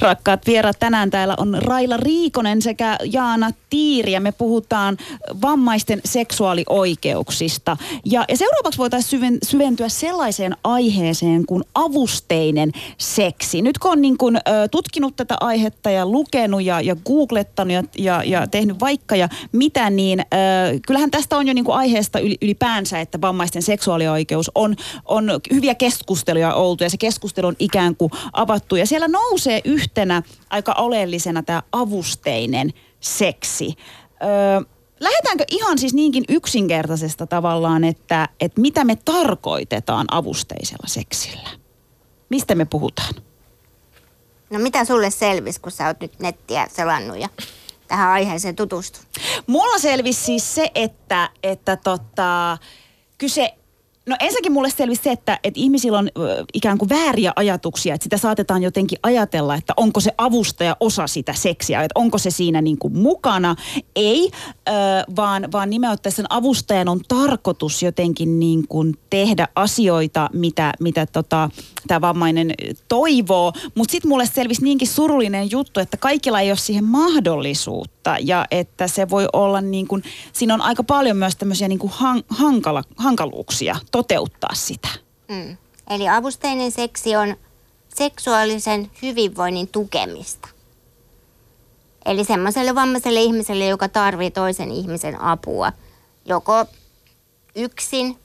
Rakkaat 0.00 0.46
vieraat, 0.46 0.78
tänään 0.78 1.10
täällä 1.10 1.34
on 1.38 1.58
Raila 1.60 1.96
Riikonen 1.96 2.62
sekä 2.62 2.96
Jaana 3.12 3.50
Tiiri 3.70 4.12
ja 4.12 4.20
me 4.20 4.32
puhutaan 4.32 4.96
vammaisten 5.42 6.00
seksuaalioikeuksista. 6.04 7.76
Ja, 8.04 8.24
ja 8.28 8.36
seuraavaksi 8.36 8.78
voitaisiin 8.78 9.10
syven, 9.10 9.38
syventyä 9.44 9.88
sellaiseen 9.88 10.56
aiheeseen 10.64 11.46
kuin 11.46 11.64
avusteinen 11.74 12.72
seksi. 12.98 13.62
Nyt 13.62 13.78
kun 13.78 13.92
on 13.92 14.02
niin 14.02 14.18
kuin, 14.18 14.36
ö, 14.36 14.40
tutkinut 14.70 15.16
tätä 15.16 15.36
aihetta 15.40 15.90
ja 15.90 16.06
lukenut 16.06 16.62
ja, 16.62 16.80
ja 16.80 16.96
googlettanut 16.96 17.72
ja, 17.72 17.82
ja, 17.98 18.22
ja 18.24 18.46
tehnyt 18.46 18.80
vaikka 18.80 19.16
ja 19.16 19.28
mitä, 19.52 19.90
niin 19.90 20.20
ö, 20.20 20.24
kyllähän 20.86 21.10
tästä 21.10 21.36
on 21.36 21.46
jo 21.46 21.54
niin 21.54 21.64
aiheesta 21.68 22.18
yli, 22.18 22.36
ylipäänsä, 22.42 23.00
että 23.00 23.20
vammaisten 23.20 23.62
seksuaalioikeus 23.62 24.50
on, 24.54 24.76
on 25.04 25.30
hyviä 25.52 25.74
keskusteluja 25.74 26.54
oltu 26.54 26.84
ja 26.84 26.90
se 26.90 26.96
keskustelu 26.96 27.46
on 27.46 27.56
ikään 27.58 27.96
kuin 27.96 28.10
avattu. 28.32 28.76
Ja 28.76 28.86
siellä 28.86 29.08
nousee 29.08 29.60
yhtenä 29.84 30.22
aika 30.50 30.72
oleellisena 30.72 31.42
tämä 31.42 31.62
avusteinen 31.72 32.72
seksi. 33.00 33.74
Öö, 34.22 34.60
lähdetäänkö 35.00 35.44
ihan 35.50 35.78
siis 35.78 35.94
niinkin 35.94 36.24
yksinkertaisesta 36.28 37.26
tavallaan, 37.26 37.84
että, 37.84 38.28
että 38.40 38.60
mitä 38.60 38.84
me 38.84 38.96
tarkoitetaan 39.04 40.06
avusteisella 40.10 40.86
seksillä? 40.88 41.48
Mistä 42.28 42.54
me 42.54 42.64
puhutaan? 42.64 43.14
No 44.50 44.58
mitä 44.58 44.84
sulle 44.84 45.10
selvisi, 45.10 45.60
kun 45.60 45.72
sä 45.72 45.86
oot 45.86 46.00
nyt 46.00 46.20
nettiä 46.20 46.66
selannut 46.72 47.18
ja 47.18 47.28
tähän 47.88 48.08
aiheeseen 48.08 48.56
tutustunut? 48.56 49.08
Mulla 49.46 49.78
selvisi 49.78 50.24
siis 50.24 50.54
se, 50.54 50.70
että, 50.74 51.30
että 51.42 51.76
tota, 51.76 52.58
kyse... 53.18 53.54
No 54.06 54.16
ensinnäkin 54.20 54.52
mulle 54.52 54.70
selvisi 54.70 55.02
se, 55.02 55.12
että, 55.12 55.38
että 55.44 55.60
ihmisillä 55.60 55.98
on 55.98 56.08
ikään 56.54 56.78
kuin 56.78 56.88
vääriä 56.88 57.32
ajatuksia, 57.36 57.94
että 57.94 58.02
sitä 58.02 58.16
saatetaan 58.16 58.62
jotenkin 58.62 58.98
ajatella, 59.02 59.54
että 59.54 59.72
onko 59.76 60.00
se 60.00 60.10
avustaja 60.18 60.76
osa 60.80 61.06
sitä 61.06 61.32
seksiä, 61.32 61.82
että 61.82 62.00
onko 62.00 62.18
se 62.18 62.30
siinä 62.30 62.62
niin 62.62 62.78
kuin 62.78 62.98
mukana. 62.98 63.56
Ei, 63.96 64.30
vaan, 65.16 65.48
vaan 65.52 65.70
nimenomaan 65.70 65.98
sen 66.08 66.26
avustajan 66.28 66.88
on 66.88 67.00
tarkoitus 67.08 67.82
jotenkin 67.82 68.40
niin 68.40 68.68
kuin 68.68 68.94
tehdä 69.10 69.48
asioita, 69.54 70.30
mitä, 70.32 70.72
mitä 70.80 71.06
tota, 71.06 71.50
tämä 71.86 72.00
vammainen 72.00 72.52
toivoo. 72.88 73.52
Mutta 73.74 73.92
sitten 73.92 74.08
mulle 74.08 74.26
selvisi 74.26 74.64
niinkin 74.64 74.88
surullinen 74.88 75.50
juttu, 75.50 75.80
että 75.80 75.96
kaikilla 75.96 76.40
ei 76.40 76.50
ole 76.50 76.58
siihen 76.58 76.84
mahdollisuutta 76.84 77.93
ja 78.20 78.46
että 78.50 78.88
se 78.88 79.10
voi 79.10 79.26
olla 79.32 79.60
niin 79.60 79.88
kuin, 79.88 80.02
siinä 80.32 80.54
on 80.54 80.62
aika 80.62 80.82
paljon 80.82 81.16
myös 81.16 81.36
tämmöisiä 81.36 81.68
niin 81.68 81.78
kuin 81.78 81.92
han, 81.96 82.22
hankala, 82.28 82.82
hankaluuksia 82.96 83.76
toteuttaa 83.90 84.54
sitä. 84.54 84.88
Mm. 85.28 85.56
Eli 85.90 86.08
avusteinen 86.08 86.72
seksi 86.72 87.16
on 87.16 87.36
seksuaalisen 87.94 88.90
hyvinvoinnin 89.02 89.68
tukemista. 89.68 90.48
Eli 92.04 92.24
semmoiselle 92.24 92.74
vammaiselle 92.74 93.22
ihmiselle, 93.22 93.66
joka 93.66 93.88
tarvitsee 93.88 94.30
toisen 94.30 94.70
ihmisen 94.70 95.20
apua, 95.20 95.72
joko 96.24 96.64
yksin 97.54 98.18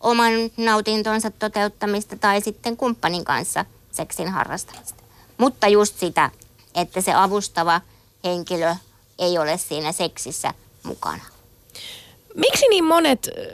oman 0.00 0.32
nautintonsa 0.56 1.30
toteuttamista 1.30 2.16
tai 2.16 2.40
sitten 2.40 2.76
kumppanin 2.76 3.24
kanssa 3.24 3.64
seksin 3.92 4.28
harrastamista. 4.28 5.04
Mutta 5.38 5.68
just 5.68 5.98
sitä, 5.98 6.30
että 6.74 7.00
se 7.00 7.14
avustava 7.14 7.80
henkilö 8.24 8.74
ei 9.18 9.38
ole 9.38 9.58
siinä 9.58 9.92
seksissä 9.92 10.54
mukana. 10.82 11.22
Miksi 12.34 12.66
niin 12.70 12.84
monet, 12.84 13.28
äh, 13.28 13.44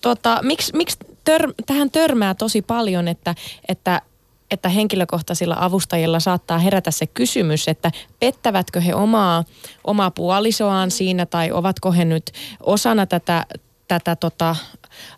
tota, 0.00 0.38
miksi, 0.42 0.76
miksi 0.76 0.96
tör, 1.24 1.52
tähän 1.66 1.90
törmää 1.90 2.34
tosi 2.34 2.62
paljon, 2.62 3.08
että, 3.08 3.34
että 3.68 4.02
että 4.50 4.68
henkilökohtaisilla 4.68 5.56
avustajilla 5.58 6.20
saattaa 6.20 6.58
herätä 6.58 6.90
se 6.90 7.06
kysymys, 7.06 7.68
että 7.68 7.90
pettävätkö 8.20 8.80
he 8.80 8.94
omaa, 8.94 9.44
omaa 9.84 10.10
puolisoaan 10.10 10.90
siinä 10.90 11.26
tai 11.26 11.52
ovatko 11.52 11.92
he 11.92 12.04
nyt 12.04 12.32
osana 12.60 13.06
tätä, 13.06 13.46
tätä 13.90 14.16
tota, 14.16 14.56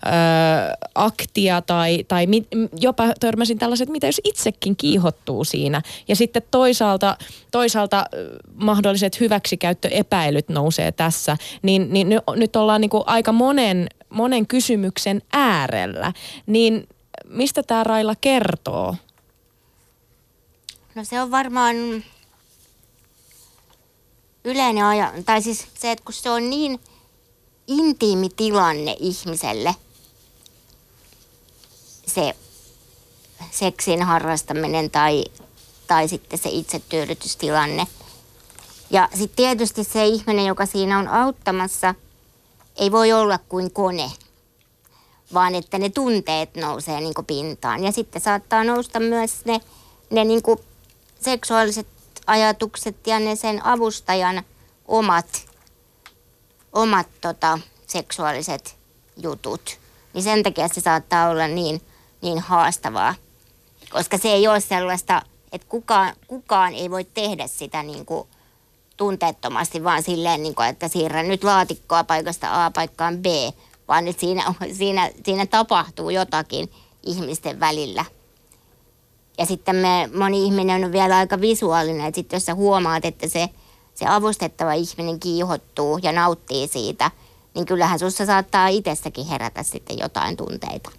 ö, 0.07 0.09
aktia 0.95 1.63
tai, 1.63 2.05
tai 2.09 2.27
mi, 2.27 2.47
jopa 2.81 3.05
törmäsin 3.21 3.59
tällaiset, 3.59 3.89
mitä 3.89 4.07
jos 4.07 4.21
itsekin 4.25 4.77
kiihottuu 4.77 5.45
siinä. 5.45 5.83
Ja 6.09 6.17
sitten 6.17 6.43
toisaalta, 6.51 7.17
toisaalta 7.51 8.05
mahdolliset 8.55 9.21
hyväksikäyttöepäilyt 9.21 10.49
nousee 10.49 10.93
tässä, 10.93 11.37
niin, 11.63 11.93
niin 11.93 12.09
ny- 12.09 12.37
nyt 12.37 12.57
ollaan 12.57 12.81
niin 12.81 12.91
kuin 12.91 13.05
aika 13.07 13.33
monen, 13.33 13.89
monen 14.09 14.47
kysymyksen 14.47 15.23
äärellä. 15.33 16.13
Niin 16.47 16.89
mistä 17.29 17.63
tämä 17.63 17.85
Raila 17.85 18.15
kertoo? 18.21 18.97
No 20.95 21.05
se 21.05 21.21
on 21.21 21.31
varmaan 21.31 21.77
yleinen 24.45 24.85
aja, 24.85 25.13
tai 25.27 25.43
siis 25.43 25.67
se, 25.75 25.91
että 25.91 26.05
kun 26.05 26.15
se 26.15 26.31
on 26.31 26.51
niin 26.51 26.81
intiimi 27.79 28.29
tilanne 28.29 28.97
ihmiselle, 29.01 29.75
se 32.07 32.35
seksin 33.51 34.03
harrastaminen 34.03 34.91
tai, 34.91 35.25
tai 35.87 36.09
sitten 36.09 36.39
se 36.39 36.49
itsetyydytystilanne. 36.49 37.87
Ja 38.91 39.09
sitten 39.15 39.37
tietysti 39.37 39.85
se 39.85 40.07
ihminen, 40.07 40.47
joka 40.47 40.67
siinä 40.67 40.99
on 40.99 41.09
auttamassa, 41.09 41.95
ei 42.77 42.93
voi 42.93 43.13
olla 43.13 43.39
kuin 43.49 43.71
kone, 43.71 44.13
vaan 45.35 45.55
että 45.55 45.79
ne 45.79 45.89
tunteet 45.89 46.57
nousee 46.57 47.01
niin 47.01 47.15
pintaan. 47.27 47.85
Ja 47.85 47.93
sitten 47.93 48.23
saattaa 48.23 48.65
nousta 48.65 49.01
myös 49.01 49.45
ne, 49.45 49.61
ne 50.11 50.25
niin 50.25 50.43
seksuaaliset 51.21 51.87
ajatukset 52.27 53.07
ja 53.07 53.19
ne 53.19 53.37
sen 53.37 53.65
avustajan 53.65 54.43
omat, 54.89 55.47
omat 56.73 57.07
tota, 57.21 57.59
seksuaaliset 57.87 58.77
jutut. 59.17 59.79
Niin 60.15 60.23
sen 60.23 60.43
takia 60.43 60.69
se 60.69 60.81
saattaa 60.81 61.29
olla 61.29 61.49
niin, 61.49 61.83
niin 62.23 62.39
haastavaa. 62.39 63.15
Koska 63.91 64.19
se 64.19 64.29
ei 64.29 64.49
ole 64.49 64.61
sellaista, 64.61 65.23
että 65.53 65.67
kukaan, 65.69 66.15
kukaan 66.27 66.75
ei 66.75 66.91
voi 66.91 67.05
tehdä 67.05 67.47
sitä 67.47 67.83
niin 67.83 68.07
kuin 68.07 68.29
tunteettomasti, 68.97 69.85
vaan 69.85 70.03
silleen, 70.03 70.43
niin 70.43 70.55
kuin, 70.55 70.69
että 70.69 70.89
siirrän 70.89 71.29
nyt 71.29 71.45
laatikkoa 71.45 72.05
paikasta 72.05 72.65
A 72.65 72.71
paikkaan 72.71 73.19
B, 73.19 73.27
vaan 73.89 74.09
että 74.09 74.21
siinä, 74.21 74.55
siinä, 74.79 75.11
siinä 75.25 75.47
tapahtuu 75.47 76.11
jotakin 76.11 76.71
ihmisten 77.03 77.61
välillä. 77.61 78.05
Ja 79.39 79.47
sitten 79.47 79.77
me, 79.77 80.11
moni 80.15 80.45
ihminen 80.45 80.85
on 80.85 80.93
vielä 80.93 81.17
aika 81.17 81.41
visuaalinen, 81.41 82.07
että 82.07 82.17
sitten 82.17 82.37
jos 82.37 82.47
sä 82.47 82.55
huomaat, 82.55 83.05
että 83.05 83.29
se, 83.29 83.49
se 83.95 84.07
avustettava 84.07 84.73
ihminen 84.73 85.21
kiihottuu 85.21 85.99
ja 86.03 86.13
nauttii 86.13 86.69
siitä, 86.69 87.11
niin 87.55 87.67
kyllähän 87.67 87.99
sussa 87.99 88.27
saattaa 88.27 88.69
itsessäkin 88.69 89.27
herätä 89.27 89.63
sitten 89.63 89.99
jotain 89.99 90.37
tunteita. 90.37 90.91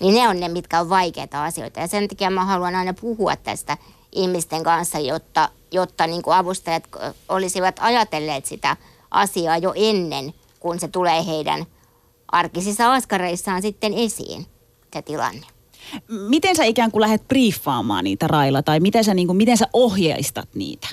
Niin 0.00 0.14
ne 0.14 0.28
on 0.28 0.40
ne, 0.40 0.48
mitkä 0.48 0.80
on 0.80 0.88
vaikeita 0.88 1.44
asioita. 1.44 1.80
Ja 1.80 1.86
sen 1.86 2.08
takia 2.08 2.30
mä 2.30 2.44
haluan 2.44 2.74
aina 2.74 2.94
puhua 2.94 3.36
tästä 3.36 3.76
ihmisten 4.12 4.62
kanssa, 4.62 4.98
jotta, 4.98 5.48
jotta 5.72 6.06
niin 6.06 6.22
kuin 6.22 6.36
avustajat 6.36 6.82
olisivat 7.28 7.76
ajatelleet 7.80 8.46
sitä 8.46 8.76
asiaa 9.10 9.58
jo 9.58 9.72
ennen, 9.76 10.34
kun 10.60 10.80
se 10.80 10.88
tulee 10.88 11.26
heidän 11.26 11.66
arkisissa 12.32 12.92
askareissaan 12.92 13.62
sitten 13.62 13.94
esiin, 13.94 14.46
se 14.92 15.02
tilanne. 15.02 15.46
Miten 16.28 16.56
sä 16.56 16.64
ikään 16.64 16.90
kuin 16.90 17.00
lähdet 17.00 17.28
briefaamaan 17.28 18.04
niitä 18.04 18.26
Raila, 18.26 18.62
tai 18.62 18.80
miten 18.80 19.04
sä, 19.04 19.14
niin 19.14 19.26
kuin, 19.26 19.36
miten 19.36 19.56
sä 19.56 19.68
ohjeistat 19.72 20.48
niitä? 20.54 20.88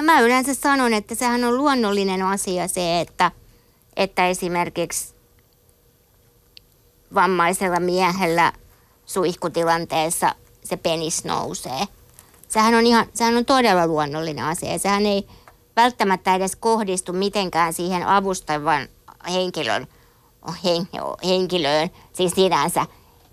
No 0.00 0.04
mä 0.04 0.20
yleensä 0.20 0.54
sanon, 0.54 0.94
että 0.94 1.14
sehän 1.14 1.44
on 1.44 1.56
luonnollinen 1.56 2.22
asia 2.22 2.68
se, 2.68 3.00
että, 3.00 3.30
että 3.96 4.28
esimerkiksi 4.28 5.14
vammaisella 7.14 7.80
miehellä 7.80 8.52
suihkutilanteessa 9.06 10.34
se 10.64 10.76
penis 10.76 11.24
nousee. 11.24 11.80
sehän 12.48 12.74
on, 12.74 12.86
ihan, 12.86 13.06
sehän 13.14 13.36
on 13.36 13.44
todella 13.44 13.86
luonnollinen 13.86 14.44
asia. 14.44 14.78
Sehän 14.78 15.06
ei 15.06 15.26
välttämättä 15.76 16.34
edes 16.34 16.56
kohdistu 16.56 17.12
mitenkään 17.12 17.72
siihen 17.72 18.06
avustavan 18.06 18.88
henkilön 19.32 19.86
hen, 20.64 20.88
henkilöön, 21.24 21.90
siis 22.12 22.32
sinänsä, 22.32 22.86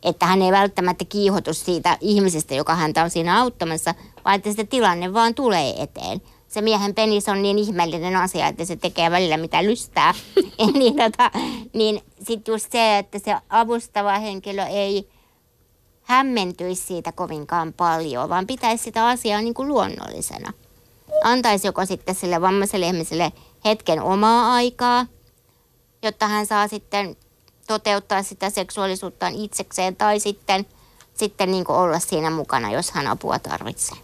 että 0.04 0.26
hän 0.26 0.42
ei 0.42 0.52
välttämättä 0.52 1.06
kiihotu 1.06 1.54
siitä 1.54 1.98
ihmisestä, 2.02 2.56
joka 2.56 2.76
häntä 2.76 3.04
on 3.04 3.10
siinä 3.10 3.42
auttamassa, 3.42 3.96
vaan 4.26 4.36
että 4.36 4.54
se 4.54 4.64
tilanne 4.64 5.14
vaan 5.14 5.36
tulee 5.36 5.84
eteen. 5.84 6.22
Se 6.48 6.62
miehen 6.62 6.96
penis 6.96 7.30
on 7.30 7.42
niin 7.42 7.60
ihmeellinen 7.60 8.16
asia, 8.16 8.48
että 8.48 8.66
se 8.66 8.76
tekee 8.76 9.12
välillä 9.12 9.38
mitä 9.38 9.64
lystää. 9.64 10.14
niin 10.80 10.96
tota, 10.96 11.32
niin 11.74 12.02
sitten 12.24 12.52
just 12.52 12.72
se, 12.72 12.98
että 12.98 13.20
se 13.20 13.36
avustava 13.50 14.20
henkilö 14.20 14.64
ei 14.66 15.10
hämmentyisi 16.02 16.86
siitä 16.86 17.12
kovinkaan 17.12 17.74
paljon, 17.74 18.30
vaan 18.30 18.48
pitäisi 18.48 18.84
sitä 18.84 19.08
asiaa 19.08 19.42
niin 19.42 19.54
kuin 19.54 19.68
luonnollisena. 19.68 20.54
Antaisi 21.24 21.68
joko 21.68 21.86
sitten 21.86 22.16
sille 22.16 22.42
vammaiselle 22.42 22.88
ihmiselle 22.88 23.32
hetken 23.66 24.02
omaa 24.02 24.54
aikaa, 24.54 25.06
jotta 26.04 26.28
hän 26.28 26.46
saa 26.46 26.68
sitten 26.68 27.16
toteuttaa 27.68 28.24
sitä 28.24 28.50
seksuaalisuuttaan 28.50 29.36
itsekseen 29.36 29.96
tai 29.96 30.20
sitten, 30.20 30.66
sitten 31.20 31.52
niin 31.52 31.66
kuin 31.66 31.76
olla 31.76 32.00
siinä 32.00 32.30
mukana, 32.30 32.72
jos 32.72 32.92
hän 32.92 33.08
apua 33.08 33.40
tarvitsee. 33.40 33.98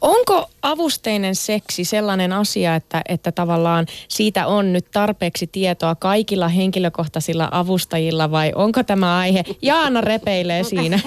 Onko 0.00 0.46
avusteinen 0.62 1.34
seksi 1.34 1.84
sellainen 1.84 2.32
asia, 2.32 2.74
että, 2.74 3.02
että 3.08 3.32
tavallaan 3.32 3.86
siitä 4.08 4.46
on 4.46 4.72
nyt 4.72 4.86
tarpeeksi 4.90 5.46
tietoa 5.46 5.94
kaikilla 5.94 6.48
henkilökohtaisilla 6.48 7.48
avustajilla 7.50 8.30
vai 8.30 8.52
onko 8.54 8.82
tämä 8.82 9.18
aihe? 9.18 9.44
Jaana 9.62 10.00
repeilee 10.00 10.64
siinä. 10.72 11.00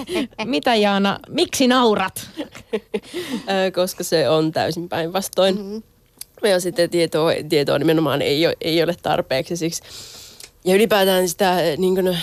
Mitä 0.44 0.74
Jaana, 0.74 1.18
miksi 1.28 1.66
naurat? 1.66 2.30
Koska 3.74 4.04
se 4.04 4.28
on 4.28 4.52
täysin 4.52 4.88
päinvastoin. 4.88 5.56
Mm-hmm. 5.56 5.82
Ja 6.48 6.60
sitten 6.60 6.90
tietoa, 6.90 7.30
tietoa 7.48 7.78
nimenomaan 7.78 8.22
ei 8.22 8.46
ole, 8.46 8.56
ei 8.60 8.82
ole 8.82 8.94
tarpeeksi. 9.02 9.56
Siksi. 9.56 9.82
Ja 10.64 10.74
ylipäätään 10.74 11.28
sitä 11.28 11.56
niin 11.78 11.94
kuin, 11.94 12.18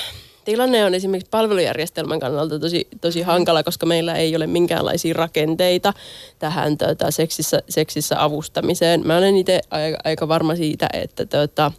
tilanne 0.46 0.86
on 0.86 0.94
esimerkiksi 0.94 1.30
palvelujärjestelmän 1.30 2.20
kannalta 2.20 2.60
tosi, 2.60 2.88
tosi 3.02 3.22
hankala, 3.22 3.64
koska 3.64 3.86
meillä 3.86 4.16
ei 4.16 4.36
ole 4.36 4.48
minkäänlaisia 4.48 5.14
rakenteita 5.14 5.94
tähän 6.40 6.78
tota, 6.78 7.12
seksissä, 7.12 7.62
seksissä 7.70 8.24
avustamiseen. 8.24 9.08
Mä 9.08 9.18
olen 9.18 9.38
itse 9.38 9.62
aika, 9.72 9.98
aika 10.04 10.28
varma 10.28 10.56
siitä, 10.56 10.90
että 10.94 11.26
tota, 11.26 11.72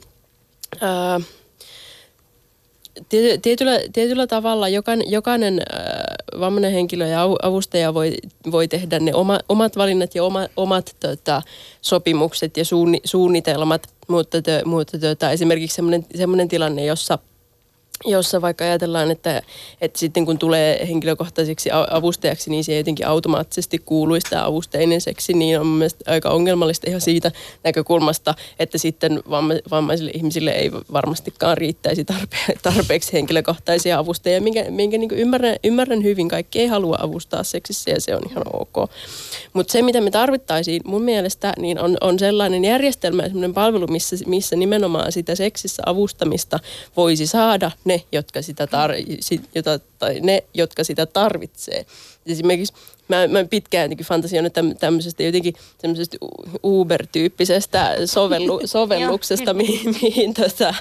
ää, 0.80 1.20
tietyllä, 3.42 3.80
tietyllä 3.92 4.26
tavalla 4.26 4.68
jokainen, 4.68 5.10
jokainen 5.10 5.60
äh, 5.74 6.40
vammainen 6.40 6.72
henkilö 6.72 7.06
ja 7.06 7.22
avustaja 7.42 7.94
voi, 7.94 8.16
voi 8.50 8.68
tehdä 8.68 9.00
ne 9.00 9.14
oma, 9.14 9.38
omat 9.48 9.76
valinnat 9.76 10.14
ja 10.14 10.24
oma, 10.24 10.48
omat 10.56 10.96
tota, 11.00 11.42
sopimukset 11.80 12.56
ja 12.56 12.64
suunni, 12.64 13.00
suunnitelmat, 13.04 13.86
mutta, 14.08 14.42
tö, 14.42 14.62
mutta 14.64 14.98
tota, 14.98 15.30
esimerkiksi 15.30 15.82
sellainen 16.14 16.48
tilanne, 16.48 16.84
jossa– 16.84 17.18
jossa 18.04 18.42
vaikka 18.42 18.64
ajatellaan, 18.64 19.10
että, 19.10 19.42
että 19.80 19.98
sitten 19.98 20.26
kun 20.26 20.38
tulee 20.38 20.88
henkilökohtaiseksi 20.88 21.70
avustajaksi, 21.90 22.50
niin 22.50 22.64
se 22.64 22.76
jotenkin 22.76 23.06
automaattisesti 23.06 23.78
kuuluisi 23.78 24.26
tämä 24.30 24.46
avusteinen 24.46 25.00
seksi, 25.00 25.32
niin 25.32 25.60
on 25.60 25.66
mielestäni 25.66 26.14
aika 26.14 26.30
ongelmallista 26.30 26.90
ihan 26.90 27.00
siitä 27.00 27.32
näkökulmasta, 27.64 28.34
että 28.58 28.78
sitten 28.78 29.22
vammaisille 29.70 30.10
ihmisille 30.14 30.50
ei 30.50 30.72
varmastikaan 30.72 31.58
riittäisi 31.58 32.04
tarpe- 32.12 32.58
tarpeeksi 32.72 33.12
henkilökohtaisia 33.12 33.98
avustajia, 33.98 34.40
minkä, 34.40 34.64
minkä 34.70 34.98
niin 34.98 35.10
ymmärrän, 35.12 35.56
ymmärrän 35.64 36.02
hyvin. 36.02 36.28
Kaikki 36.28 36.60
ei 36.60 36.66
halua 36.66 36.96
avustaa 37.00 37.42
seksissä 37.42 37.90
ja 37.90 38.00
se 38.00 38.16
on 38.16 38.22
ihan 38.30 38.44
ok. 38.52 38.90
Mutta 39.52 39.72
se, 39.72 39.82
mitä 39.82 40.00
me 40.00 40.10
tarvittaisiin 40.10 40.82
mun 40.84 41.02
mielestä, 41.02 41.52
niin 41.58 41.78
on, 41.78 41.96
on 42.00 42.18
sellainen 42.18 42.64
järjestelmä 42.64 43.22
ja 43.22 43.28
sellainen 43.28 43.54
palvelu, 43.54 43.86
missä, 43.86 44.16
missä 44.26 44.56
nimenomaan 44.56 45.12
sitä 45.12 45.34
seksissä 45.34 45.82
avustamista 45.86 46.60
voisi 46.96 47.26
saada 47.26 47.70
ne, 47.84 48.02
jotka 48.12 48.42
sitä, 48.42 48.64
tar- 48.64 49.44
jota, 49.54 49.78
tai 49.98 50.20
ne, 50.20 50.42
jotka 50.54 50.84
sitä 50.84 51.06
tarvitsee. 51.06 51.86
Esimerkiksi 52.26 52.74
mä, 53.08 53.28
mä 53.28 53.44
pitkään 53.44 53.84
jotenkin 53.84 54.06
fantasioinut 54.06 54.52
tämmöisestä 54.80 55.22
jotenkin 55.22 55.54
semmoisesta 55.78 56.16
Uber-tyyppisestä 56.64 57.96
sovellu, 58.04 58.60
sovelluksesta, 58.66 59.54
mihin, 59.54 59.94
mihin, 60.02 60.34
tota, 60.34 60.74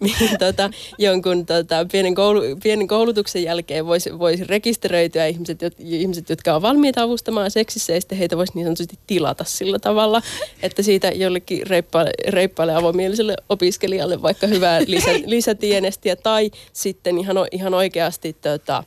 mihin 0.00 0.38
tota, 0.38 0.70
jonkun 0.98 1.46
tota, 1.46 1.86
pienen, 1.92 2.14
koulu, 2.14 2.40
pienen 2.62 2.88
koulutuksen 2.88 3.42
jälkeen 3.42 3.86
voisi, 3.86 4.18
voisi 4.18 4.44
rekisteröityä 4.44 5.26
ihmiset, 5.26 5.62
jot, 5.62 5.74
ihmiset, 5.78 6.30
jotka 6.30 6.54
on 6.54 6.62
valmiita 6.62 7.02
avustamaan 7.02 7.50
seksissä 7.50 7.92
ja 7.92 8.00
sitten 8.00 8.18
heitä 8.18 8.36
voisi 8.36 8.52
niin 8.54 8.66
sanotusti 8.66 8.98
tilata 9.06 9.44
sillä 9.44 9.78
tavalla, 9.78 10.22
että 10.62 10.82
siitä 10.82 11.08
jollekin 11.08 11.66
reippaalle, 11.66 12.10
reippaalle 12.28 12.74
avomieliselle 12.74 13.36
opiskelijalle 13.48 14.22
vaikka 14.22 14.46
hyvää 14.46 14.80
lisä, 14.86 15.10
lisätienestiä 15.26 16.16
tai 16.16 16.50
sitten 16.72 17.18
ihan, 17.18 17.36
ihan 17.52 17.74
oikeasti 17.74 18.32
tota, 18.32 18.84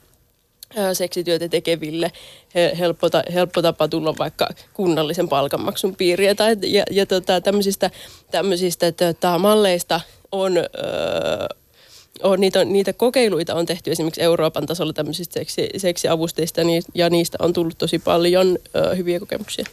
seksityötä 0.94 1.50
tekeville 1.50 2.12
helppo, 2.80 3.08
helppo 3.34 3.62
tapa 3.62 3.88
tulla 3.88 4.18
vaikka 4.18 4.50
kunnallisen 4.74 5.30
palkanmaksun 5.30 5.96
piiriä. 5.96 6.36
Tai, 6.36 6.56
ja 6.62 6.84
ja 6.92 7.06
tota, 7.06 7.42
tämmöisistä, 7.42 7.92
tämmöisistä 8.32 8.92
tota, 8.92 9.38
malleista 9.40 10.02
on... 10.32 10.58
Öö, 10.58 11.48
on, 12.24 12.40
niitä, 12.40 12.66
niitä 12.66 12.94
kokeiluita 12.94 13.56
on 13.56 13.66
tehty 13.66 13.92
esimerkiksi 13.92 14.22
Euroopan 14.22 14.66
tasolla 14.66 14.94
tämmöisistä 14.94 15.34
seksi, 15.34 15.70
seksiavusteista 15.78 16.64
niin, 16.64 16.84
ja 16.96 17.10
niistä 17.10 17.38
on 17.42 17.54
tullut 17.54 17.78
tosi 17.78 18.00
paljon 18.00 18.58
ö, 18.76 18.96
hyviä 18.96 19.20
kokemuksia. 19.20 19.66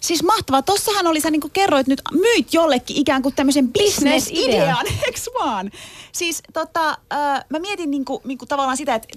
Siis 0.00 0.22
mahtavaa. 0.22 0.62
Tossahan 0.62 1.06
oli, 1.06 1.20
sä 1.20 1.30
niin 1.30 1.50
kerroit 1.52 1.86
nyt, 1.86 2.02
myit 2.12 2.54
jollekin 2.54 2.96
ikään 2.96 3.22
kuin 3.22 3.34
tämmöisen 3.34 3.72
bisnesidean, 3.72 4.86
eikö 4.86 5.20
vaan? 5.40 5.70
Siis 6.12 6.42
tota, 6.52 6.88
äh, 7.12 7.44
mä 7.48 7.58
mietin 7.58 7.90
niin 7.90 8.04
kuin, 8.04 8.20
niin 8.24 8.38
kuin 8.38 8.48
tavallaan 8.48 8.76
sitä, 8.76 8.94
että 8.94 9.08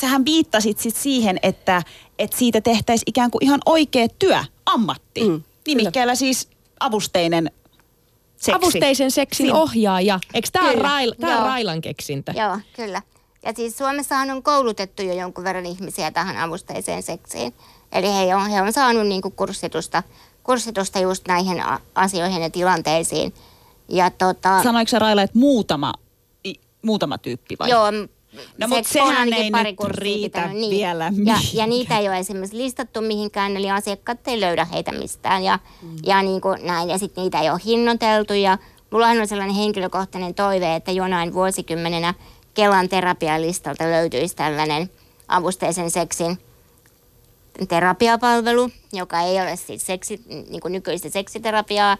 sähän 0.00 0.24
viittasit 0.24 0.78
sit 0.78 0.96
siihen, 0.96 1.38
että, 1.42 1.82
että 2.18 2.36
siitä 2.36 2.60
tehtäisiin 2.60 3.08
ikään 3.10 3.30
kuin 3.30 3.44
ihan 3.44 3.60
oikea 3.66 4.08
työ, 4.18 4.38
ammatti. 4.66 5.28
Mm, 5.28 5.42
Nimikkeellä 5.66 6.14
siis 6.14 6.48
avusteinen 6.80 7.50
seksi. 8.36 8.56
Avusteisen 8.56 9.10
seksin 9.10 9.46
Siin. 9.46 9.54
ohjaaja. 9.54 10.20
Eikö 10.34 10.48
tämä 10.52 10.72
Rail, 10.72 11.14
Railan 11.20 11.80
keksintä? 11.80 12.32
Joo, 12.36 12.58
kyllä. 12.76 13.02
Ja 13.42 13.52
siis 13.56 13.78
Suomessahan 13.78 14.30
on 14.30 14.42
koulutettu 14.42 15.02
jo 15.02 15.14
jonkun 15.14 15.44
verran 15.44 15.66
ihmisiä 15.66 16.10
tähän 16.10 16.36
avusteiseen 16.36 17.02
seksiin. 17.02 17.54
Eli 17.92 18.06
he 18.06 18.34
on, 18.34 18.50
he 18.50 18.62
on 18.62 18.72
saanut 18.72 19.06
niinku 19.06 19.30
kurssitusta, 19.30 20.02
kurssitusta 20.42 20.98
just 20.98 21.28
näihin 21.28 21.62
asioihin 21.94 22.42
ja 22.42 22.50
tilanteisiin. 22.50 23.34
Ja 23.88 24.10
tota... 24.10 24.62
Sanoiko 24.62 24.88
se 24.88 24.98
Raila, 24.98 25.22
että 25.22 25.38
muutama, 25.38 25.92
muutama 26.82 27.18
tyyppi 27.18 27.56
vai? 27.58 27.70
Joo, 27.70 27.86
No 28.58 28.68
mutta 28.68 28.92
sehän 28.92 29.32
ei 29.32 29.50
pari 29.50 29.70
nyt 29.70 29.90
riitä 29.90 30.46
niin. 30.46 30.70
vielä 30.70 31.12
ja, 31.24 31.36
ja 31.52 31.66
niitä 31.66 31.98
ei 31.98 32.08
ole 32.08 32.18
esimerkiksi 32.18 32.56
listattu 32.56 33.00
mihinkään, 33.00 33.56
eli 33.56 33.70
asiakkaat 33.70 34.28
ei 34.28 34.40
löydä 34.40 34.64
heitä 34.64 34.92
mistään 34.92 35.44
ja, 35.44 35.58
mm. 35.82 35.96
ja 36.06 36.22
niin 36.22 36.40
kuin 36.40 36.66
näin. 36.66 36.88
Ja 36.88 36.98
sitten 36.98 37.22
niitä 37.22 37.40
ei 37.40 37.50
ole 37.50 37.60
hinnoiteltu 37.64 38.34
ja 38.34 38.58
mulla 38.90 39.06
on 39.06 39.28
sellainen 39.28 39.56
henkilökohtainen 39.56 40.34
toive, 40.34 40.74
että 40.74 40.92
jonain 40.92 41.34
vuosikymmenenä 41.34 42.14
Kelan 42.54 42.88
terapialistalta 42.88 43.84
löytyisi 43.84 44.36
tällainen 44.36 44.90
avusteisen 45.28 45.90
seksin 45.90 46.38
terapiapalvelu, 47.68 48.70
joka 48.92 49.20
ei 49.20 49.40
ole 49.40 49.56
siis 49.56 49.86
seksi, 49.86 50.20
niin 50.28 50.60
kuin 50.60 50.72
nykyistä 50.72 51.10
seksiterapiaa, 51.10 51.96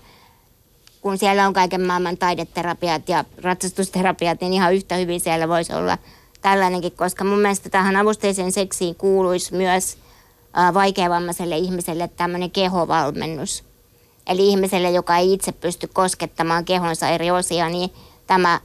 kun 1.01 1.18
siellä 1.18 1.46
on 1.46 1.53
kaiken 1.53 1.86
maailman 1.86 2.16
taideterapiat 2.16 3.09
ja 3.09 3.24
ratsastusterapiat, 3.42 4.40
niin 4.40 4.53
ihan 4.53 4.74
yhtä 4.74 4.94
hyvin 4.94 5.20
siellä 5.20 5.49
voisi 5.49 5.72
olla 5.72 5.99
tällainenkin, 6.40 6.92
koska 6.92 7.24
mun 7.24 7.38
mielestä 7.38 7.70
tähän 7.70 7.96
avusteiseen 7.96 8.53
seksiin 8.53 8.94
kuuluisi 8.94 9.55
myös 9.55 9.99
vaikeavammaiselle 10.74 11.57
ihmiselle 11.57 12.09
tämmöinen 12.09 12.51
kehovalmennus. 12.51 13.64
Eli 14.26 14.49
ihmiselle, 14.49 14.90
joka 14.90 15.16
ei 15.16 15.32
itse 15.32 15.53
pysty 15.53 15.88
koskettamaan 15.92 16.64
kehonsa 16.64 17.09
eri 17.09 17.30
osia, 17.30 17.68
niin 17.68 17.90
tämä, 18.26 18.61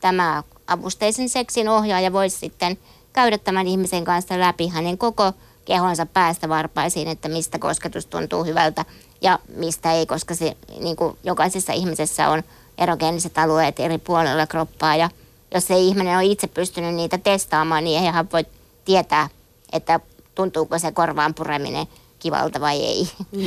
tämä 0.00 0.42
avusteisen 0.66 1.28
seksin 1.28 1.68
ohjaaja 1.68 2.12
voisi 2.12 2.38
sitten 2.38 2.78
käydä 3.12 3.38
tämän 3.38 3.66
ihmisen 3.66 4.04
kanssa 4.04 4.40
läpi 4.40 4.68
hänen 4.68 4.98
koko 4.98 5.32
kehonsa 5.64 6.06
päästä 6.06 6.48
varpaisiin, 6.48 7.08
että 7.08 7.28
mistä 7.28 7.58
kosketus 7.58 8.06
tuntuu 8.06 8.44
hyvältä 8.44 8.84
ja 9.24 9.38
mistä 9.56 9.92
ei, 9.92 10.06
koska 10.06 10.34
se, 10.34 10.56
niin 10.80 10.96
kuin 10.96 11.16
jokaisessa 11.24 11.72
ihmisessä 11.72 12.28
on 12.28 12.42
erogeeniset 12.78 13.38
alueet 13.38 13.80
eri 13.80 13.98
puolilla 13.98 14.46
kroppaa 14.46 14.96
ja 14.96 15.10
jos 15.54 15.70
ei 15.70 15.88
ihminen 15.88 16.18
ole 16.18 16.24
itse 16.24 16.46
pystynyt 16.46 16.94
niitä 16.94 17.18
testaamaan, 17.18 17.84
niin 17.84 18.00
eihän 18.00 18.28
voi 18.32 18.46
tietää, 18.84 19.28
että 19.72 20.00
tuntuuko 20.34 20.78
se 20.78 20.92
korvaan 20.92 21.34
pureminen 21.34 21.86
kivalta 22.18 22.60
vai 22.60 22.84
ei. 22.84 23.08
Mm. 23.32 23.40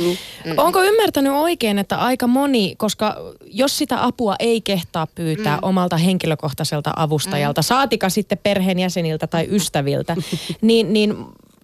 Mm. 0.44 0.54
Onko 0.56 0.82
ymmärtänyt 0.82 1.32
oikein, 1.32 1.78
että 1.78 1.96
aika 1.98 2.26
moni, 2.26 2.74
koska 2.76 3.16
jos 3.46 3.78
sitä 3.78 4.04
apua 4.04 4.36
ei 4.38 4.60
kehtaa 4.60 5.06
pyytää 5.14 5.56
mm. 5.56 5.62
omalta 5.62 5.96
henkilökohtaiselta 5.96 6.92
avustajalta, 6.96 7.60
mm. 7.60 7.64
saatika 7.64 8.08
sitten 8.08 8.38
perheenjäseniltä 8.42 9.26
tai 9.26 9.48
ystäviltä, 9.50 10.16
niin, 10.60 10.92
niin 10.92 11.16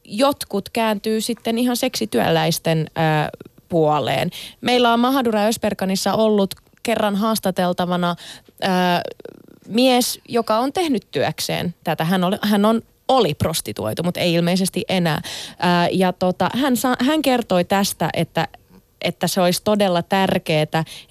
jotkut 0.04 0.68
kääntyy 0.68 1.20
sitten 1.20 1.58
ihan 1.58 1.76
seksityöläisten 1.76 2.90
ää, 2.94 3.30
puoleen. 3.68 4.30
Meillä 4.60 4.92
on 4.92 5.00
Mahadura 5.00 5.44
Ösperkanissa 5.44 6.14
ollut 6.14 6.54
kerran 6.82 7.16
haastateltavana 7.16 8.16
ää, 8.60 9.02
mies, 9.68 10.20
joka 10.28 10.58
on 10.58 10.72
tehnyt 10.72 11.06
työkseen 11.10 11.74
tätä. 11.84 12.04
Hän, 12.04 12.24
oli, 12.24 12.36
hän 12.42 12.64
on 12.64 12.82
oli 13.08 13.34
prostituoitu, 13.34 14.02
mutta 14.02 14.20
ei 14.20 14.34
ilmeisesti 14.34 14.84
enää. 14.88 15.20
Ää, 15.58 15.88
ja 15.92 16.12
tota, 16.12 16.50
hän, 16.54 16.76
sa, 16.76 16.96
hän 17.00 17.22
kertoi 17.22 17.64
tästä, 17.64 18.10
että 18.12 18.48
että 19.04 19.26
se 19.26 19.40
olisi 19.40 19.60
todella 19.64 20.02
tärkeää, 20.02 20.62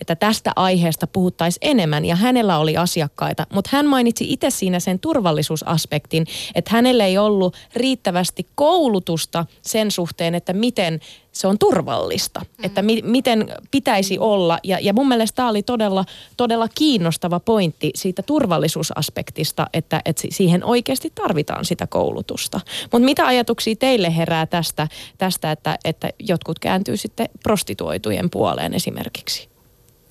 että 0.02 0.16
tästä 0.20 0.52
aiheesta 0.56 1.08
puhuttaisiin 1.08 1.70
enemmän. 1.70 2.06
Ja 2.06 2.16
hänellä 2.16 2.58
oli 2.58 2.78
asiakkaita, 2.78 3.48
mutta 3.54 3.70
hän 3.74 3.86
mainitsi 3.86 4.34
itse 4.34 4.50
siinä 4.50 4.80
sen 4.80 5.00
turvallisuusaspektin, 5.00 6.26
että 6.56 6.72
hänellä 6.72 7.06
ei 7.06 7.18
ollut 7.18 7.56
riittävästi 7.76 8.48
koulutusta 8.56 9.46
sen 9.62 9.92
suhteen, 9.92 10.36
että 10.36 10.54
miten 10.54 11.00
se 11.34 11.48
on 11.48 11.60
turvallista, 11.60 12.40
mm. 12.40 12.66
että 12.66 12.82
mi- 12.82 13.02
miten 13.02 13.56
pitäisi 13.72 14.20
olla. 14.20 14.60
Ja, 14.64 14.80
ja 14.82 14.94
mun 14.94 15.08
mielestä 15.08 15.36
tämä 15.36 15.50
oli 15.50 15.64
todella, 15.64 16.06
todella 16.38 16.68
kiinnostava 16.76 17.40
pointti 17.40 17.92
siitä 17.96 18.24
turvallisuusaspektista, 18.24 19.68
että, 19.74 20.02
että 20.06 20.22
siihen 20.30 20.64
oikeasti 20.64 21.12
tarvitaan 21.16 21.66
sitä 21.66 21.88
koulutusta. 21.88 22.60
Mutta 22.92 23.06
mitä 23.06 23.28
ajatuksia 23.28 23.76
teille 23.76 24.16
herää 24.16 24.46
tästä, 24.46 24.88
tästä 25.18 25.52
että, 25.52 25.78
että 25.86 26.10
jotkut 26.20 26.60
kääntyy 26.60 26.98
sitten 26.98 27.30
prostituoitujen 27.44 28.30
puoleen 28.30 28.74
esimerkiksi? 28.74 29.50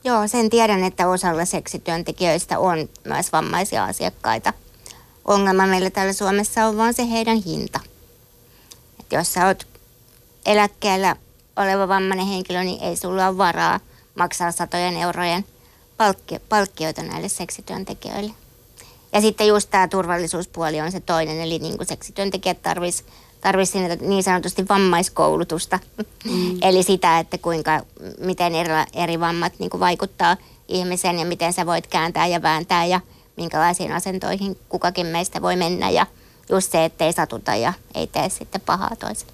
Joo, 0.04 0.28
sen 0.28 0.50
tiedän, 0.50 0.84
että 0.84 1.08
osalla 1.08 1.44
seksityöntekijöistä 1.44 2.58
on 2.58 2.88
myös 3.04 3.32
vammaisia 3.32 3.84
asiakkaita. 3.84 4.52
Ongelma 5.24 5.66
meillä 5.66 5.90
täällä 5.90 6.12
Suomessa 6.12 6.66
on 6.66 6.76
vaan 6.76 6.94
se 6.94 7.10
heidän 7.10 7.42
hinta. 7.46 7.80
Et 9.00 9.12
jos 9.12 9.32
sä 9.32 9.46
oot 9.46 9.71
eläkkeellä 10.46 11.16
oleva 11.56 11.88
vammainen 11.88 12.26
henkilö, 12.26 12.64
niin 12.64 12.82
ei 12.82 12.96
sulla 12.96 13.28
ole 13.28 13.38
varaa 13.38 13.80
maksaa 14.14 14.52
satojen 14.52 14.96
eurojen 14.96 15.44
palkki, 15.96 16.38
palkkioita 16.48 17.02
näille 17.02 17.28
seksityöntekijöille. 17.28 18.32
Ja 19.12 19.20
sitten 19.20 19.46
just 19.46 19.70
tämä 19.70 19.88
turvallisuuspuoli 19.88 20.80
on 20.80 20.92
se 20.92 21.00
toinen, 21.00 21.40
eli 21.40 21.58
niin 21.58 21.76
kuin 21.76 21.86
seksityöntekijät 21.86 22.62
tarvitsisivat 22.62 23.12
tarvis 23.42 23.72
niin 24.00 24.22
sanotusti 24.22 24.68
vammaiskoulutusta. 24.68 25.78
Mm. 26.24 26.58
eli 26.68 26.82
sitä, 26.82 27.18
että 27.18 27.38
kuinka, 27.38 27.80
miten 28.18 28.54
eri, 28.54 28.72
eri 28.94 29.20
vammat 29.20 29.52
niin 29.58 29.70
kuin 29.70 29.80
vaikuttaa 29.80 30.36
ihmiseen 30.68 31.18
ja 31.18 31.24
miten 31.24 31.52
sä 31.52 31.66
voit 31.66 31.86
kääntää 31.86 32.26
ja 32.26 32.42
vääntää 32.42 32.84
ja 32.84 33.00
minkälaisiin 33.36 33.92
asentoihin 33.92 34.58
kukakin 34.68 35.06
meistä 35.06 35.42
voi 35.42 35.56
mennä 35.56 35.90
ja 35.90 36.06
just 36.50 36.72
se, 36.72 36.84
ettei 36.84 37.12
satuta 37.12 37.54
ja 37.54 37.72
ei 37.94 38.06
tee 38.06 38.28
sitten 38.28 38.60
pahaa 38.60 38.96
toiselle. 38.98 39.32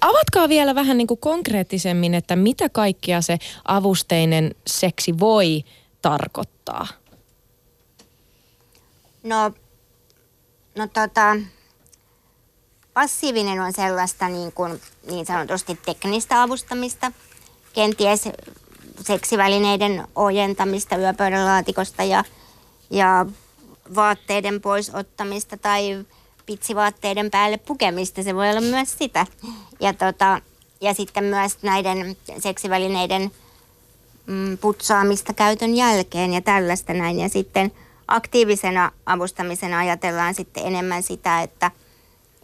Avatkaa 0.00 0.48
vielä 0.48 0.74
vähän 0.74 0.98
niin 0.98 1.06
kuin 1.06 1.20
konkreettisemmin, 1.20 2.14
että 2.14 2.36
mitä 2.36 2.68
kaikkia 2.68 3.20
se 3.20 3.38
avusteinen 3.64 4.54
seksi 4.66 5.18
voi 5.20 5.64
tarkoittaa? 6.02 6.86
No, 9.22 9.52
no 10.76 10.86
tota, 10.86 11.36
passiivinen 12.94 13.60
on 13.60 13.72
sellaista 13.72 14.28
niin, 14.28 14.52
kuin, 14.52 14.80
niin 15.10 15.26
sanotusti 15.26 15.78
teknistä 15.86 16.42
avustamista, 16.42 17.12
kenties 17.72 18.28
seksivälineiden 19.00 20.08
ojentamista 20.14 20.96
yöpöydänlaatikosta 20.96 22.02
ja, 22.02 22.24
ja 22.90 23.26
vaatteiden 23.94 24.60
pois 24.60 24.94
ottamista 24.94 25.56
tai 25.56 26.04
pitsivaatteiden 26.46 27.30
päälle 27.30 27.56
pukemista, 27.56 28.22
se 28.22 28.34
voi 28.34 28.50
olla 28.50 28.60
myös 28.60 28.98
sitä. 28.98 29.26
Ja, 29.80 29.92
tota, 29.92 30.40
ja 30.80 30.94
sitten 30.94 31.24
myös 31.24 31.62
näiden 31.62 32.16
seksivälineiden 32.38 33.30
mm, 34.26 34.58
putsaamista 34.58 35.34
käytön 35.34 35.74
jälkeen 35.74 36.32
ja 36.32 36.40
tällaista 36.40 36.92
näin. 36.94 37.20
Ja 37.20 37.28
sitten 37.28 37.72
aktiivisena 38.08 38.92
avustamisena 39.06 39.78
ajatellaan 39.78 40.34
sitten 40.34 40.66
enemmän 40.66 41.02
sitä, 41.02 41.42
että, 41.42 41.70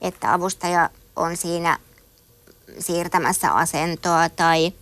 että 0.01 0.33
avustaja 0.33 0.91
on 1.17 1.37
siinä 1.37 1.79
siirtämässä 2.79 3.53
asentoa 3.53 4.29
tai, 4.29 4.73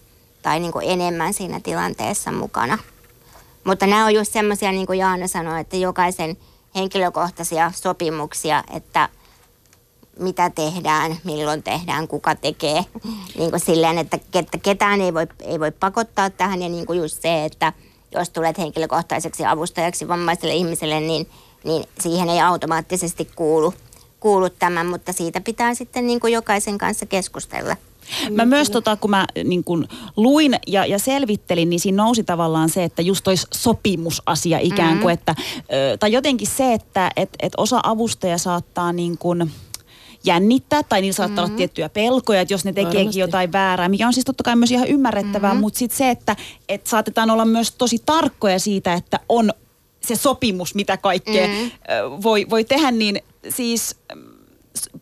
tai 0.42 0.60
niin 0.60 0.72
kuin 0.72 0.90
enemmän 0.90 1.34
siinä 1.34 1.60
tilanteessa 1.60 2.32
mukana. 2.32 2.78
Mutta 3.64 3.86
nämä 3.86 4.04
on 4.04 4.14
just 4.14 4.32
semmoisia, 4.32 4.72
niin 4.72 4.86
kuin 4.86 4.98
Jaana 4.98 5.26
sanoi, 5.26 5.60
että 5.60 5.76
jokaisen– 5.76 6.36
henkilökohtaisia 6.74 7.72
sopimuksia, 7.74 8.64
että 8.72 9.08
mitä 10.18 10.50
tehdään, 10.50 11.16
milloin 11.24 11.62
tehdään, 11.62 12.08
kuka 12.08 12.34
tekee. 12.34 12.84
Niin 13.38 13.50
kuin 13.50 13.60
silleen, 13.60 13.98
että 13.98 14.18
ketään 14.62 15.00
ei 15.00 15.14
voi, 15.14 15.26
ei 15.40 15.60
voi 15.60 15.70
pakottaa 15.70 16.30
tähän 16.30 16.62
ja 16.62 16.68
niin 16.68 16.86
kuin 16.86 16.98
just 16.98 17.22
se, 17.22 17.44
että 17.44 17.72
jos 18.14 18.30
tulet 18.30 18.58
henkilökohtaiseksi 18.58 19.44
avustajaksi 19.44 20.08
vammaiselle 20.08 20.54
ihmiselle, 20.54 21.00
niin, 21.00 21.30
niin 21.64 21.84
siihen 22.00 22.28
ei 22.28 22.40
automaattisesti 22.40 23.30
kuulu, 23.36 23.74
kuulu 24.20 24.50
tämän, 24.50 24.86
mutta 24.86 25.12
siitä 25.12 25.40
pitää 25.40 25.74
sitten 25.74 26.06
niin 26.06 26.20
kuin 26.20 26.32
jokaisen 26.32 26.78
kanssa 26.78 27.06
keskustella. 27.06 27.76
Mä 28.30 28.44
myös 28.44 28.70
tota, 28.70 28.96
kun 28.96 29.10
mä 29.10 29.26
niin 29.44 29.64
kun 29.64 29.88
luin 30.16 30.56
ja, 30.66 30.86
ja 30.86 30.98
selvittelin, 30.98 31.70
niin 31.70 31.80
siinä 31.80 32.02
nousi 32.02 32.24
tavallaan 32.24 32.68
se, 32.68 32.84
että 32.84 33.02
just 33.02 33.28
olisi 33.28 33.46
sopimusasia 33.54 34.58
ikään 34.58 34.98
kuin, 34.98 35.14
mm-hmm. 35.14 35.34
että, 35.34 35.34
tai 36.00 36.12
jotenkin 36.12 36.48
se, 36.48 36.74
että 36.74 37.10
et, 37.16 37.30
et 37.42 37.52
osa 37.56 37.80
avustaja 37.82 38.38
saattaa 38.38 38.92
niin 38.92 39.18
kuin, 39.18 39.50
jännittää 40.24 40.82
tai 40.82 41.00
niillä 41.00 41.16
saattaa 41.16 41.44
mm-hmm. 41.44 41.50
olla 41.50 41.56
tiettyjä 41.56 41.88
pelkoja, 41.88 42.40
että 42.40 42.54
jos 42.54 42.64
ne 42.64 42.72
tekeekin 42.72 42.98
Varmasti. 42.98 43.20
jotain 43.20 43.52
väärää, 43.52 43.88
mikä 43.88 44.06
on 44.06 44.12
siis 44.12 44.24
totta 44.24 44.44
kai 44.44 44.56
myös 44.56 44.70
ihan 44.70 44.88
ymmärrettävää, 44.88 45.50
mm-hmm. 45.50 45.60
mutta 45.60 45.78
sitten 45.78 45.98
se, 45.98 46.10
että 46.10 46.36
et 46.68 46.86
saatetaan 46.86 47.30
olla 47.30 47.44
myös 47.44 47.72
tosi 47.72 47.96
tarkkoja 48.06 48.58
siitä, 48.58 48.94
että 48.94 49.20
on 49.28 49.52
se 50.00 50.16
sopimus, 50.16 50.74
mitä 50.74 50.96
kaikkea 50.96 51.46
mm-hmm. 51.46 51.70
voi, 52.22 52.46
voi 52.50 52.64
tehdä, 52.64 52.90
niin 52.90 53.22
siis 53.48 53.96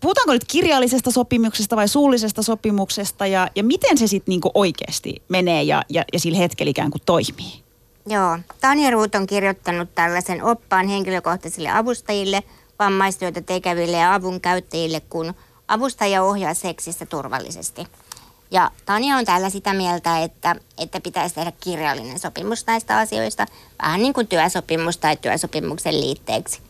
puhutaanko 0.00 0.32
nyt 0.32 0.44
kirjallisesta 0.44 1.10
sopimuksesta 1.10 1.76
vai 1.76 1.88
suullisesta 1.88 2.42
sopimuksesta 2.42 3.26
ja, 3.26 3.48
ja 3.56 3.64
miten 3.64 3.98
se 3.98 4.06
sitten 4.06 4.32
niinku 4.32 4.50
oikeasti 4.54 5.22
menee 5.28 5.62
ja, 5.62 5.82
ja, 5.88 6.04
ja 6.12 6.20
sillä 6.20 6.38
hetkellä 6.38 6.70
ikään 6.70 6.90
kuin 6.90 7.02
toimii? 7.06 7.62
Joo, 8.06 8.38
Tanja 8.60 8.90
Ruut 8.90 9.14
on 9.14 9.26
kirjoittanut 9.26 9.94
tällaisen 9.94 10.44
oppaan 10.44 10.88
henkilökohtaisille 10.88 11.70
avustajille, 11.70 12.42
vammaistyötä 12.78 13.40
tekeville 13.40 13.96
ja 13.96 14.14
avun 14.14 14.40
käyttäjille, 14.40 15.00
kun 15.00 15.34
avustaja 15.68 16.22
ohjaa 16.22 16.54
seksissä 16.54 17.06
turvallisesti. 17.06 17.86
Ja 18.50 18.70
Tanja 18.86 19.16
on 19.16 19.24
täällä 19.24 19.50
sitä 19.50 19.74
mieltä, 19.74 20.22
että, 20.22 20.56
että 20.78 21.00
pitäisi 21.00 21.34
tehdä 21.34 21.52
kirjallinen 21.60 22.18
sopimus 22.18 22.66
näistä 22.66 22.98
asioista, 22.98 23.46
vähän 23.82 24.02
niin 24.02 24.12
kuin 24.12 24.26
työsopimus 24.26 24.98
tai 24.98 25.16
työsopimuksen 25.16 26.00
liitteeksi. 26.00 26.67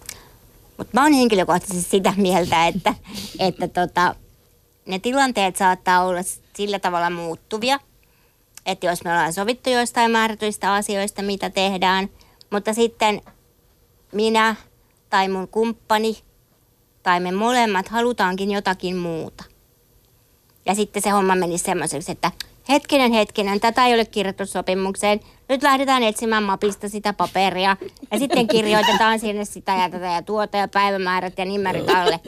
Mutta 0.79 0.91
mä 0.95 1.03
oon 1.03 1.13
henkilökohtaisesti 1.13 1.91
sitä 1.91 2.13
mieltä, 2.17 2.67
että, 2.67 2.95
että 3.39 3.69
tota, 3.69 4.15
ne 4.87 4.99
tilanteet 4.99 5.57
saattaa 5.57 6.05
olla 6.05 6.21
sillä 6.57 6.79
tavalla 6.79 7.11
muuttuvia, 7.11 7.81
että 8.67 8.87
jos 8.87 9.05
me 9.05 9.11
ollaan 9.11 9.33
sovittu 9.33 9.71
joistain 9.71 10.11
määrätyistä 10.11 10.75
asioista, 10.75 11.23
mitä 11.23 11.51
tehdään, 11.51 12.09
mutta 12.51 12.75
sitten 12.75 13.23
minä 14.13 14.57
tai 15.11 15.29
mun 15.29 15.49
kumppani 15.49 16.19
tai 17.03 17.21
me 17.21 17.33
molemmat 17.33 17.89
halutaankin 17.89 18.51
jotakin 18.51 18.97
muuta. 18.97 19.45
Ja 20.67 20.75
sitten 20.75 21.03
se 21.03 21.11
homma 21.11 21.35
meni 21.35 21.59
semmoiseksi, 21.59 22.13
että 22.13 22.33
hetkinen, 22.69 23.13
hetkinen, 23.13 23.61
tätä 23.61 23.87
ei 23.87 23.95
ole 23.95 24.05
kirjattu 24.05 24.47
sopimukseen. 24.47 25.21
Nyt 25.49 25.63
lähdetään 25.63 26.03
etsimään 26.03 26.43
mapista 26.43 26.89
sitä 26.89 27.13
paperia 27.13 27.77
ja 28.11 28.19
sitten 28.19 28.49
kirjoitetaan 28.49 29.21
sinne 29.21 29.45
sitä 29.45 29.73
ja 29.73 29.91
tätä 29.91 30.07
ja 30.07 30.23
tuota 30.23 30.57
ja 30.57 30.69
päivämäärät 30.69 31.39
ja 31.39 31.45
nimerit 31.45 31.91
alle. 31.91 32.21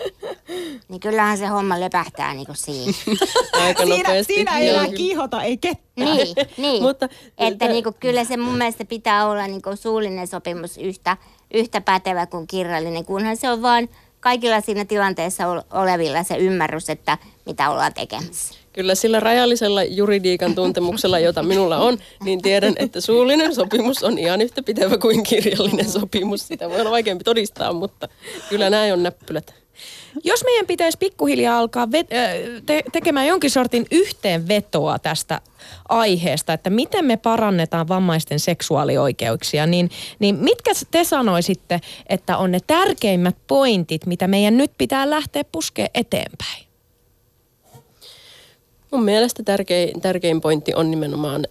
Niin 0.89 1.01
kyllähän 1.01 1.39
se 1.39 1.47
homma 1.47 1.81
lepähtää 1.81 2.35
niinku 2.35 2.53
siinä. 2.55 2.93
Aika 3.63 3.83
siinä, 3.83 3.97
nopeasti. 3.97 4.35
siinä 4.35 4.59
ei 4.59 4.69
enää 4.69 4.89
kiihota, 4.89 5.43
ei 5.43 5.57
ketään. 5.57 5.85
Niin, 5.97 6.35
niin. 6.57 6.83
Mutta, 6.83 7.09
että 7.39 7.69
niinku, 7.69 7.95
kyllä 8.01 8.25
se 8.25 8.37
mun 8.37 8.59
mielestä 8.59 8.85
pitää 8.85 9.27
olla 9.29 9.47
niinku 9.47 9.77
suullinen 9.77 10.27
sopimus 10.27 10.79
yhtä, 10.79 11.17
yhtä 11.55 11.81
pätevä 11.81 12.27
kuin 12.27 12.47
kirjallinen, 12.47 13.05
kunhan 13.05 13.37
se 13.37 13.51
on 13.51 13.63
vaan 13.63 13.89
kaikilla 14.21 14.61
siinä 14.61 14.85
tilanteessa 14.85 15.45
olevilla 15.73 16.23
se 16.23 16.37
ymmärrys, 16.37 16.91
että 16.91 17.19
mitä 17.47 17.71
ollaan 17.71 17.95
tekemässä. 17.95 18.60
Kyllä 18.73 18.95
sillä 18.95 19.21
rajallisella 19.21 19.83
juridiikan 19.83 20.55
tuntemuksella, 20.55 21.19
jota 21.19 21.43
minulla 21.43 21.79
on, 21.79 21.99
niin 22.25 22.43
tiedän, 22.43 22.75
että 22.77 23.01
suullinen 23.01 23.55
sopimus 23.55 24.03
on 24.03 24.19
ihan 24.19 24.41
yhtä 24.41 24.63
pitävä 24.63 24.99
kuin 24.99 25.23
kirjallinen 25.23 25.91
sopimus. 25.91 26.49
Sitä 26.49 26.71
voi 26.71 26.81
olla 26.81 26.91
vaikeampi 26.91 27.25
todistaa, 27.25 27.73
mutta 27.73 28.09
kyllä 28.49 28.71
näin 28.71 28.93
on 28.93 29.03
näppylät. 29.03 29.55
Jos 30.25 30.45
meidän 30.45 30.67
pitäisi 30.67 30.99
pikkuhiljaa 30.99 31.59
alkaa 31.59 31.87
vet- 31.87 32.63
te- 32.67 32.83
tekemään 32.93 33.27
jonkin 33.27 33.51
sortin 33.51 33.87
yhteenvetoa 33.91 34.99
tästä 34.99 35.41
aiheesta, 35.89 36.53
että 36.53 36.71
miten 36.71 37.05
me 37.05 37.17
parannetaan 37.17 37.89
vammaisten 37.89 38.41
seksuaalioikeuksia, 38.41 39.67
niin, 39.67 39.91
niin 40.19 40.35
mitkä 40.35 40.73
te 40.91 41.05
sanoisitte, 41.05 41.81
että 42.09 42.37
on 42.37 42.51
ne 42.51 42.59
tärkeimmät 42.67 43.37
pointit, 43.47 44.07
mitä 44.07 44.29
meidän 44.29 44.57
nyt 44.57 44.71
pitää 44.79 45.11
lähteä 45.11 45.45
puskea 45.53 45.87
eteenpäin? 45.95 46.70
Mun 48.91 49.05
mielestä 49.05 49.43
tärkein, 49.43 50.01
tärkein 50.01 50.41
pointti 50.41 50.75
on 50.75 50.91
nimenomaan 50.91 51.47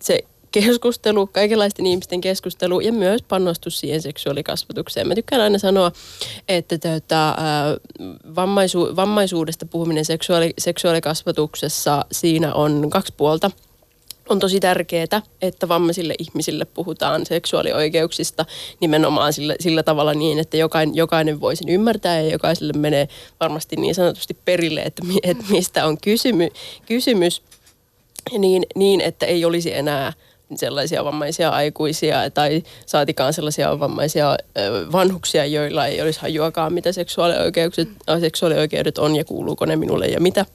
se 0.00 0.24
keskustelu, 0.52 1.26
kaikenlaisten 1.26 1.86
ihmisten 1.86 2.20
keskustelu 2.20 2.80
ja 2.80 2.92
myös 2.92 3.22
panostus 3.22 3.80
siihen 3.80 4.02
seksuaalikasvatukseen. 4.02 5.08
Mä 5.08 5.14
tykkään 5.14 5.42
aina 5.42 5.58
sanoa, 5.58 5.92
että 6.48 6.78
tota, 6.78 7.36
vammaisu, 8.36 8.96
vammaisuudesta 8.96 9.66
puhuminen 9.66 10.04
seksuaali, 10.04 10.54
seksuaalikasvatuksessa 10.58 12.04
siinä 12.12 12.54
on 12.54 12.90
kaksi 12.90 13.14
puolta– 13.16 13.50
on 14.28 14.38
tosi 14.38 14.60
tärkeää, 14.60 15.22
että 15.42 15.68
vammaisille 15.68 16.14
ihmisille 16.18 16.64
puhutaan 16.64 17.26
seksuaalioikeuksista 17.26 18.44
nimenomaan 18.80 19.32
sillä, 19.32 19.54
sillä 19.60 19.82
tavalla 19.82 20.14
niin, 20.14 20.38
että 20.38 20.56
jokainen, 20.56 20.96
jokainen 20.96 21.40
voi 21.40 21.56
sen 21.56 21.68
ymmärtää 21.68 22.20
ja 22.20 22.30
jokaiselle 22.30 22.72
menee 22.72 23.08
varmasti 23.40 23.76
niin 23.76 23.94
sanotusti 23.94 24.36
perille, 24.44 24.80
että, 24.80 25.02
että 25.22 25.44
mistä 25.50 25.86
on 25.86 25.98
kysymy, 26.00 26.48
kysymys, 26.86 27.42
niin, 28.38 28.66
niin 28.74 29.00
että 29.00 29.26
ei 29.26 29.44
olisi 29.44 29.74
enää 29.74 30.12
sellaisia 30.56 31.04
vammaisia 31.04 31.50
aikuisia 31.50 32.30
tai 32.30 32.62
saatikaan 32.86 33.32
sellaisia 33.32 33.80
vammaisia 33.80 34.36
vanhuksia, 34.92 35.44
joilla 35.44 35.86
ei 35.86 36.02
olisi 36.02 36.20
hajuakaan, 36.20 36.72
mitä 36.72 36.92
seksuaalioikeudet, 36.92 37.88
seksuaalioikeudet 38.20 38.98
on 38.98 39.16
ja 39.16 39.24
kuuluuko 39.24 39.64
ne 39.64 39.76
minulle 39.76 40.06
ja 40.06 40.20
mitä. 40.20 40.46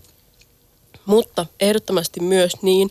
Mutta 1.06 1.46
ehdottomasti 1.60 2.20
myös 2.20 2.54
niin, 2.62 2.90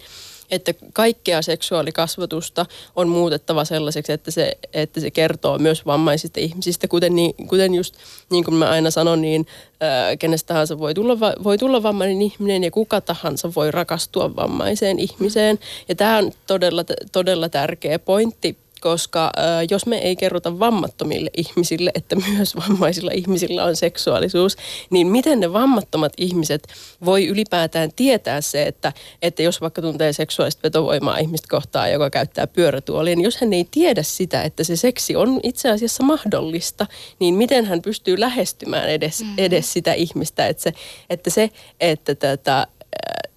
että 0.53 0.75
kaikkea 0.93 1.43
seksuaalikasvatusta 1.43 2.67
on 2.97 3.09
muutettava 3.09 3.65
sellaiseksi, 3.65 4.13
että 4.13 4.31
se, 4.31 4.59
että 4.73 5.01
se 5.01 5.11
kertoo 5.11 5.59
myös 5.59 5.87
vammaisista 5.87 6.41
ihmisistä, 6.41 6.89
kuten, 6.89 7.15
niin, 7.15 7.35
kuten 7.47 7.75
just 7.75 7.95
niin 8.31 8.45
kuin 8.45 8.55
mä 8.55 8.71
aina 8.71 8.91
sanon, 8.91 9.21
niin 9.21 9.47
ää, 9.81 10.17
kenestä 10.17 10.49
tahansa 10.49 10.79
voi 10.79 10.95
tulla, 10.95 11.21
voi 11.21 11.59
tulla 11.59 11.83
vammainen 11.83 12.23
ihminen 12.23 12.65
ja 12.65 12.71
kuka 12.71 13.01
tahansa 13.01 13.53
voi 13.57 13.71
rakastua 13.71 14.37
vammaiseen 14.37 14.99
ihmiseen. 14.99 15.59
Ja 15.89 15.95
tämä 15.95 16.19
on 16.19 16.33
todella, 16.47 16.85
todella 17.13 17.49
tärkeä 17.49 17.99
pointti 17.99 18.62
koska 18.83 19.25
äh, 19.25 19.67
jos 19.71 19.87
me 19.87 19.99
ei 19.99 20.17
kerrota 20.17 20.59
vammattomille 20.59 21.31
ihmisille, 21.37 21.91
että 21.95 22.17
myös 22.17 22.57
vammaisilla 22.57 23.11
ihmisillä 23.15 23.65
on 23.65 23.77
seksuaalisuus, 23.77 24.57
niin 24.91 25.07
miten 25.07 25.41
ne 25.41 25.53
vammattomat 25.53 26.13
ihmiset 26.17 26.69
voi 27.05 27.27
ylipäätään 27.27 27.91
tietää 27.97 28.41
se, 28.41 28.63
että, 28.63 28.93
että 29.23 29.43
jos 29.43 29.61
vaikka 29.61 29.83
tuntee 29.83 30.13
seksuaalista 30.13 30.63
vetovoimaa 30.63 31.19
ihmistä 31.19 31.47
kohtaa, 31.51 31.89
joka 31.89 32.11
käyttää 32.11 32.47
pyörätuolia, 32.47 33.17
niin 33.17 33.25
jos 33.25 33.41
hän 33.41 33.53
ei 33.53 33.69
tiedä 33.71 34.03
sitä, 34.03 34.43
että 34.43 34.65
se 34.65 34.77
seksi 34.77 35.17
on 35.17 35.41
itse 35.43 35.71
asiassa 35.71 36.03
mahdollista, 36.03 36.87
niin 37.19 37.35
miten 37.35 37.65
hän 37.65 37.83
pystyy 37.83 38.21
lähestymään 38.21 38.89
edes, 38.89 39.21
mm-hmm. 39.21 39.35
edes 39.39 39.73
sitä 39.73 39.93
ihmistä, 39.93 40.47
että 40.47 40.63
se, 40.63 40.73
että, 41.11 41.31
se, 41.31 41.51
että, 41.81 42.15
tätä, 42.15 42.67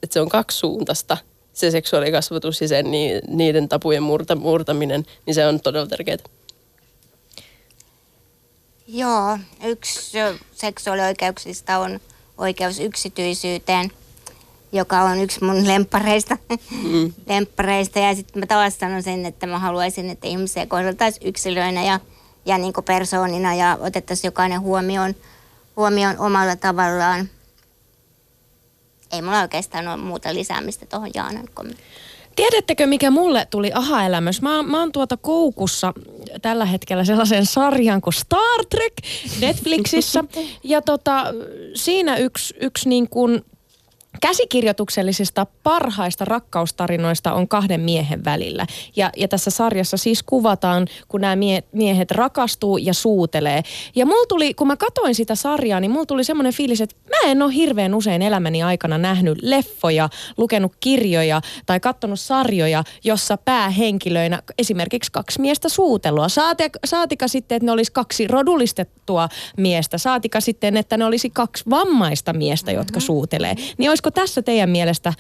että 0.03 0.13
se 0.13 0.21
on 0.21 0.29
kaksisuuntaista– 0.29 1.17
se 1.55 1.71
seksuaalikasvatus 1.71 2.61
ja 2.61 2.67
sen, 2.67 2.85
niiden 3.27 3.69
tapujen 3.69 4.03
murta, 4.03 4.35
murtaminen, 4.35 5.05
niin 5.25 5.35
se 5.35 5.47
on 5.47 5.59
todella 5.59 5.87
tärkeää. 5.87 6.17
Joo, 8.87 9.37
yksi 9.63 10.17
seksuaalioikeuksista 10.51 11.77
on 11.77 11.99
oikeus 12.37 12.79
yksityisyyteen, 12.79 13.91
joka 14.71 15.01
on 15.01 15.21
yksi 15.21 15.43
mun 15.43 15.67
lemppareista. 15.67 16.37
Mm. 16.83 17.13
Ja 17.95 18.15
sitten 18.15 18.39
mä 18.39 18.45
taas 18.45 18.77
sanon 18.79 19.03
sen, 19.03 19.25
että 19.25 19.47
mä 19.47 19.59
haluaisin, 19.59 20.09
että 20.09 20.27
ihmisiä 20.27 20.65
kohdeltaisiin 20.65 21.27
yksilöinä 21.27 21.83
ja, 21.83 21.99
ja 22.45 22.57
niin 22.57 22.73
persoonina 22.85 23.55
ja 23.55 23.77
otettaisiin 23.81 24.27
jokainen 24.27 24.61
huomioon, 24.61 25.15
huomioon 25.75 26.19
omalla 26.19 26.55
tavallaan 26.55 27.29
ei 29.11 29.21
mulla 29.21 29.41
oikeastaan 29.41 29.87
ole 29.87 29.97
muuta 29.97 30.33
lisäämistä 30.33 30.85
tuohon 30.85 31.09
Jaanan 31.13 31.47
kommenttiin. 31.53 31.87
Tiedättekö, 32.35 32.87
mikä 32.87 33.11
mulle 33.11 33.47
tuli 33.49 33.71
aha-elämys? 33.73 34.41
Mä, 34.41 34.63
mä 34.63 34.79
oon 34.79 34.91
tuota 34.91 35.17
koukussa 35.17 35.93
tällä 36.41 36.65
hetkellä 36.65 37.03
sellaisen 37.03 37.45
sarjan 37.45 38.01
kuin 38.01 38.13
Star 38.13 38.65
Trek 38.69 38.93
Netflixissä. 39.41 40.23
Ja 40.63 40.81
tota, 40.81 41.25
siinä 41.75 42.17
yksi, 42.17 42.53
yksi 42.61 42.89
niin 42.89 43.09
kuin 43.09 43.41
käsikirjoituksellisista 44.21 45.45
parhaista 45.63 46.25
rakkaustarinoista 46.25 47.33
on 47.33 47.47
kahden 47.47 47.81
miehen 47.81 48.25
välillä. 48.25 48.65
Ja, 48.95 49.09
ja 49.17 49.27
tässä 49.27 49.51
sarjassa 49.51 49.97
siis 49.97 50.23
kuvataan, 50.23 50.87
kun 51.07 51.21
nämä 51.21 51.35
mie- 51.35 51.63
miehet 51.71 52.11
rakastuu 52.11 52.77
ja 52.77 52.93
suutelee. 52.93 53.63
Ja 53.95 54.05
mulla 54.05 54.25
tuli, 54.27 54.53
kun 54.53 54.67
mä 54.67 54.77
katoin 54.77 55.15
sitä 55.15 55.35
sarjaa, 55.35 55.79
niin 55.79 55.91
mulla 55.91 56.05
tuli 56.05 56.23
semmoinen 56.23 56.53
fiilis, 56.53 56.81
että 56.81 56.95
mä 57.09 57.31
en 57.31 57.41
ole 57.41 57.53
hirveän 57.53 57.95
usein 57.95 58.21
elämäni 58.21 58.63
aikana 58.63 58.97
nähnyt 58.97 59.37
leffoja, 59.41 60.09
lukenut 60.37 60.71
kirjoja 60.79 61.41
tai 61.65 61.79
katsonut 61.79 62.19
sarjoja, 62.19 62.83
jossa 63.03 63.37
päähenkilöinä 63.37 64.41
esimerkiksi 64.57 65.11
kaksi 65.11 65.41
miestä 65.41 65.69
suutelua. 65.69 66.29
Saatika, 66.29 66.79
saatika 66.85 67.27
sitten, 67.27 67.55
että 67.55 67.65
ne 67.65 67.71
olisi 67.71 67.91
kaksi 67.91 68.27
rodullistettua 68.27 69.29
miestä. 69.57 69.97
Saatika 69.97 70.39
sitten, 70.41 70.77
että 70.77 70.97
ne 70.97 71.05
olisi 71.05 71.29
kaksi 71.29 71.63
vammaista 71.69 72.33
miestä, 72.33 72.71
jotka 72.71 72.99
mm-hmm. 72.99 73.05
suutelee. 73.05 73.55
Niin 73.77 73.89
olisi 73.89 74.03
olisiko 74.05 74.21
tässä 74.21 74.41
teidän 74.41 74.69
mielestä 74.69 75.13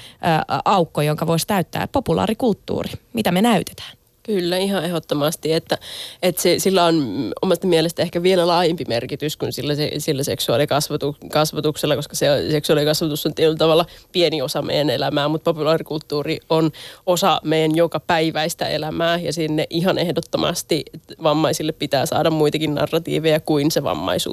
aukko, 0.65 1.01
jonka 1.01 1.27
voisi 1.27 1.47
täyttää 1.47 1.87
populaarikulttuuri? 1.87 2.89
Mitä 3.13 3.31
me 3.31 3.41
näytetään? 3.41 3.97
Kyllä, 4.25 4.57
ihan 4.57 4.85
ehdottomasti, 4.85 5.53
että, 5.53 5.77
että 6.21 6.41
se, 6.41 6.59
sillä 6.59 6.85
on 6.85 6.95
omasta 7.41 7.67
mielestä 7.67 8.01
ehkä 8.01 8.23
vielä 8.23 8.47
laajempi 8.47 8.83
merkitys 8.87 9.37
kuin 9.37 9.53
sillä, 9.53 9.73
sillä 9.97 10.23
seksuaalikasvatuksella, 10.23 11.95
koska 11.95 12.15
se 12.15 12.27
seksuaalikasvatus 12.51 13.25
on 13.25 13.33
tietyllä 13.33 13.57
tavalla 13.57 13.85
pieni 14.11 14.41
osa 14.41 14.61
meidän 14.61 14.89
elämää, 14.89 15.27
mutta 15.27 15.53
populaarikulttuuri 15.53 16.39
on 16.49 16.71
osa 17.05 17.41
meidän 17.43 17.75
joka 17.75 17.99
päiväistä 17.99 18.67
elämää 18.67 19.19
ja 19.19 19.33
sinne 19.33 19.67
ihan 19.69 19.97
ehdottomasti 19.97 20.85
vammaisille 21.23 21.71
pitää 21.71 22.05
saada 22.05 22.29
muitakin 22.29 22.75
narratiiveja 22.75 23.39
kuin 23.39 23.71
se 23.71 23.83
vammaisuus. 23.83 24.23